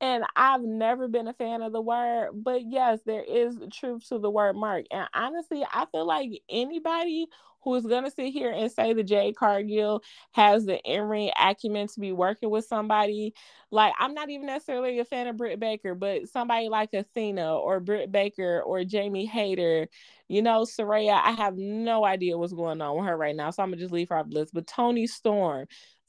[0.00, 4.18] And I've never been a fan of the word, but yes, there is truth to
[4.18, 4.86] the word mark.
[4.92, 7.26] And honestly, I feel like anybody
[7.64, 10.02] who is going to sit here and say that Jade Cargill
[10.32, 13.34] has the in ring acumen to be working with somebody,
[13.72, 17.80] like I'm not even necessarily a fan of Britt Baker, but somebody like Athena or
[17.80, 19.88] Britt Baker or Jamie Hayter,
[20.28, 23.50] you know, Saraya, I have no idea what's going on with her right now.
[23.50, 24.54] So I'm going to just leave her off the list.
[24.54, 25.66] But Toni Storm,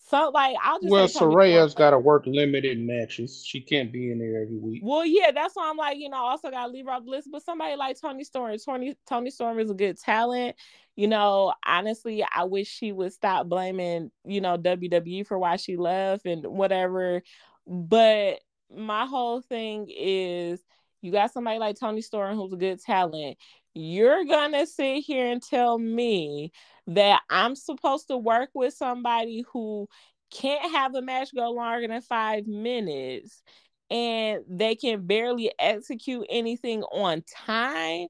[0.10, 3.44] so like I'll just well, Saraya's got to work limited matches.
[3.46, 4.82] She can't be in there every week.
[4.84, 7.30] Well, yeah, that's why I'm like, you know, also got to leave off the list.
[7.32, 10.56] But somebody like Toni Storm, Tony Toni Storm is a good talent.
[10.96, 15.78] You know, honestly, I wish she would stop blaming, you know, WWE for why she
[15.78, 17.22] left and whatever.
[17.68, 18.40] But
[18.76, 20.60] my whole thing is
[21.02, 23.38] you got somebody like Toni Storm who's a good talent.
[23.76, 26.52] You're gonna sit here and tell me
[26.90, 29.88] that I'm supposed to work with somebody who
[30.32, 33.42] can't have a match go longer than five minutes
[33.90, 38.08] and they can barely execute anything on time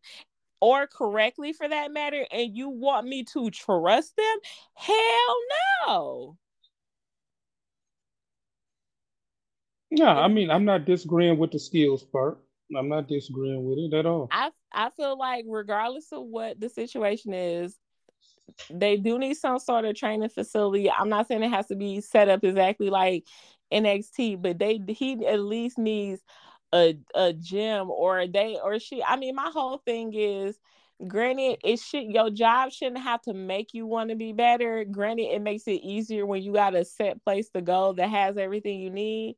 [0.61, 4.37] or correctly for that matter, and you want me to trust them?
[4.73, 5.35] Hell
[5.87, 6.37] no.
[9.91, 12.39] Yeah, I mean, I'm not disagreeing with the skills part.
[12.77, 14.27] I'm not disagreeing with it at all.
[14.31, 17.75] I I feel like regardless of what the situation is,
[18.69, 20.89] they do need some sort of training facility.
[20.91, 23.25] I'm not saying it has to be set up exactly like
[23.71, 26.21] NXT, but they he at least needs
[26.73, 29.03] a a gym or they or she.
[29.03, 30.57] I mean, my whole thing is
[31.07, 35.23] granted it should your job shouldn't have to make you want to be better granted
[35.33, 38.81] it makes it easier when you got a set place to go that has everything
[38.81, 39.37] you need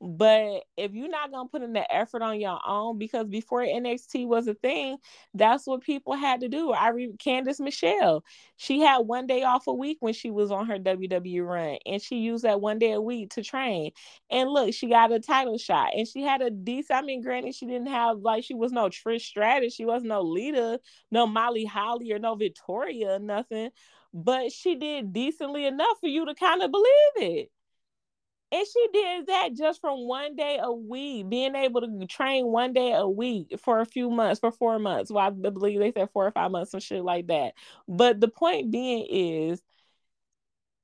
[0.00, 4.26] but if you're not gonna put in the effort on your own, because before NXT
[4.26, 4.98] was a thing,
[5.34, 6.72] that's what people had to do.
[6.72, 8.22] I read Candice Michelle.
[8.56, 12.00] She had one day off a week when she was on her WWE run, and
[12.02, 13.92] she used that one day a week to train.
[14.30, 16.98] And look, she got a title shot, and she had a decent.
[16.98, 20.20] I mean, granted, she didn't have like she was no Trish Stratus, she was no
[20.22, 23.70] Lita, no Molly Holly, or no Victoria, nothing.
[24.12, 26.86] But she did decently enough for you to kind of believe
[27.16, 27.50] it.
[28.56, 32.72] And she did that just from one day a week, being able to train one
[32.72, 35.10] day a week for a few months, for four months.
[35.10, 37.52] Well, I believe they said four or five months, some shit like that.
[37.86, 39.60] But the point being is,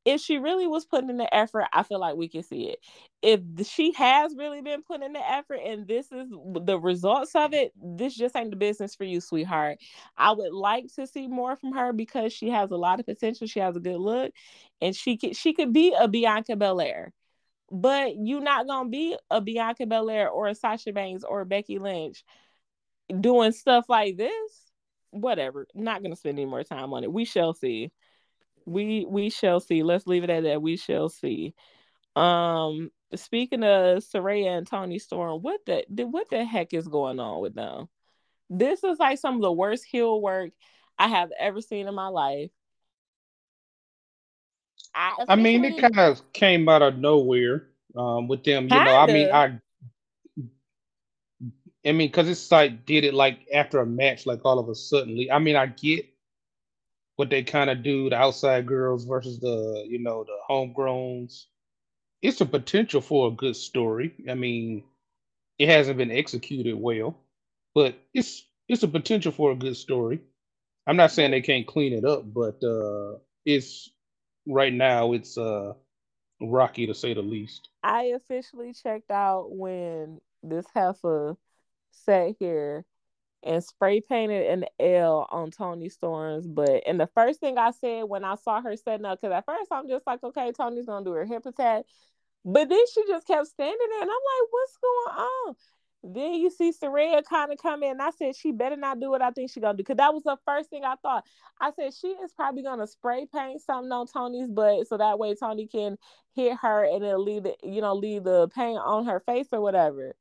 [0.05, 2.79] if she really was putting in the effort, I feel like we can see it.
[3.23, 7.55] If she has really been putting in the effort and this is the results of
[7.55, 9.79] it, this just ain't the business for you, sweetheart.
[10.19, 13.47] I would like to see more from her because she has a lot of potential.
[13.47, 14.33] She has a good look,
[14.83, 17.15] and she could she could be a Bianca Belair
[17.73, 22.23] but you're not gonna be a Bianca Belair or a Sasha Banks or Becky Lynch
[23.21, 24.71] doing stuff like this,
[25.11, 25.67] whatever.
[25.75, 27.13] Not gonna spend any more time on it.
[27.13, 27.91] We shall see.
[28.67, 29.83] We we shall see.
[29.83, 30.61] Let's leave it at that.
[30.61, 31.55] We shall see.
[32.15, 37.41] Um, speaking of Saraya and Toni Storm, what the what the heck is going on
[37.41, 37.89] with them?
[38.51, 40.51] This is like some of the worst heel work
[40.99, 42.51] I have ever seen in my life.
[44.95, 47.67] I, I mean, it kind of came out of nowhere
[47.97, 48.65] um, with them.
[48.65, 49.59] You know, I mean, I,
[51.85, 54.75] I mean, because it's like did it like after a match, like all of a
[54.75, 55.27] sudden.
[55.33, 56.07] I mean, I get
[57.17, 61.45] what they kind of do, the outside girls versus the you know the homegrowns.
[62.21, 64.15] It's a potential for a good story.
[64.31, 64.85] I mean,
[65.59, 67.19] it hasn't been executed well,
[67.75, 70.21] but it's it's a potential for a good story.
[70.87, 73.91] I'm not saying they can't clean it up, but uh, it's
[74.47, 75.73] right now it's uh
[76.41, 77.69] rocky to say the least.
[77.83, 81.37] I officially checked out when this heifer
[81.93, 82.85] sat here
[83.45, 88.05] and spray painted an L on Toni Storm's But And the first thing I said
[88.05, 91.05] when I saw her setting up, because at first I'm just like, okay, Toni's gonna
[91.05, 91.85] do her hip attack.
[92.45, 95.55] But then she just kept standing there, and I'm like, what's going on?
[96.05, 98.01] Then you see Saraya kind of come in.
[98.01, 99.85] I said she better not do what I think she gonna do.
[99.85, 101.25] Cause that was the first thing I thought.
[101.61, 105.35] I said she is probably gonna spray paint something on Toni's butt so that way
[105.35, 105.97] Toni can
[106.35, 109.61] hit her and it'll leave the you know leave the paint on her face or
[109.61, 110.17] whatever.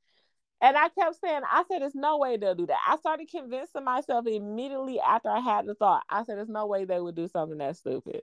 [0.61, 2.77] And I kept saying, I said, there's no way they'll do that.
[2.87, 6.03] I started convincing myself immediately after I had the thought.
[6.07, 8.21] I said, there's no way they would do something that stupid.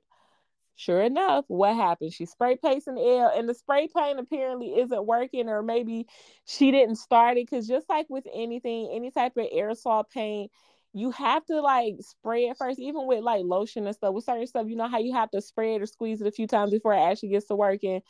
[0.78, 2.12] Sure enough, what happened?
[2.12, 6.06] She spray paints an L, and the spray paint apparently isn't working, or maybe
[6.46, 7.48] she didn't start it.
[7.50, 10.52] Because just like with anything, any type of aerosol paint,
[10.94, 14.14] you have to like spray it first, even with like lotion and stuff.
[14.14, 16.32] With certain stuff, you know how you have to spray it or squeeze it a
[16.32, 18.02] few times before it actually gets to working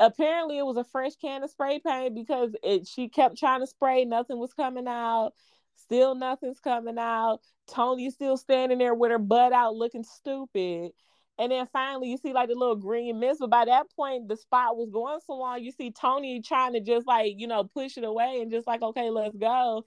[0.00, 3.66] apparently it was a fresh can of spray paint because it she kept trying to
[3.66, 5.32] spray, nothing was coming out.
[5.76, 7.40] Still nothing's coming out.
[7.68, 10.92] Toni's still standing there with her butt out looking stupid.
[11.38, 13.40] And then finally, you see like the little green mist.
[13.40, 15.62] But by that point, the spot was going so long.
[15.62, 18.82] You see Toni trying to just like, you know, push it away and just like,
[18.82, 19.84] okay, let's go.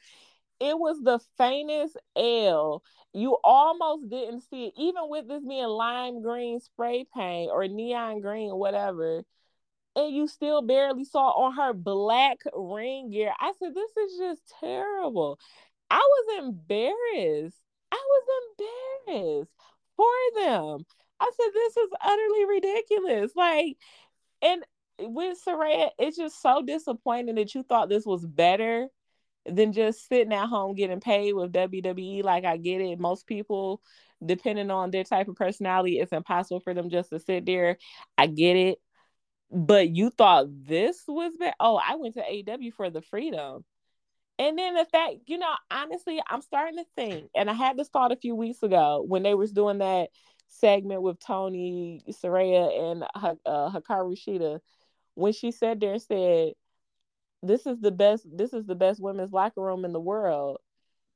[0.60, 2.84] It was the faintest L.
[3.14, 8.22] You almost didn't see it, even with this being lime green spray paint or neon
[8.22, 9.24] green, whatever
[9.96, 13.34] and you still barely saw on her black ring gear.
[13.40, 15.40] I said, This is just terrible.
[15.90, 17.58] I was embarrassed.
[17.92, 18.24] I was
[19.08, 19.52] embarrassed
[19.98, 20.86] for them.
[21.22, 23.32] I said, This is utterly ridiculous.
[23.36, 23.78] Like,
[24.42, 24.64] and
[25.00, 28.88] with Saraya, it's just so disappointing that you thought this was better
[29.46, 32.24] than just sitting at home getting paid with WWE.
[32.24, 33.00] Like, I get it.
[33.00, 33.82] Most people,
[34.24, 37.78] depending on their type of personality, it's impossible for them just to sit there.
[38.18, 38.80] I get it
[39.52, 41.56] but you thought this was better.
[41.60, 43.66] Oh, I went to AEW for the freedom.
[44.40, 47.90] And then the fact, you know, honestly, I'm starting to think, and I had this
[47.90, 50.10] thought a few weeks ago when they was doing that
[50.52, 53.04] segment with Toni Saraya and
[53.46, 54.60] uh, Hikaru Shida,
[55.16, 56.54] when she said there and said,
[57.42, 58.26] "This is the best.
[58.32, 60.58] This is the best women's locker room in the world."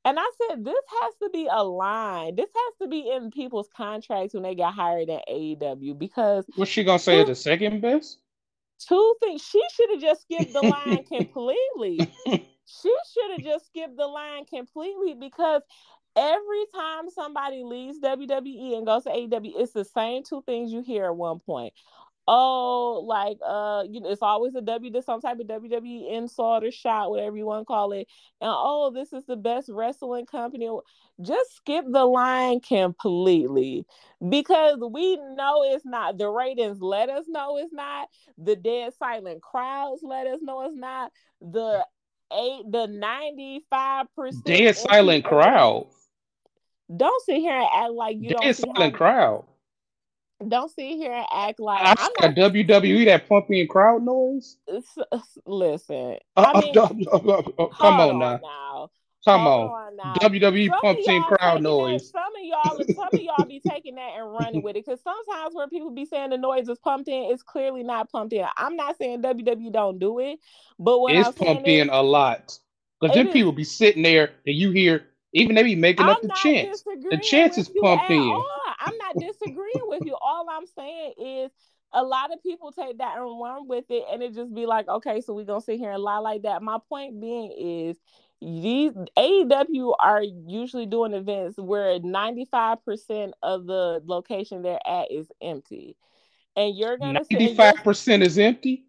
[0.04, 2.36] And I said, this has to be a line.
[2.36, 6.44] This has to be in people's contracts when they get hired at AEW because.
[6.54, 7.24] What's she gonna say?
[7.24, 8.18] the second best?
[8.78, 9.42] two things.
[9.42, 12.00] She should have just skipped the line completely.
[12.26, 15.62] she should have just skipped the line completely because
[16.16, 20.82] every time somebody leaves WWE and goes to AEW, it's the same two things you
[20.82, 21.72] hear at one point
[22.28, 26.70] oh, like uh, you know, it's always a W some type of WWE insult or
[26.70, 28.08] shot, whatever you want to call it.
[28.40, 30.68] And oh, this is the best wrestling company.
[31.20, 33.86] Just skip the line completely
[34.28, 36.18] because we know it's not.
[36.18, 38.08] The ratings let us know it's not.
[38.38, 41.12] The dead silent crowds let us know it's not.
[41.40, 41.86] The
[42.32, 45.86] eight, the ninety-five percent dead silent crowd.
[46.94, 48.54] Don't sit here and act like you dead don't.
[48.56, 49.44] silent how- crowd
[50.46, 51.90] don't sit here and act like I
[52.22, 54.58] am not WWE that pumping crowd noise.
[55.46, 58.40] Listen, uh, I mean, uh, uh, come on, on now.
[58.42, 58.90] now.
[59.24, 59.98] Come Hold on.
[59.98, 62.12] on WWE pumps in crowd noise.
[62.12, 65.00] That, some of y'all, some of y'all be taking that and running with it because
[65.02, 68.46] sometimes when people be saying the noise is pumped in, it's clearly not pumped in.
[68.56, 70.38] I'm not saying WWE don't do it,
[70.78, 72.56] but what it's I'm pumped in is, a lot
[73.00, 76.22] because then people be sitting there and you hear even they be making I'm up
[76.22, 76.82] the chance.
[76.82, 78.18] The chants is pumped in.
[78.18, 78.46] All.
[78.80, 80.16] I'm not disagreeing with you.
[80.20, 81.50] All I'm saying is
[81.92, 84.88] a lot of people take that and run with it, and it just be like,
[84.88, 86.62] okay, so we gonna sit here and lie like that.
[86.62, 87.96] My point being is
[88.40, 95.96] these AEW are usually doing events where 95% of the location they're at is empty.
[96.54, 98.84] And you're gonna 95% is empty.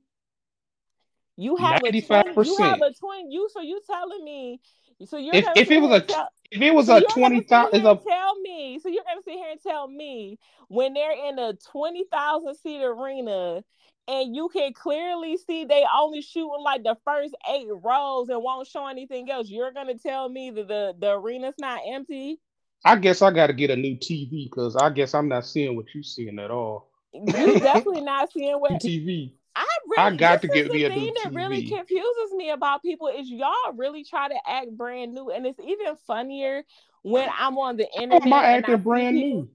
[1.37, 1.85] You have 95%.
[1.85, 3.31] a twin, you have a twin.
[3.31, 4.59] You so you telling me
[5.05, 7.41] So you're if, gonna if it was a tell, if it was so a twenty
[7.41, 8.79] thousand, a tell me.
[8.79, 12.83] So you're gonna sit here and tell me when they're in a twenty thousand seat
[12.83, 13.63] arena
[14.07, 18.67] and you can clearly see they only shooting like the first eight rows and won't
[18.67, 19.49] show anything else.
[19.49, 22.39] You're gonna tell me that the the arena's not empty.
[22.85, 25.75] I guess I got to get a new TV because I guess I'm not seeing
[25.75, 26.91] what you're seeing at all.
[27.11, 27.23] You're
[27.59, 29.33] definitely not seeing what TV.
[29.57, 32.83] I really I got to get the me a thing that really confuses me about
[32.83, 36.63] people is y'all really try to act brand new, and it's even funnier
[37.01, 38.21] when I'm on the internet.
[38.25, 39.49] am I I acting brand people- new?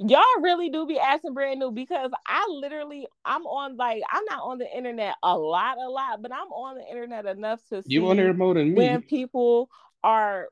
[0.00, 4.40] Y'all really do be acting brand new because I literally I'm on like I'm not
[4.42, 7.94] on the internet a lot, a lot, but I'm on the internet enough to see
[7.94, 8.74] You on there more than me?
[8.74, 9.68] when people
[10.02, 10.48] are.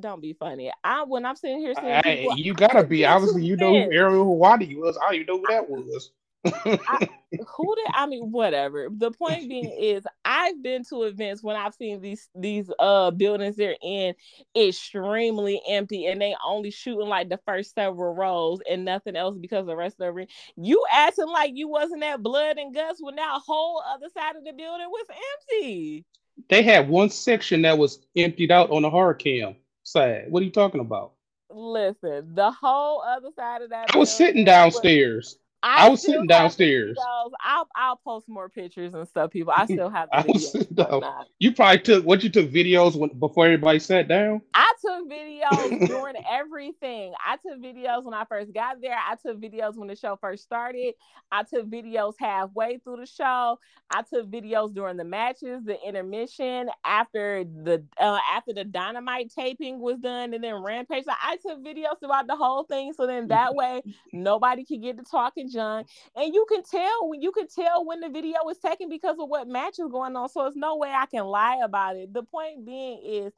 [0.00, 0.70] Don't be funny.
[0.84, 3.04] I when I'm sitting here saying, Hey, people, you gotta be.
[3.04, 3.92] Obviously, you know who.
[3.92, 4.96] Ariel Helwani was.
[4.96, 6.12] I don't even know who that was.
[6.44, 8.88] who did I mean whatever.
[8.90, 13.56] The point being is I've been to events when I've seen these these uh buildings
[13.56, 14.14] they're in
[14.56, 19.66] extremely empty and they only shooting like the first several rows and nothing else because
[19.66, 20.28] the rest of the arena.
[20.56, 24.44] You acting like you wasn't at blood and guts when that whole other side of
[24.44, 25.06] the building was
[25.50, 26.04] empty.
[26.48, 30.26] they had one section that was emptied out on the hard cam side.
[30.28, 31.12] What are you talking about?
[31.50, 35.26] Listen, the whole other side of that I was sitting was-
[35.62, 35.86] downstairs.
[35.86, 36.98] I was sitting downstairs.
[37.44, 39.52] I'll I'll post more pictures and stuff, people.
[39.56, 41.02] I still have the I was sitting down.
[41.38, 44.42] You probably took what you took videos when, before everybody sat down.
[44.54, 47.12] I took videos during everything.
[47.24, 48.96] I took videos when I first got there.
[48.96, 50.94] I took videos when the show first started.
[51.32, 53.58] I took videos halfway through the show.
[53.90, 59.80] I took videos during the matches, the intermission, after the uh, after the dynamite taping
[59.80, 61.04] was done, and then Rampage.
[61.04, 63.82] So I took videos throughout the whole thing, so then that way
[64.12, 68.00] nobody could get to talking junk, and you can tell when you can tell when
[68.00, 70.28] the video was taken because of what match is going on.
[70.28, 72.12] So it's no way I can lie about it.
[72.12, 73.32] The point being is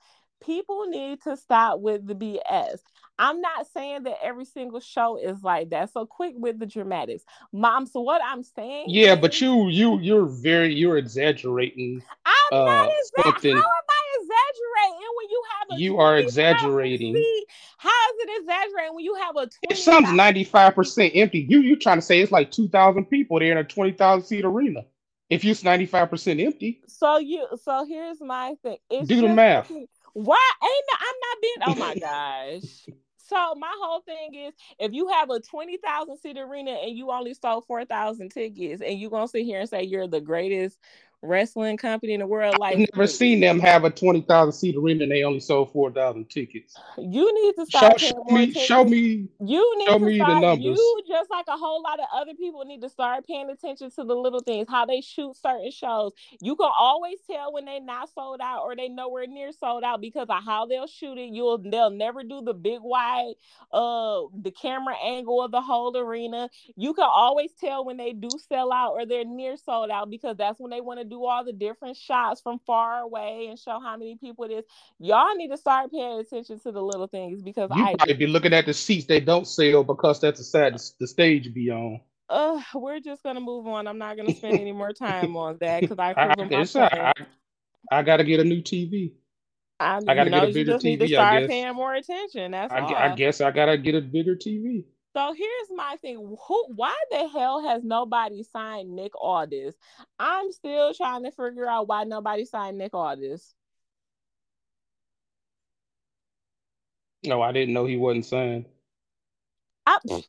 [0.44, 2.78] people need to stop with the BS.
[3.18, 5.92] I'm not saying that every single show is like that.
[5.92, 7.22] So quick with the dramatics.
[7.52, 12.02] Mom, so what I'm saying Yeah, is, but you you you're very you're exaggerating.
[12.24, 13.89] I'm not uh, exa- something- How am I
[14.50, 17.14] exaggerating when you have a You are exaggerating.
[17.14, 17.46] seat-
[17.78, 21.60] How is it exaggerating when you have a If something's ninety five percent empty, you
[21.60, 24.44] you trying to say it's like two thousand people there in a twenty thousand seat
[24.44, 24.84] arena.
[25.28, 28.78] If it's ninety five percent empty, So you so here's my thing.
[28.90, 29.70] It's Do the math.
[30.12, 32.86] Why ain't I'm not being oh my gosh.
[33.30, 37.32] So my whole thing is if you have a 20,000 seat arena and you only
[37.34, 40.76] sold 4,000 tickets and you going to sit here and say you're the greatest
[41.22, 44.76] wrestling company in the world like I've never seen them have a twenty thousand seat
[44.76, 46.74] arena and they only sold four thousand tickets.
[46.98, 49.28] you need to Show, start paying show me, show me.
[49.44, 50.40] You need Show to me the start.
[50.42, 50.64] numbers.
[50.64, 54.04] You just like a whole lot of other people need to start paying attention to
[54.04, 56.12] the little things, how they shoot certain shows.
[56.40, 60.00] You can always tell when they not sold out or they nowhere near sold out
[60.00, 61.30] because of how they'll shoot it.
[61.32, 63.34] You'll they'll never do the big wide,
[63.72, 66.48] uh, the camera angle of the whole arena.
[66.76, 70.36] You can always tell when they do sell out or they're near sold out because
[70.36, 73.80] that's when they want to do all the different shots from far away and show
[73.80, 74.64] how many people it is.
[75.00, 78.26] Y'all need to start paying attention to the little things because You I probably be
[78.26, 82.00] looking at the seats they don't sell because that's the side the, stage be on.
[82.28, 83.86] uh, we're just gonna move on.
[83.86, 86.64] I'm not gonna spend any more time on that because I I, I, proven my
[86.64, 86.92] it's all point.
[86.92, 87.14] right.
[87.92, 89.12] I, I got to get a new TV.
[89.80, 91.46] I, I gotta know, get a you bigger just need to TV, I start guess.
[91.46, 92.52] paying more attention.
[92.52, 92.94] That's I, all.
[92.94, 94.84] I guess I got to get a bigger TV.
[95.16, 96.64] So here's my thing: Who?
[96.74, 99.74] Why the hell has nobody signed Nick Aldis?
[100.18, 103.54] I'm still trying to figure out why nobody signed Nick Aldis.
[107.24, 108.66] No, I didn't know he wasn't signed.
[109.84, 110.22] I, well,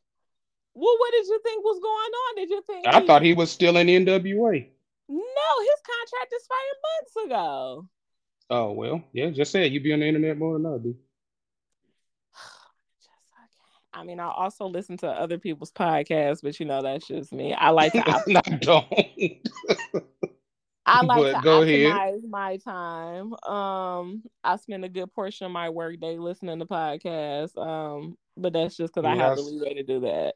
[0.74, 2.36] what did you think was going on?
[2.36, 2.86] Did you think?
[2.86, 4.66] I thought he was still in NWA.
[5.08, 5.18] No,
[5.60, 7.88] his contract expired months ago.
[8.50, 9.30] Oh well, yeah.
[9.30, 9.72] Just say it.
[9.72, 10.96] You be on the internet more than I do.
[13.94, 17.52] I mean, I also listen to other people's podcasts, but you know that's just me.
[17.54, 18.86] I like to op- I don't.
[20.84, 21.92] I like But to go ahead.
[21.92, 23.34] optimize my time.
[23.44, 27.56] Um, I spend a good portion of my workday listening to podcasts.
[27.56, 30.34] Um, but that's just because I have the leeway to do that.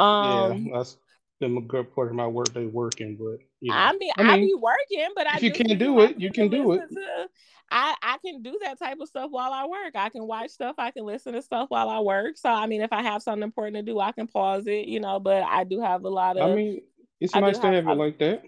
[0.00, 0.96] Um, yeah, that's
[1.42, 4.54] a good part of my workday working, but you know, I mean, I I, be
[4.54, 6.88] working, but I you can't do it, you can do it.
[6.90, 7.28] to-
[7.70, 9.94] I I can do that type of stuff while I work.
[9.94, 10.74] I can watch stuff.
[10.76, 12.36] I can listen to stuff while I work.
[12.36, 14.86] So I mean, if I have something important to do, I can pause it.
[14.88, 16.50] You know, but I do have a lot of.
[16.50, 16.82] I mean,
[17.20, 18.42] it's I nice to have- have it like that.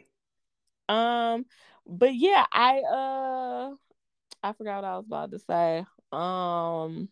[0.92, 1.46] Um,
[1.86, 3.74] but yeah, I uh
[4.42, 5.84] I forgot what I was about to say.
[6.12, 7.08] Um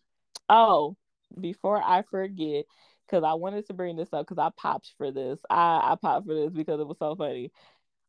[0.49, 0.95] oh,
[1.39, 2.65] before I forget,
[3.13, 5.37] because I wanted to bring this up because I popped for this.
[5.47, 7.51] I, I popped for this because it was so funny.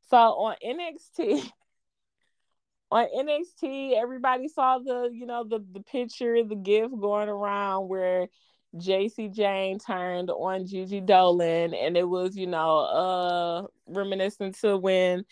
[0.08, 1.46] So on NXT,
[2.90, 8.28] on NXT, everybody saw the, you know, the the picture, the gift going around where
[8.78, 15.26] Jacy Jayne turned on Gigi Dolan, and it was, you know, uh reminiscent to when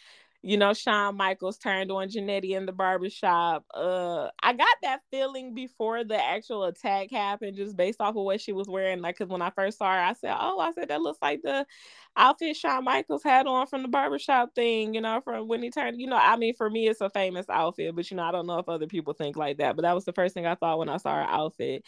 [0.44, 3.64] you know, Shawn Michaels turned on Jannetty in the barbershop.
[3.72, 8.40] Uh, I got that feeling before the actual attack happened, just based off of what
[8.40, 9.00] she was wearing.
[9.00, 11.42] Like, cause when I first saw her, I said, "Oh, I said that looks like
[11.42, 11.64] the
[12.16, 16.00] outfit Shawn Michaels had on from the barbershop thing." You know, from when he turned.
[16.00, 18.46] You know, I mean, for me, it's a famous outfit, but you know, I don't
[18.48, 19.76] know if other people think like that.
[19.76, 21.84] But that was the first thing I thought when I saw her outfit.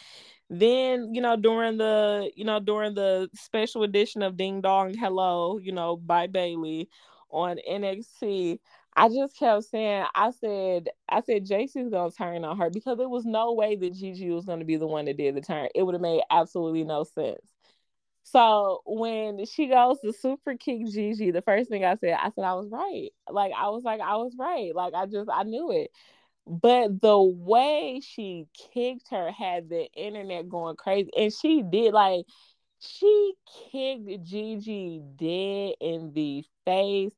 [0.49, 5.57] Then, you know, during the, you know, during the special edition of Ding Dong Hello,
[5.57, 6.89] you know, by Bayley
[7.35, 8.59] on NXT,
[8.95, 13.09] I just kept saying, I said, I said Jacy's gonna turn on her because there
[13.09, 15.67] was no way that Gigi was gonna be the one that did the turn.
[15.75, 17.41] It would have made absolutely no sense.
[18.23, 22.45] So when she goes to super kick Gigi, the first thing I said, I said
[22.45, 23.09] I was right.
[23.29, 24.73] Like I was like, I was right.
[24.73, 25.91] Like I just I knew it.
[26.47, 31.11] But the way she kicked her had the internet going crazy.
[31.17, 32.25] And she did like
[32.79, 33.33] she
[33.71, 37.13] kicked Gigi dead in the face,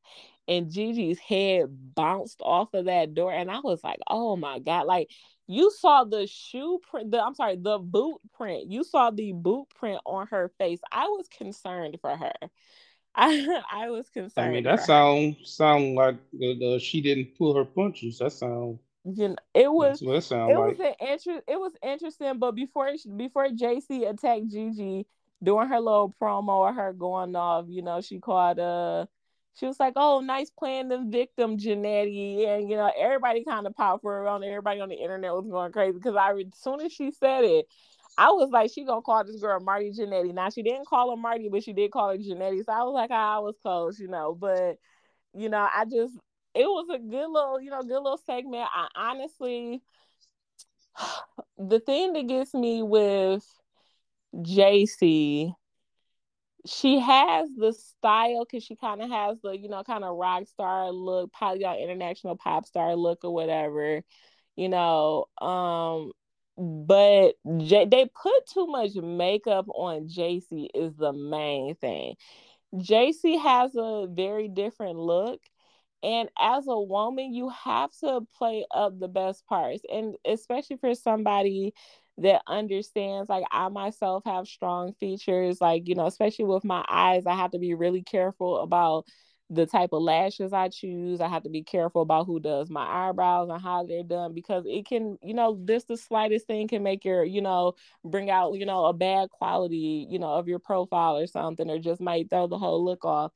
[0.47, 1.65] and Gigi's head
[1.95, 3.34] bounced off of that door.
[3.34, 4.85] And I was like, oh my God.
[4.88, 5.09] Like,
[5.47, 8.71] you saw the shoe print, the, I'm sorry, the boot print.
[8.71, 10.79] You saw the boot print on her face.
[10.91, 12.34] I was concerned for her.
[13.15, 14.49] I, I was concerned.
[14.49, 18.19] I mean, that sound sound like uh, she didn't pull her punches.
[18.19, 18.77] That sound
[19.15, 20.49] you know, it was it, it like.
[20.49, 25.07] was an inter- it was interesting, but before before Jacy attacked Gigi,
[25.43, 29.05] doing her little promo of her going off, you know, she called uh
[29.55, 32.47] she was like, Oh, nice playing the victim, Jannetty.
[32.47, 35.72] And you know, everybody kind of popped her on everybody on the internet was going
[35.72, 37.68] crazy because I as soon as she said it,
[38.18, 40.34] I was like, she gonna call this girl Marty Jannetty.
[40.34, 42.65] Now she didn't call her Marty, but she did call her Jannetty.
[42.65, 44.35] So I was like, oh, I was close, you know.
[44.39, 44.77] But
[45.34, 46.14] you know, I just
[46.55, 48.68] it was a good little, you know, good little segment.
[48.73, 49.81] I honestly
[51.57, 53.45] the thing that gets me with
[54.41, 55.53] Jacy,
[56.65, 60.47] she has the style because she kind of has the, you know, kind of rock
[60.47, 64.01] star look, probably international pop star look or whatever,
[64.55, 65.26] you know.
[65.39, 66.11] Um,
[66.57, 72.15] but J- they put too much makeup on Jacy is the main thing.
[72.77, 75.41] Jacy has a very different look.
[76.03, 79.81] And as a woman, you have to play up the best parts.
[79.91, 81.73] And especially for somebody
[82.19, 87.26] that understands like I myself have strong features like you know especially with my eyes
[87.27, 89.06] I have to be really careful about
[89.49, 92.85] the type of lashes I choose I have to be careful about who does my
[93.10, 96.84] eyebrows and how they're done because it can you know this the slightest thing can
[96.84, 97.73] make your you know
[98.03, 101.80] bring out you know a bad quality you know of your profile or something or
[101.80, 103.31] just might throw the whole look off.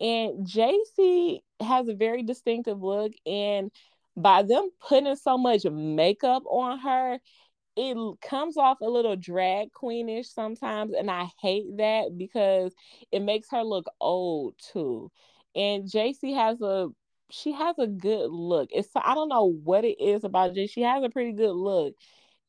[0.00, 3.70] And Jacy has a very distinctive look and
[4.16, 7.18] by them putting so much makeup on her
[7.78, 12.74] it comes off a little drag queenish sometimes and i hate that because
[13.12, 15.10] it makes her look old too.
[15.56, 16.88] And Jacy has a
[17.30, 18.70] she has a good look.
[18.72, 21.94] It's i don't know what it is about jacy she has a pretty good look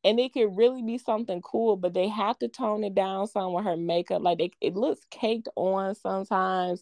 [0.03, 3.53] and it could really be something cool but they have to tone it down some
[3.53, 6.75] with her makeup like they, it looks caked on sometimes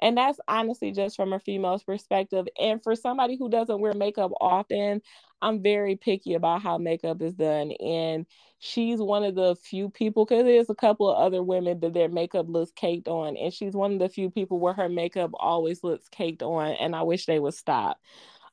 [0.00, 2.46] and that's honestly just from a female's perspective.
[2.60, 5.02] And for somebody who doesn't wear makeup often,
[5.42, 7.72] I'm very picky about how makeup is done.
[7.72, 8.26] And
[8.58, 12.08] she's one of the few people, because there's a couple of other women that their
[12.10, 13.36] makeup looks caked on.
[13.38, 16.72] And she's one of the few people where her makeup always looks caked on.
[16.74, 17.98] And I wish they would stop.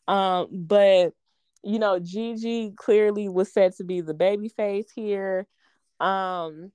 [0.07, 1.13] Um, but
[1.63, 5.47] you know, Gigi clearly was said to be the baby face here.
[5.99, 6.71] Um,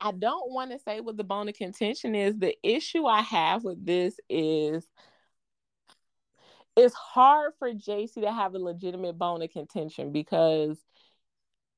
[0.00, 2.36] I don't want to say what the bone of contention is.
[2.36, 4.86] The issue I have with this is
[6.76, 10.78] it's hard for Jacy to have a legitimate bone of contention because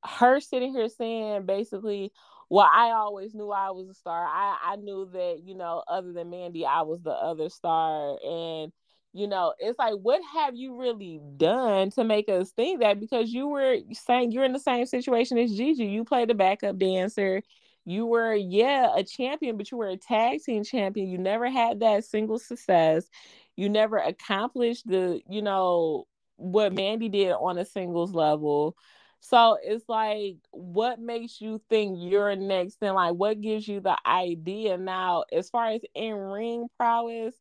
[0.05, 2.13] her sitting here saying basically,
[2.49, 4.25] well, I always knew I was a star.
[4.25, 8.17] I, I knew that, you know, other than Mandy, I was the other star.
[8.25, 8.73] And,
[9.17, 13.01] you know, it's like, what have you really done to make us think that?
[13.01, 15.87] Because you were saying you're in the same situation as Gigi.
[15.87, 17.43] You played the backup dancer.
[17.87, 21.09] You were yeah a champion but you were a tag team champion.
[21.09, 23.09] You never had that single success.
[23.57, 26.07] You never accomplished the you know
[26.37, 28.77] what mandy did on a singles level.
[29.21, 33.97] So it's like what makes you think you're next and like what gives you the
[34.07, 34.77] idea?
[34.77, 37.35] Now as far as in ring prowess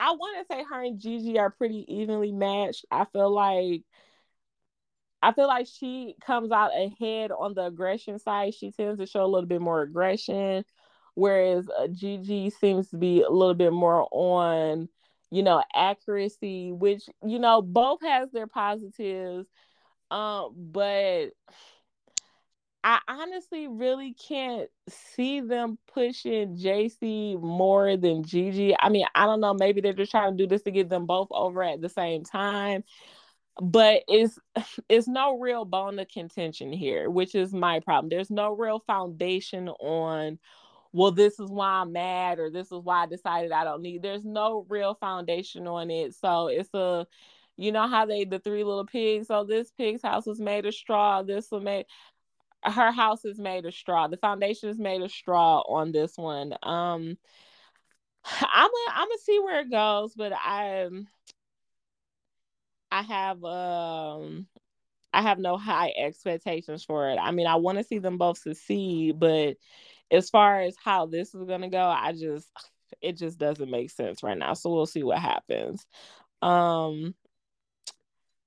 [0.00, 3.82] i want to say her and gigi are pretty evenly matched i feel like
[5.22, 8.54] I feel like she comes out ahead on the aggression side.
[8.54, 10.64] She tends to show a little bit more aggression,
[11.14, 14.88] whereas uh, Gigi seems to be a little bit more on,
[15.30, 19.46] you know, accuracy, which, you know, both has their positives.
[20.10, 21.28] Um, but
[22.82, 28.74] I honestly really can't see them pushing Jacy more than Gigi.
[28.78, 29.52] I mean, I don't know.
[29.54, 32.24] Maybe they're just trying to do this to get them both over at the same
[32.24, 32.84] time.
[33.60, 34.38] But it's
[34.88, 38.08] it's no real bone of contention here, which is my problem.
[38.08, 40.38] There's no real foundation on
[40.92, 44.02] well, this is why I'm mad, or this is why I decided I don't need.
[44.02, 46.14] There's no real foundation on it.
[46.14, 47.06] So it's a
[47.56, 49.28] you know how they the three little pigs.
[49.28, 51.22] So this pig's house was made of straw.
[51.22, 51.86] This was made
[52.62, 54.08] her house is made of straw.
[54.08, 56.54] The foundation is made of straw on this one.
[56.62, 57.16] Um
[58.24, 60.88] I'm gonna I'm gonna see where it goes, but I
[62.90, 64.46] I have um
[65.12, 67.18] I have no high expectations for it.
[67.20, 69.56] I mean, I want to see them both succeed, but
[70.10, 72.48] as far as how this is gonna go, I just
[73.00, 74.54] it just doesn't make sense right now.
[74.54, 75.86] So we'll see what happens.
[76.42, 77.14] Um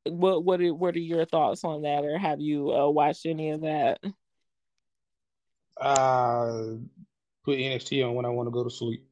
[0.05, 3.51] what what are, what are your thoughts on that or have you uh, watched any
[3.51, 3.99] of that?
[5.79, 6.75] Uh
[7.45, 9.05] put nxt on when i want to go to sleep.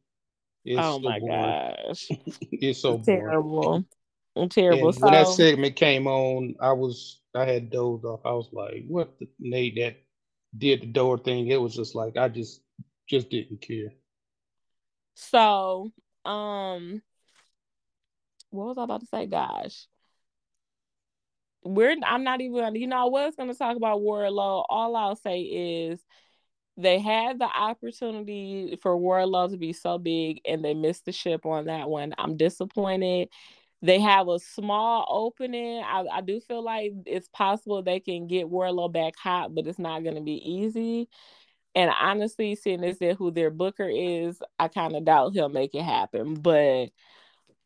[0.63, 1.55] It's oh so my boring.
[1.87, 2.09] gosh.
[2.51, 3.83] It's so terrible.
[4.49, 4.93] Terrible.
[4.93, 8.21] So, when that segment came on i was i had dozed off.
[8.25, 9.97] I was like what the nate that
[10.57, 11.47] did the door thing?
[11.47, 12.61] It was just like i just
[13.07, 13.93] just didn't care.
[15.15, 15.91] So
[16.25, 17.01] um
[18.51, 19.25] what was i about to say?
[19.25, 19.87] Gosh
[21.63, 24.65] we're I'm not even you know I was gonna talk about Wardlow.
[24.69, 26.03] All I'll say is
[26.77, 31.45] they had the opportunity for Wardlow to be so big and they missed the ship
[31.45, 32.13] on that one.
[32.17, 33.29] I'm disappointed.
[33.83, 35.83] They have a small opening.
[35.83, 39.79] I, I do feel like it's possible they can get Wardlow back hot, but it's
[39.79, 41.09] not gonna be easy.
[41.75, 45.83] And honestly, seeing as who their booker is, I kind of doubt he'll make it
[45.83, 46.35] happen.
[46.35, 46.89] But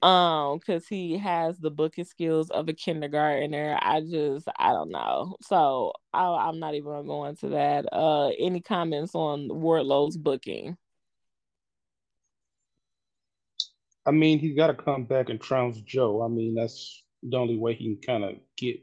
[0.05, 5.35] um because he has the booking skills of a kindergartner i just i don't know.
[5.41, 7.85] So I, am not even gonna go into that.
[7.91, 10.77] Uh any comments on wardlow's booking?
[14.05, 16.21] I mean he's got to come back and trounce joe.
[16.23, 18.79] I mean that's the only way he can kind of get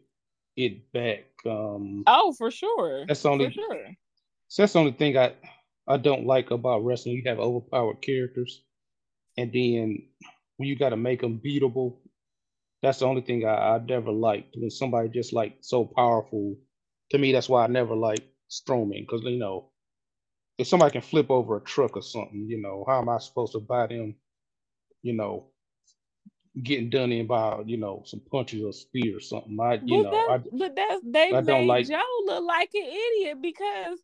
[0.56, 3.06] it back um oh for sure.
[3.06, 3.86] that's the only for sure.
[4.48, 5.34] So that's the only thing i
[5.86, 7.16] i don't like about wrestling.
[7.16, 8.64] You have overpowered characters
[9.36, 10.02] and then
[10.62, 11.96] when you got to make them beatable.
[12.82, 16.56] That's the only thing I, I never liked when somebody just like so powerful.
[17.10, 19.70] To me, that's why I never liked Strowman because you know,
[20.58, 23.54] if somebody can flip over a truck or something, you know, how am I supposed
[23.54, 24.14] to buy them?
[25.02, 25.48] You know,
[26.62, 29.58] getting done in by you know some punches or speed or something.
[29.60, 32.86] I you but know, I, but that's they I made like, Joe look like an
[32.86, 33.98] idiot because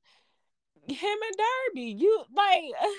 [0.89, 2.65] him and Darby, you like.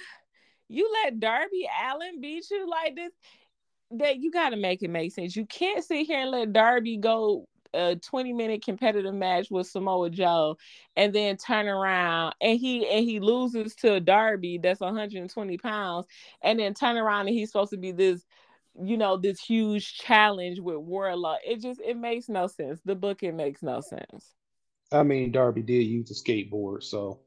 [0.71, 3.11] You let Darby Allin beat you like this
[3.91, 5.35] that you got to make it make sense.
[5.35, 10.09] You can't sit here and let Darby go a 20 minute competitive match with Samoa
[10.09, 10.57] Joe
[10.95, 16.07] and then turn around and he and he loses to Darby that's 120 pounds
[16.41, 18.25] and then turn around and he's supposed to be this
[18.81, 21.37] you know this huge challenge with Wardlow.
[21.45, 22.79] It just it makes no sense.
[22.85, 24.33] The book it makes no sense.
[24.91, 27.19] I mean Darby did use a skateboard, so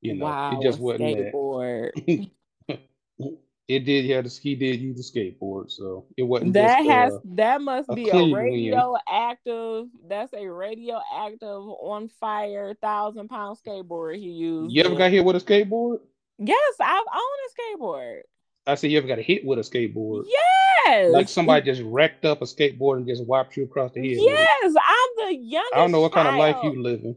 [0.00, 2.30] you know wow, it just wasn't skateboard.
[3.70, 4.04] It did.
[4.04, 6.54] Yeah, the ski did use the skateboard, so it wasn't.
[6.54, 9.86] That just, has uh, that must a be a radioactive.
[10.08, 14.74] That's a radioactive on fire thousand pound skateboard he used.
[14.74, 16.00] You ever got hit with a skateboard?
[16.38, 18.20] Yes, I've owned a skateboard.
[18.66, 20.24] I said you ever got hit with a skateboard?
[20.26, 21.12] Yes.
[21.12, 24.18] Like somebody just wrecked up a skateboard and just wiped you across the head.
[24.20, 25.74] Yes, I'm the youngest.
[25.74, 26.26] I don't know what child.
[26.26, 27.14] kind of life you living.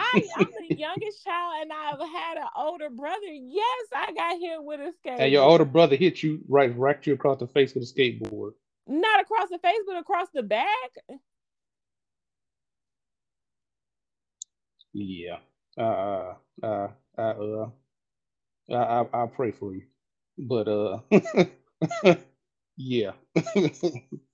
[0.00, 3.26] I, I'm the youngest child, and I've had an older brother.
[3.26, 5.20] Yes, I got hit with a skateboard.
[5.20, 8.52] And your older brother hit you right, wrecked you across the face with a skateboard.
[8.86, 10.66] Not across the face, but across the back.
[14.92, 15.36] Yeah.
[15.78, 16.34] Uh.
[16.62, 16.88] Uh.
[17.16, 17.20] Uh.
[17.20, 17.68] uh
[18.70, 19.22] I, I.
[19.22, 19.82] I pray for you,
[20.38, 21.00] but uh.
[22.76, 23.12] yeah.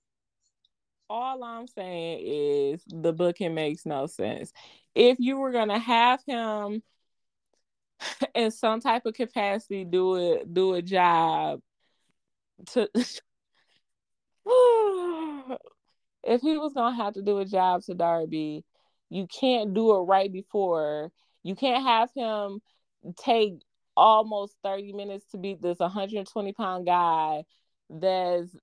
[1.09, 4.51] all I'm saying is the booking makes no sense.
[4.95, 6.81] If you were gonna have him
[8.35, 11.61] in some type of capacity do it do a job
[12.67, 12.89] to
[16.23, 18.63] if he was gonna have to do a job to Darby,
[19.09, 21.11] you can't do it right before.
[21.43, 22.59] You can't have him
[23.17, 23.53] take
[23.95, 27.43] almost 30 minutes to beat this 120 pound guy
[27.89, 28.55] that's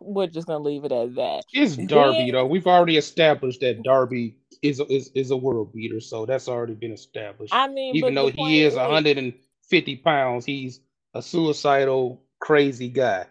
[0.00, 1.44] we're just gonna leave it at that.
[1.52, 2.46] It's Darby then, though.
[2.46, 6.74] We've already established that Darby is a, is is a world beater, so that's already
[6.74, 7.54] been established.
[7.54, 10.80] I mean, even though he is 150 pounds, he's
[11.14, 13.26] a suicidal, crazy guy.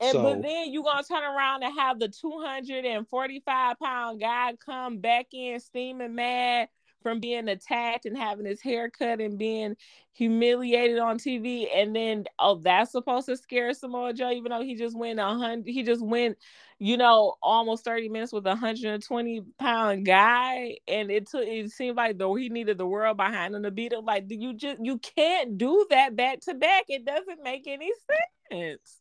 [0.00, 4.98] And So- but then you're gonna turn around and have the 245 pound guy come
[4.98, 6.68] back in steaming mad
[7.02, 9.76] from being attacked and having his hair cut and being
[10.12, 14.74] humiliated on TV, and then oh, that's supposed to scare Samoa Joe, even though he
[14.74, 16.38] just went a hundred, he just went,
[16.78, 21.96] you know, almost 30 minutes with a 120 pound guy, and it took it seemed
[21.96, 24.04] like though he needed the world behind him to beat him.
[24.04, 26.84] Like do you just you can't do that back to back.
[26.88, 27.90] It doesn't make any
[28.50, 29.00] sense.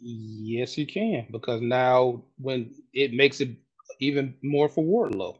[0.00, 3.50] Yes, you can because now when it makes it
[3.98, 5.38] even more for Wardlow.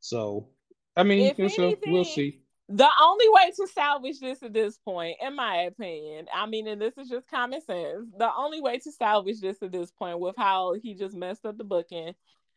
[0.00, 0.48] So
[0.96, 2.40] I mean, If so we'll see.
[2.68, 6.80] The only way to salvage this at this point, in my opinion, I mean, and
[6.80, 10.34] this is just common sense, the only way to salvage this at this point with
[10.36, 12.14] how he just messed up the booking,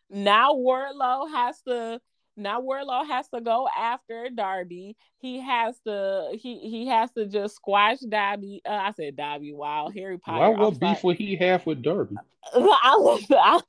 [0.10, 2.02] now Wardlow has to
[2.36, 4.96] now Wardlow has to go after Darby.
[5.20, 8.62] He has to he he has to just squash Darby.
[8.66, 9.54] Uh, I said Darby.
[9.54, 10.40] Wow, Harry Potter.
[10.40, 12.16] Why what beef would he have with Darby?
[12.56, 13.60] I, I,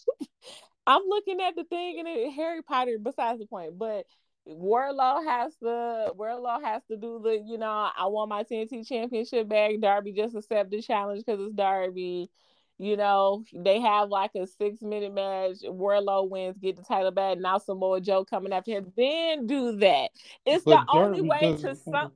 [0.86, 4.06] I'm looking at the thing and it Harry Potter besides the point, but
[4.50, 9.48] Wardlow has to Wardlow has to do the you know I want my TNT championship
[9.48, 9.72] back.
[9.80, 12.30] Darby just accept the challenge because it's Darby.
[12.78, 15.58] You know they have like a six minute match.
[15.64, 17.38] Wardlow wins, get the title back.
[17.38, 18.92] Now Samoa Joe coming after him.
[18.96, 20.10] Then do that.
[20.44, 22.12] It's But the only way to some.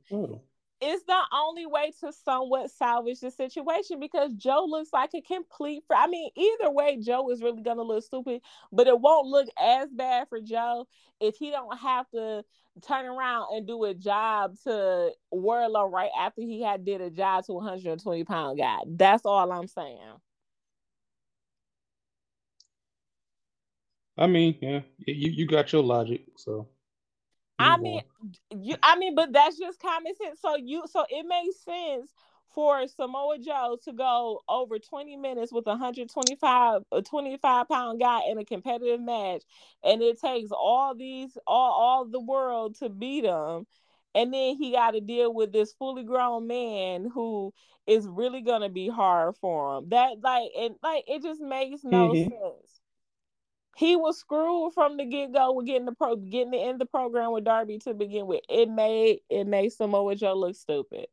[0.87, 5.83] It's the only way to somewhat salvage the situation because Joe looks like a complete.
[5.87, 9.49] Fr- I mean, either way, Joe is really gonna look stupid, but it won't look
[9.59, 10.87] as bad for Joe
[11.21, 12.45] if he don't have to
[12.87, 17.47] turn around and do a job to Wardlow right after he had did a job
[17.47, 18.79] to a 120 pound guy.
[18.87, 19.99] That's all I'm saying.
[24.19, 26.69] I mean, yeah, you you got your logic, so
[27.59, 28.01] I mean,
[28.63, 28.77] you.
[28.83, 30.41] I mean, but that's just common sense.
[30.41, 32.13] So you, so it makes sense
[32.49, 38.23] for Samoa Joe to go over 20 minutes with a 125, a 25 pound guy
[38.29, 39.43] in a competitive match,
[39.83, 43.67] and it takes all these, all, all the world to beat him,
[44.15, 47.53] and then he got to deal with this fully grown man who
[47.87, 49.89] is really gonna be hard for him.
[49.91, 52.29] That like, and like, it just makes no Mhm.
[52.29, 52.81] sense.
[53.77, 57.33] He was screwed from the get go with getting the pro getting in the program
[57.33, 58.43] with Darby to begin with.
[58.49, 61.07] It made it made Samoa Joe look stupid.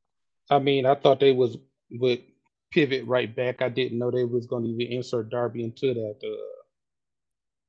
[0.49, 1.57] I mean, I thought they was
[1.89, 2.23] would
[2.71, 3.61] pivot right back.
[3.61, 6.61] I didn't know they was going to even insert Darby into that uh,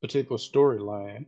[0.00, 1.26] particular storyline.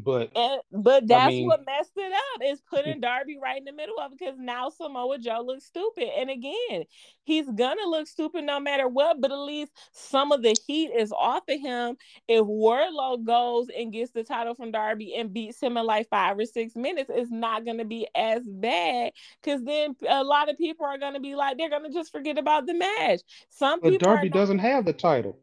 [0.00, 3.72] But And but that's mean- what messed it up is putting Darby right in the
[3.72, 6.08] middle of it because now Samoa Joe looks stupid.
[6.16, 6.84] And again,
[7.24, 11.12] he's gonna look stupid no matter what, but at least some of the heat is
[11.12, 11.96] off of him.
[12.28, 16.38] If Wardlow goes and gets the title from Darby and beats him in like five
[16.38, 19.12] or six minutes, it's not gonna be as bad
[19.42, 22.66] because then a lot of people are gonna be like, they're gonna just forget about
[22.66, 23.20] the match.
[23.50, 25.38] Some but people Darby doesn't have the title.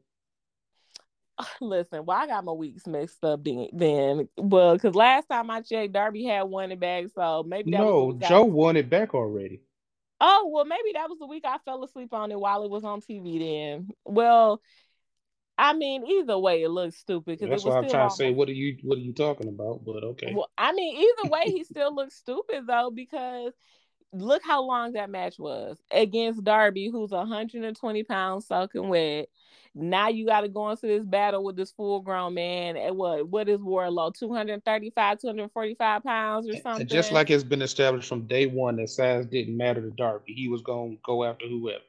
[1.62, 3.68] Listen, well, I got my weeks mixed up then.
[3.74, 4.30] then.
[4.38, 7.88] Well, because last time I checked, Darby had won it back, so maybe that was
[7.90, 9.62] the No, week I- Joe won it back already.
[10.24, 12.84] Oh, well, maybe that was the week I fell asleep on it while it was
[12.84, 13.40] on TV.
[13.40, 14.62] Then, well,
[15.58, 18.32] I mean, either way, it looks stupid That's it was why I'm trying to say,
[18.32, 19.84] what are you what are you talking about?
[19.84, 20.34] But okay.
[20.34, 23.54] Well, I mean, either way, he still looks stupid though because
[24.14, 29.28] look how long that match was against Darby, who's 120 pounds soaking wet.
[29.74, 32.76] Now you got to go into this battle with this full grown man.
[32.76, 34.14] And what what is Wardlow?
[34.18, 36.88] 235, 245 pounds or something.
[36.88, 40.34] Just like it's been established from day one that size didn't matter to Darby.
[40.34, 41.84] He was gonna go after whoever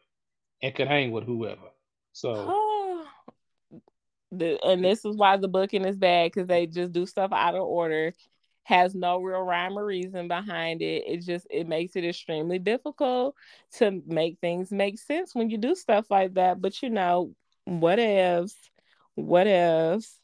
[0.63, 1.71] and could hang with whoever.
[2.13, 3.05] So
[4.31, 7.57] the, and this is why the booking is bad because they just do stuff out
[7.57, 8.13] of order
[8.65, 13.35] has no real rhyme or reason behind it it just it makes it extremely difficult
[13.73, 17.99] to make things make sense when you do stuff like that but you know what
[17.99, 18.57] ifs
[19.15, 20.19] what ifs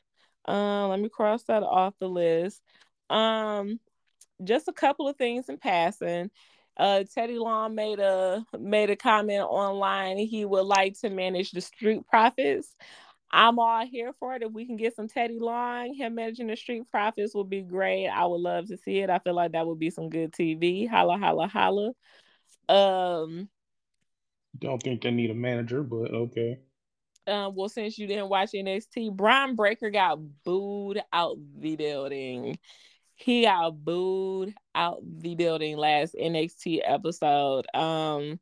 [0.47, 2.61] um let me cross that off the list
[3.11, 3.79] um
[4.43, 6.31] just a couple of things in passing
[6.77, 11.61] uh Teddy Long made a made a comment online he would like to manage the
[11.61, 12.75] street profits
[13.31, 14.43] I'm all here for it.
[14.43, 18.09] If we can get some Teddy Long, him managing the Street Profits would be great.
[18.09, 19.11] I would love to see it.
[19.11, 20.89] I feel like that would be some good TV.
[20.89, 21.93] Holla, holla, holla.
[22.69, 23.49] Um,
[24.59, 26.59] don't think they need a manager, but okay.
[27.29, 32.59] Um, well, since you didn't watch NXT, Bron Breakker got booed out the building.
[33.17, 37.67] He got booed out the building last NXT episode.
[37.75, 38.41] Um,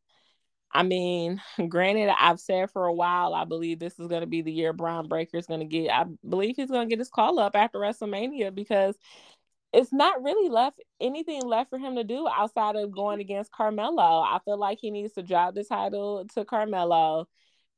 [0.72, 4.42] I mean, granted, I've said for a while, I believe this is going to be
[4.42, 5.90] the year Bron Breakker is going to get.
[5.90, 8.96] I believe he's going to get his call up after WrestleMania because
[9.72, 14.20] it's not really left anything left for him to do outside of going against Carmelo.
[14.22, 17.26] I feel like he needs to drop the title to Carmelo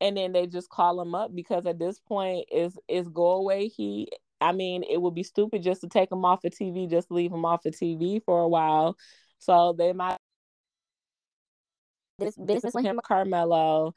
[0.00, 3.68] and then they just call him up because at this point is is go away
[3.68, 4.08] he
[4.40, 7.32] I mean, it would be stupid just to take him off of TV, just leave
[7.32, 8.96] him off of TV for a while.
[9.38, 10.18] So they might
[12.18, 13.94] this business with him Carmelo.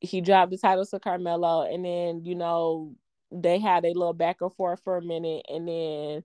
[0.00, 2.94] He dropped the titles to Carmelo, and then you know
[3.30, 6.24] they had a little back and forth for a minute, and then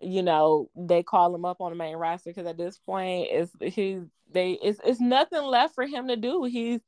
[0.00, 3.52] you know they call him up on the main roster because at this point it's
[3.74, 4.00] he
[4.30, 6.44] they it's it's nothing left for him to do.
[6.44, 6.80] He's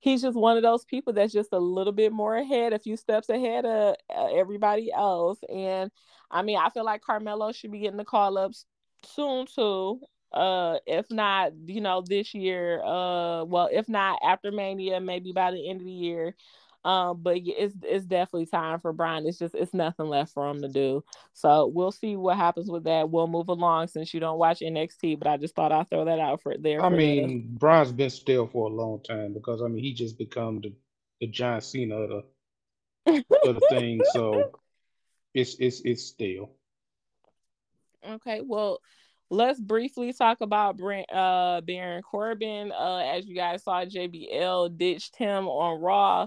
[0.00, 2.96] he's just one of those people that's just a little bit more ahead, a few
[2.96, 5.38] steps ahead of uh, everybody else.
[5.48, 5.90] And
[6.30, 8.64] I mean, I feel like Carmelo should be getting the call ups
[9.04, 10.00] soon too.
[10.32, 12.80] Uh, if not, you know, this year.
[12.82, 16.34] Uh, well, if not after Mania, maybe by the end of the year.
[16.82, 19.26] Um, but it's it's definitely time for Bron.
[19.26, 21.04] It's just it's nothing left for him to do.
[21.34, 23.10] So we'll see what happens with that.
[23.10, 26.18] We'll move along since you don't watch NXT, but I just thought I'd throw that
[26.18, 26.82] out for there.
[26.82, 30.16] I for mean, Bron's been still for a long time because I mean he just
[30.16, 30.72] become the
[31.20, 32.24] the John Cena of
[33.06, 34.00] the, of the thing.
[34.12, 34.52] So
[35.34, 36.50] it's it's it's still.
[38.08, 38.80] Okay, well,
[39.28, 42.72] let's briefly talk about Brent, uh, Baron Corbin.
[42.72, 46.26] Uh, as you guys saw, JBL ditched him on Raw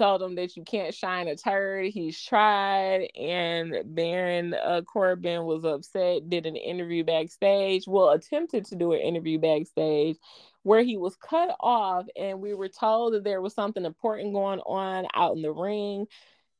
[0.00, 1.90] told him that you can't shine a turd.
[1.90, 6.30] He's tried, and Baron uh, Corbin was upset.
[6.30, 7.84] Did an interview backstage.
[7.86, 10.16] Well, attempted to do an interview backstage,
[10.62, 14.60] where he was cut off, and we were told that there was something important going
[14.60, 16.06] on out in the ring.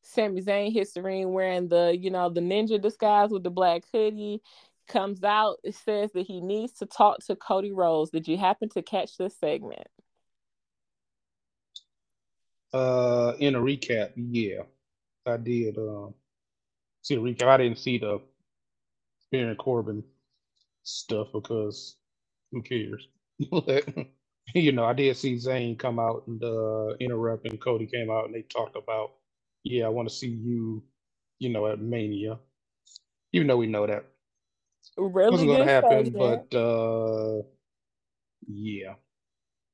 [0.02, 3.84] Sami Zayn hits the ring wearing the, you know, the ninja disguise with the black
[3.90, 4.42] hoodie.
[4.86, 8.10] Comes out, it says that he needs to talk to Cody Rhodes.
[8.10, 9.86] Did you happen to catch this segment?
[12.72, 14.62] Uh, in a recap, yeah,
[15.26, 15.78] I did.
[15.78, 16.14] Um,
[17.02, 17.48] see the recap.
[17.48, 18.20] I didn't see the
[19.32, 20.04] Baron Corbin
[20.84, 21.96] stuff because
[22.52, 23.08] who cares?
[24.54, 28.26] you know, I did see Zayn come out and uh, interrupt, and Cody came out
[28.26, 29.12] and they talked about,
[29.64, 30.82] yeah, I want to see you,
[31.38, 32.38] you know, at Mania.
[33.32, 34.04] Even though we know that
[34.96, 36.50] really wasn't going to happen, segment.
[36.50, 37.42] but uh,
[38.48, 38.94] yeah,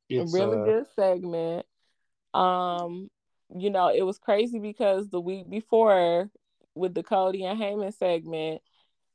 [0.09, 1.67] it's a really uh, good segment.
[2.37, 3.11] Um,
[3.57, 6.31] you know, it was crazy because the week before
[6.75, 8.63] with the Cody and Heyman segment,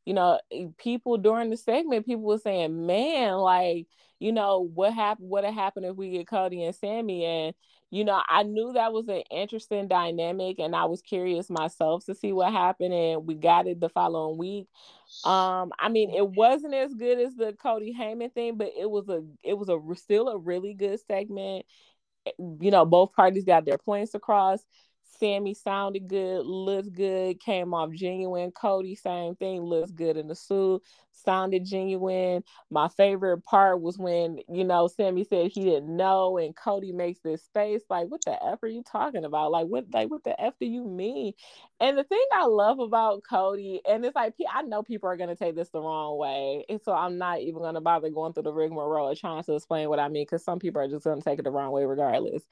[0.05, 3.87] you know, eh, people during the segment, people were saying, "Man, like,
[4.19, 5.29] you know, what happened?
[5.29, 7.55] What happened if we get Cody and Sami?" And
[7.91, 12.15] you know, I knew that was an interesting dynamic, and I was curious myself to
[12.15, 12.93] see what happened.
[12.93, 14.67] And we got it the following week.
[15.25, 19.09] Um, I mean, it wasn't as good as the Cody Heyman thing, but it was
[19.09, 21.65] a, it was a still a really good segment
[22.37, 24.59] you know, both parties got their points across.
[25.21, 28.51] Sami sounded good, looks good, came off genuine.
[28.51, 30.81] Cody, same thing, looks good in the suit,
[31.11, 32.43] sounded genuine.
[32.71, 37.19] My favorite part was when, you know, Sami said he didn't know, and Cody makes
[37.19, 39.51] this face like, what the F are you talking about?
[39.51, 41.33] Like, what like what the F do you mean?
[41.79, 45.35] And the thing I love about Cody, and it's like I know people are gonna
[45.35, 46.65] take this the wrong way.
[46.67, 49.99] And so I'm not even gonna bother going through the rigmarole trying to explain what
[49.99, 52.43] I mean, because some people are just gonna take it the wrong way regardless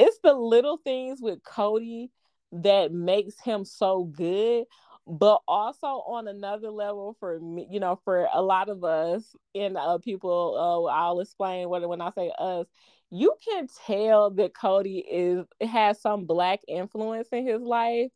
[0.00, 2.10] it's the little things with Cody
[2.52, 4.64] that makes him so good
[5.06, 9.76] but also on another level for me you know for a lot of us and
[9.76, 12.66] uh, people uh, i'll explain what when i say us
[13.10, 18.10] you can tell that cody is has some black influence in his life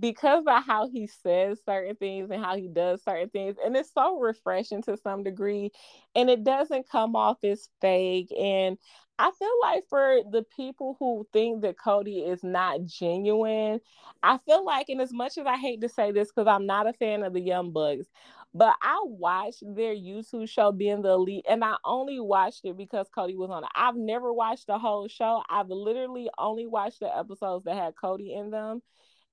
[0.00, 3.92] because of how he says certain things and how he does certain things and it's
[3.94, 5.70] so refreshing to some degree
[6.14, 8.76] and it doesn't come off as fake and
[9.18, 13.80] I feel like for the people who think that Cody is not genuine,
[14.22, 16.86] I feel like, and as much as I hate to say this because I'm not
[16.86, 18.06] a fan of the Young Bucks,
[18.54, 23.08] but I watched their YouTube show being the elite, and I only watched it because
[23.12, 23.70] Cody was on it.
[23.74, 25.42] I've never watched the whole show.
[25.50, 28.82] I've literally only watched the episodes that had Cody in them.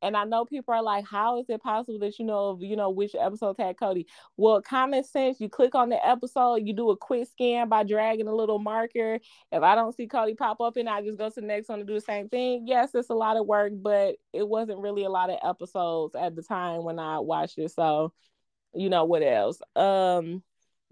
[0.06, 2.90] And I know people are like, how is it possible that you know, you know,
[2.90, 4.06] which episode had Cody?
[4.38, 8.27] Well, common sense, you click on the episode, you do a quick scan by dragging
[8.27, 9.19] a little marker.
[9.52, 11.80] If I don't see Cody pop up and I just go to the next one
[11.80, 12.68] to do the same thing.
[12.68, 16.36] Yes, it's a lot of work, but it wasn't really a lot of episodes at
[16.36, 17.72] the time when I watched it.
[17.72, 18.14] So,
[18.73, 19.60] you know, what else?
[19.76, 20.44] Um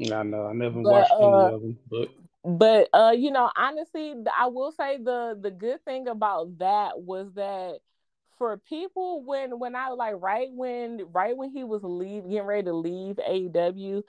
[0.01, 2.09] I know I never but, watched any uh, of them, but
[2.45, 7.31] but uh, you know, honestly, I will say the the good thing about that was
[7.35, 7.79] that
[8.37, 12.63] for people when when I like right when right when he was leave getting ready
[12.65, 14.03] to leave AEW,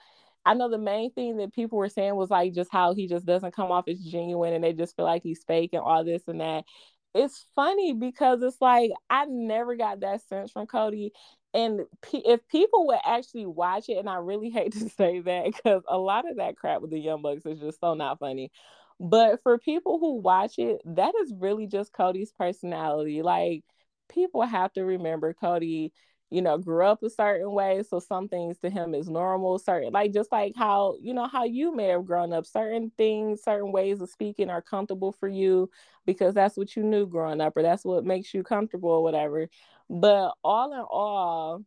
[0.45, 3.25] I know the main thing that people were saying was like just how he just
[3.25, 6.23] doesn't come off as genuine and they just feel like he's fake and all this
[6.27, 6.65] and that.
[7.13, 11.13] it's funny because it's like I never got that sense from Cody.
[11.53, 11.81] And
[12.13, 15.97] if people would actually watch it, and I really hate to say that because a
[15.97, 18.51] lot of that crap with the Young Bucks is just so not funny.
[18.99, 23.21] But for people who watch it, that is really just Cody's personality.
[23.21, 23.63] Like
[24.09, 25.93] people have to remember Cody
[26.31, 27.83] you know, grew up a certain way.
[27.87, 31.43] So some things to him is normal, certain like just like how, you know, how
[31.43, 32.45] you may have grown up.
[32.45, 35.69] Certain things, certain ways of speaking are comfortable for you
[36.05, 39.47] because that's what you knew growing up, or that's what makes you comfortable or whatever.
[39.89, 41.63] But all in all,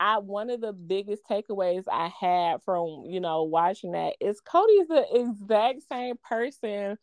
[0.00, 4.88] I one of the biggest takeaways I had from, you know, watching that is Cody's
[4.88, 6.98] the exact same person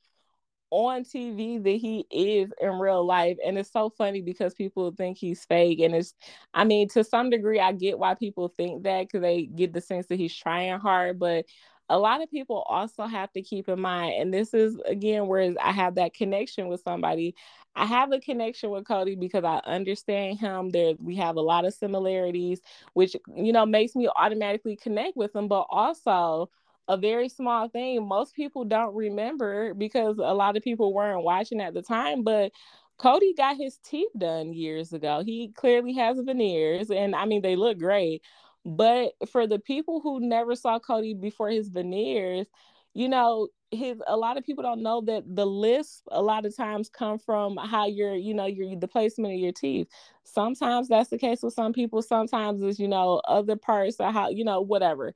[0.72, 3.38] on TV that he is in real life.
[3.46, 5.80] And it's so funny because people think he's fake.
[5.80, 6.14] And it's,
[6.54, 9.82] I mean, to some degree, I get why people think that because they get the
[9.82, 11.20] sense that he's trying hard.
[11.20, 11.46] But
[11.90, 15.56] a lot of people also have to keep in mind, and this is again where
[15.60, 17.36] I have that connection with somebody.
[17.76, 20.70] I have a connection with Cody because I understand him.
[20.70, 22.62] There, we have a lot of similarities,
[22.94, 25.48] which you know makes me automatically connect with him.
[25.48, 26.52] But also,
[26.90, 28.08] a very small thing.
[28.08, 32.52] Most people don't remember because a lot of people weren't watching at the time but
[32.98, 35.24] cody got his teeth done years ago.
[35.26, 38.24] He clearly has veneers and i mean they look great.
[38.66, 42.48] But for the people who never saw cody before his veneers
[42.96, 46.56] you know his a lot of people don't know that the list a lot of
[46.56, 49.88] times come from how you're you know your the placement of your teeth.
[50.24, 52.02] Sometimes that's the case with some people.
[52.02, 55.14] Sometimes it's you know other parts or how you know whatever.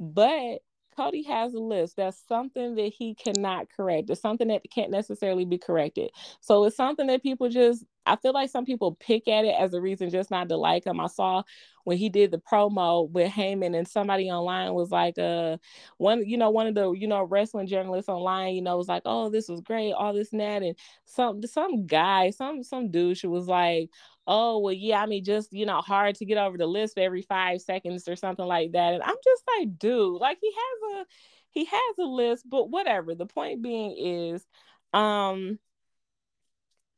[0.00, 0.60] But
[0.96, 1.96] Cody has a list.
[1.96, 4.10] That's something that he cannot correct.
[4.10, 6.10] It's something that can't necessarily be corrected.
[6.40, 9.74] So it's something that people just, I feel like some people pick at it as
[9.74, 11.00] a reason just not to like him.
[11.00, 11.42] I saw
[11.84, 15.56] when he did the promo with Heyman and somebody online was like, uh,
[15.98, 19.02] one, you know, one of the, you know, wrestling journalists online, you know, was like,
[19.04, 20.62] oh, this was great, all this and that.
[20.62, 23.90] And some, some guy, some, some douche was like,
[24.26, 27.22] oh well yeah i mean just you know hard to get over the list every
[27.22, 28.94] five seconds or something like that.
[28.94, 31.06] And i'm just like dude like he has a
[31.52, 33.14] he has a list but whatever.
[33.14, 34.44] The point being is
[34.92, 35.58] um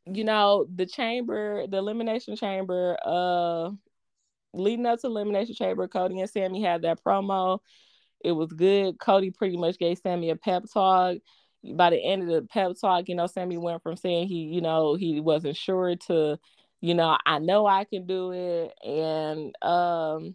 [0.07, 3.71] you know the chamber the elimination chamber uh
[4.53, 7.59] leading up to elimination chamber cody and Sami had that promo.
[8.23, 8.99] It was good.
[8.99, 11.19] Cody pretty much gave Sami a pep talk.
[11.75, 14.61] By the end of the pep talk you know Sami went from saying he you
[14.61, 16.39] know he wasn't sure to
[16.85, 20.35] you know, I know I can do it, and um,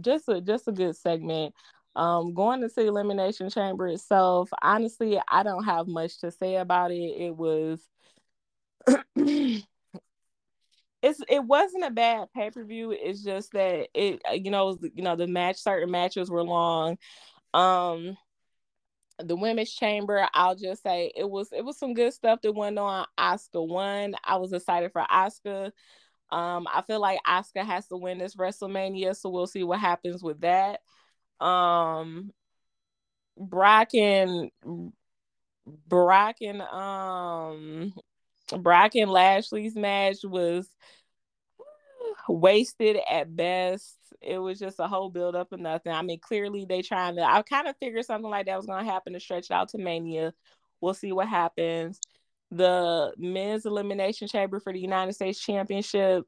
[0.00, 1.54] just a just a good segment.
[1.94, 6.92] Um, going to the elimination chamber itself, honestly, I don't have much to say about
[6.92, 6.94] it.
[6.94, 7.86] It was.
[11.02, 12.92] it's it wasn't a bad pay per view.
[12.92, 16.96] It's just that it you know you know the match certain matches were long.
[17.52, 18.16] Um,
[19.22, 22.78] the women's chamber, I'll just say it was it was some good stuff that went
[22.78, 23.06] on.
[23.18, 24.14] Asuka won.
[24.24, 25.72] I was excited for Asuka.
[26.30, 30.22] Um, I feel like Asuka has to win this WrestleMania, so we'll see what happens
[30.22, 30.80] with that.
[31.40, 32.32] Um,
[33.36, 34.50] Brock and
[35.66, 37.94] Brock and um
[38.58, 40.68] Brock and Lashley's match was
[42.28, 43.96] wasted at best.
[44.24, 45.92] It was just a whole build up of nothing.
[45.92, 47.22] I mean, clearly they trying to.
[47.22, 49.70] I kind of figured something like that was going to happen to stretch it out
[49.70, 50.32] to Mania.
[50.80, 52.00] We'll see what happens.
[52.50, 56.26] The men's elimination chamber for the United States Championship.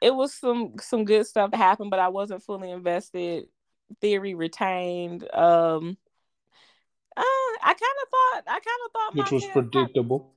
[0.00, 3.44] It was some some good stuff that happened, but I wasn't fully invested.
[4.00, 5.22] Theory retained.
[5.34, 5.96] Um,
[7.16, 8.42] uh, I kind of thought.
[8.46, 10.33] I kind of thought which was predictable.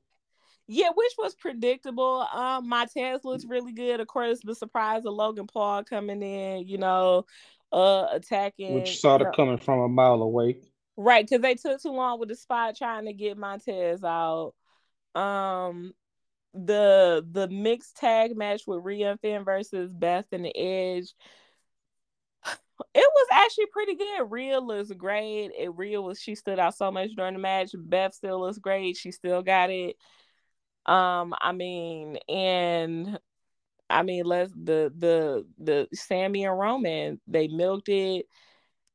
[0.67, 2.27] Yeah, which was predictable.
[2.33, 4.01] Um, Montez looks really good.
[4.01, 7.25] Of course, the surprise of Logan Paul coming in, you know,
[7.71, 8.73] uh, attacking.
[8.73, 10.59] Which saw it coming from a mile away.
[10.97, 14.55] Right, because they took too long with the spot trying to get Montez out.
[15.15, 15.93] Um,
[16.53, 21.13] the the mixed tag match with Rhea and Finn versus Beth and the Edge.
[22.93, 24.29] It was actually pretty good.
[24.29, 25.49] Rhea looks great.
[25.57, 27.71] It Rhea was she stood out so much during the match.
[27.75, 28.97] Beth still looks great.
[28.97, 29.95] She still got it.
[30.87, 33.19] Um, I mean, and
[33.89, 38.25] I mean, let's the the the Sami and Roman they milked it.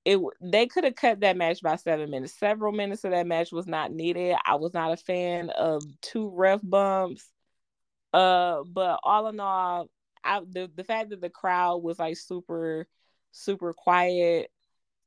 [0.04, 2.38] It they could have cut that match by seven minutes.
[2.38, 4.36] Several minutes of that match was not needed.
[4.44, 7.30] I was not a fan of two ref bumps.
[8.12, 9.88] Uh, but all in all,
[10.24, 12.86] I the the fact that the crowd was like super
[13.32, 14.50] super quiet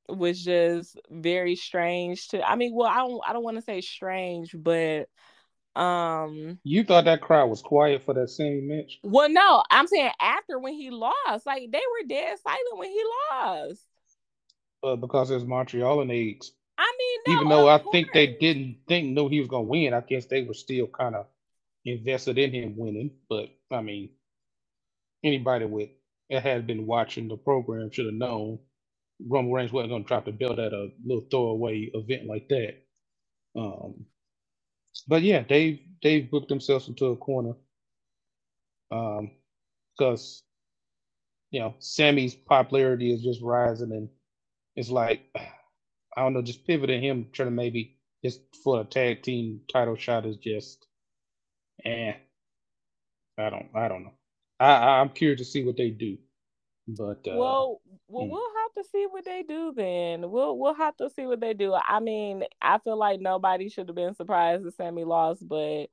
[0.09, 3.81] was just very strange to I mean well I don't I don't want to say
[3.81, 5.07] strange but
[5.75, 8.99] um, you thought that crowd was quiet for that same match?
[9.03, 13.03] Well, no, I'm saying after when he lost, like they were dead silent when he
[13.31, 13.81] lost.
[14.83, 16.51] Uh, because it's Montreal and eggs.
[16.77, 17.91] I mean, no, even though I course.
[17.93, 21.15] think they didn't think knew he was gonna win, I guess they were still kind
[21.15, 21.25] of
[21.85, 24.09] invested in him winning, but I mean,
[25.23, 25.89] anybody with
[26.29, 28.59] that had been watching the program should have known
[29.25, 32.75] Roman Reigns wasn't going to drop the belt at a little throwaway event like that.
[33.55, 34.05] Um,
[35.07, 37.53] but yeah, they've they've booked themselves into a corner.
[38.91, 39.31] Um,
[39.97, 40.43] because
[41.51, 44.09] you know Sami's popularity is just rising, and
[44.75, 45.21] it's like
[46.17, 49.97] I don't know, just pivoting him trying to maybe just for a tag team title
[49.97, 50.87] shot is just,
[51.85, 52.13] eh.
[53.39, 54.13] I don't, I don't know.
[54.59, 56.17] I, I'm curious to see what they do,
[56.87, 58.31] but uh, well, well, hmm.
[58.31, 60.29] we'll have to see what they do then.
[60.29, 61.73] We'll we'll have to see what they do.
[61.73, 65.87] I mean, I feel like nobody should have been surprised that Sami lost, but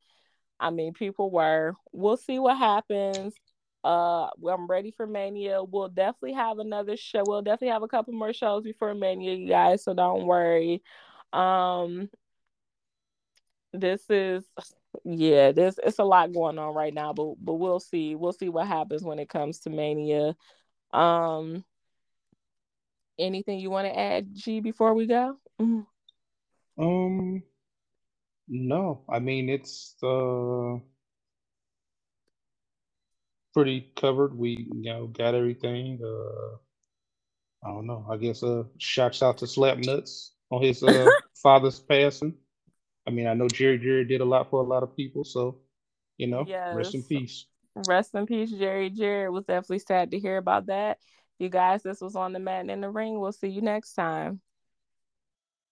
[0.60, 1.74] I mean, people were.
[1.92, 3.34] We'll see what happens.
[3.84, 5.64] Uh, I'm ready for Mania.
[5.64, 7.24] We'll definitely have another show.
[7.26, 9.82] We'll definitely have a couple more shows before Mania, you guys.
[9.84, 10.82] So don't worry.
[11.32, 12.08] Um,
[13.72, 14.44] this is
[15.04, 18.14] yeah, this it's a lot going on right now, but but we'll see.
[18.14, 20.36] We'll see what happens when it comes to Mania.
[20.92, 21.64] Um,
[23.18, 25.36] anything you want to add, G, before we go?
[25.60, 26.82] Mm-hmm.
[26.82, 27.42] Um,
[28.48, 29.02] no.
[29.08, 30.78] I mean, it's uh
[33.52, 34.36] pretty covered.
[34.36, 36.00] We you know got everything.
[36.02, 36.56] Uh,
[37.64, 38.06] I don't know.
[38.10, 41.08] I guess uh, shouts out to Slap Nuts on his uh,
[41.42, 42.34] father's passing.
[43.06, 45.58] I mean, I know Jerry Jarrett did a lot for a lot of people, so
[46.18, 46.74] you know, yes.
[46.74, 47.46] rest in peace.
[47.88, 49.28] Rest in peace, Jerry Jarrett.
[49.28, 50.98] It was definitely sad to hear about that.
[51.42, 53.18] You guys, this was on the Madden in the Ring.
[53.18, 54.40] We'll see you next time.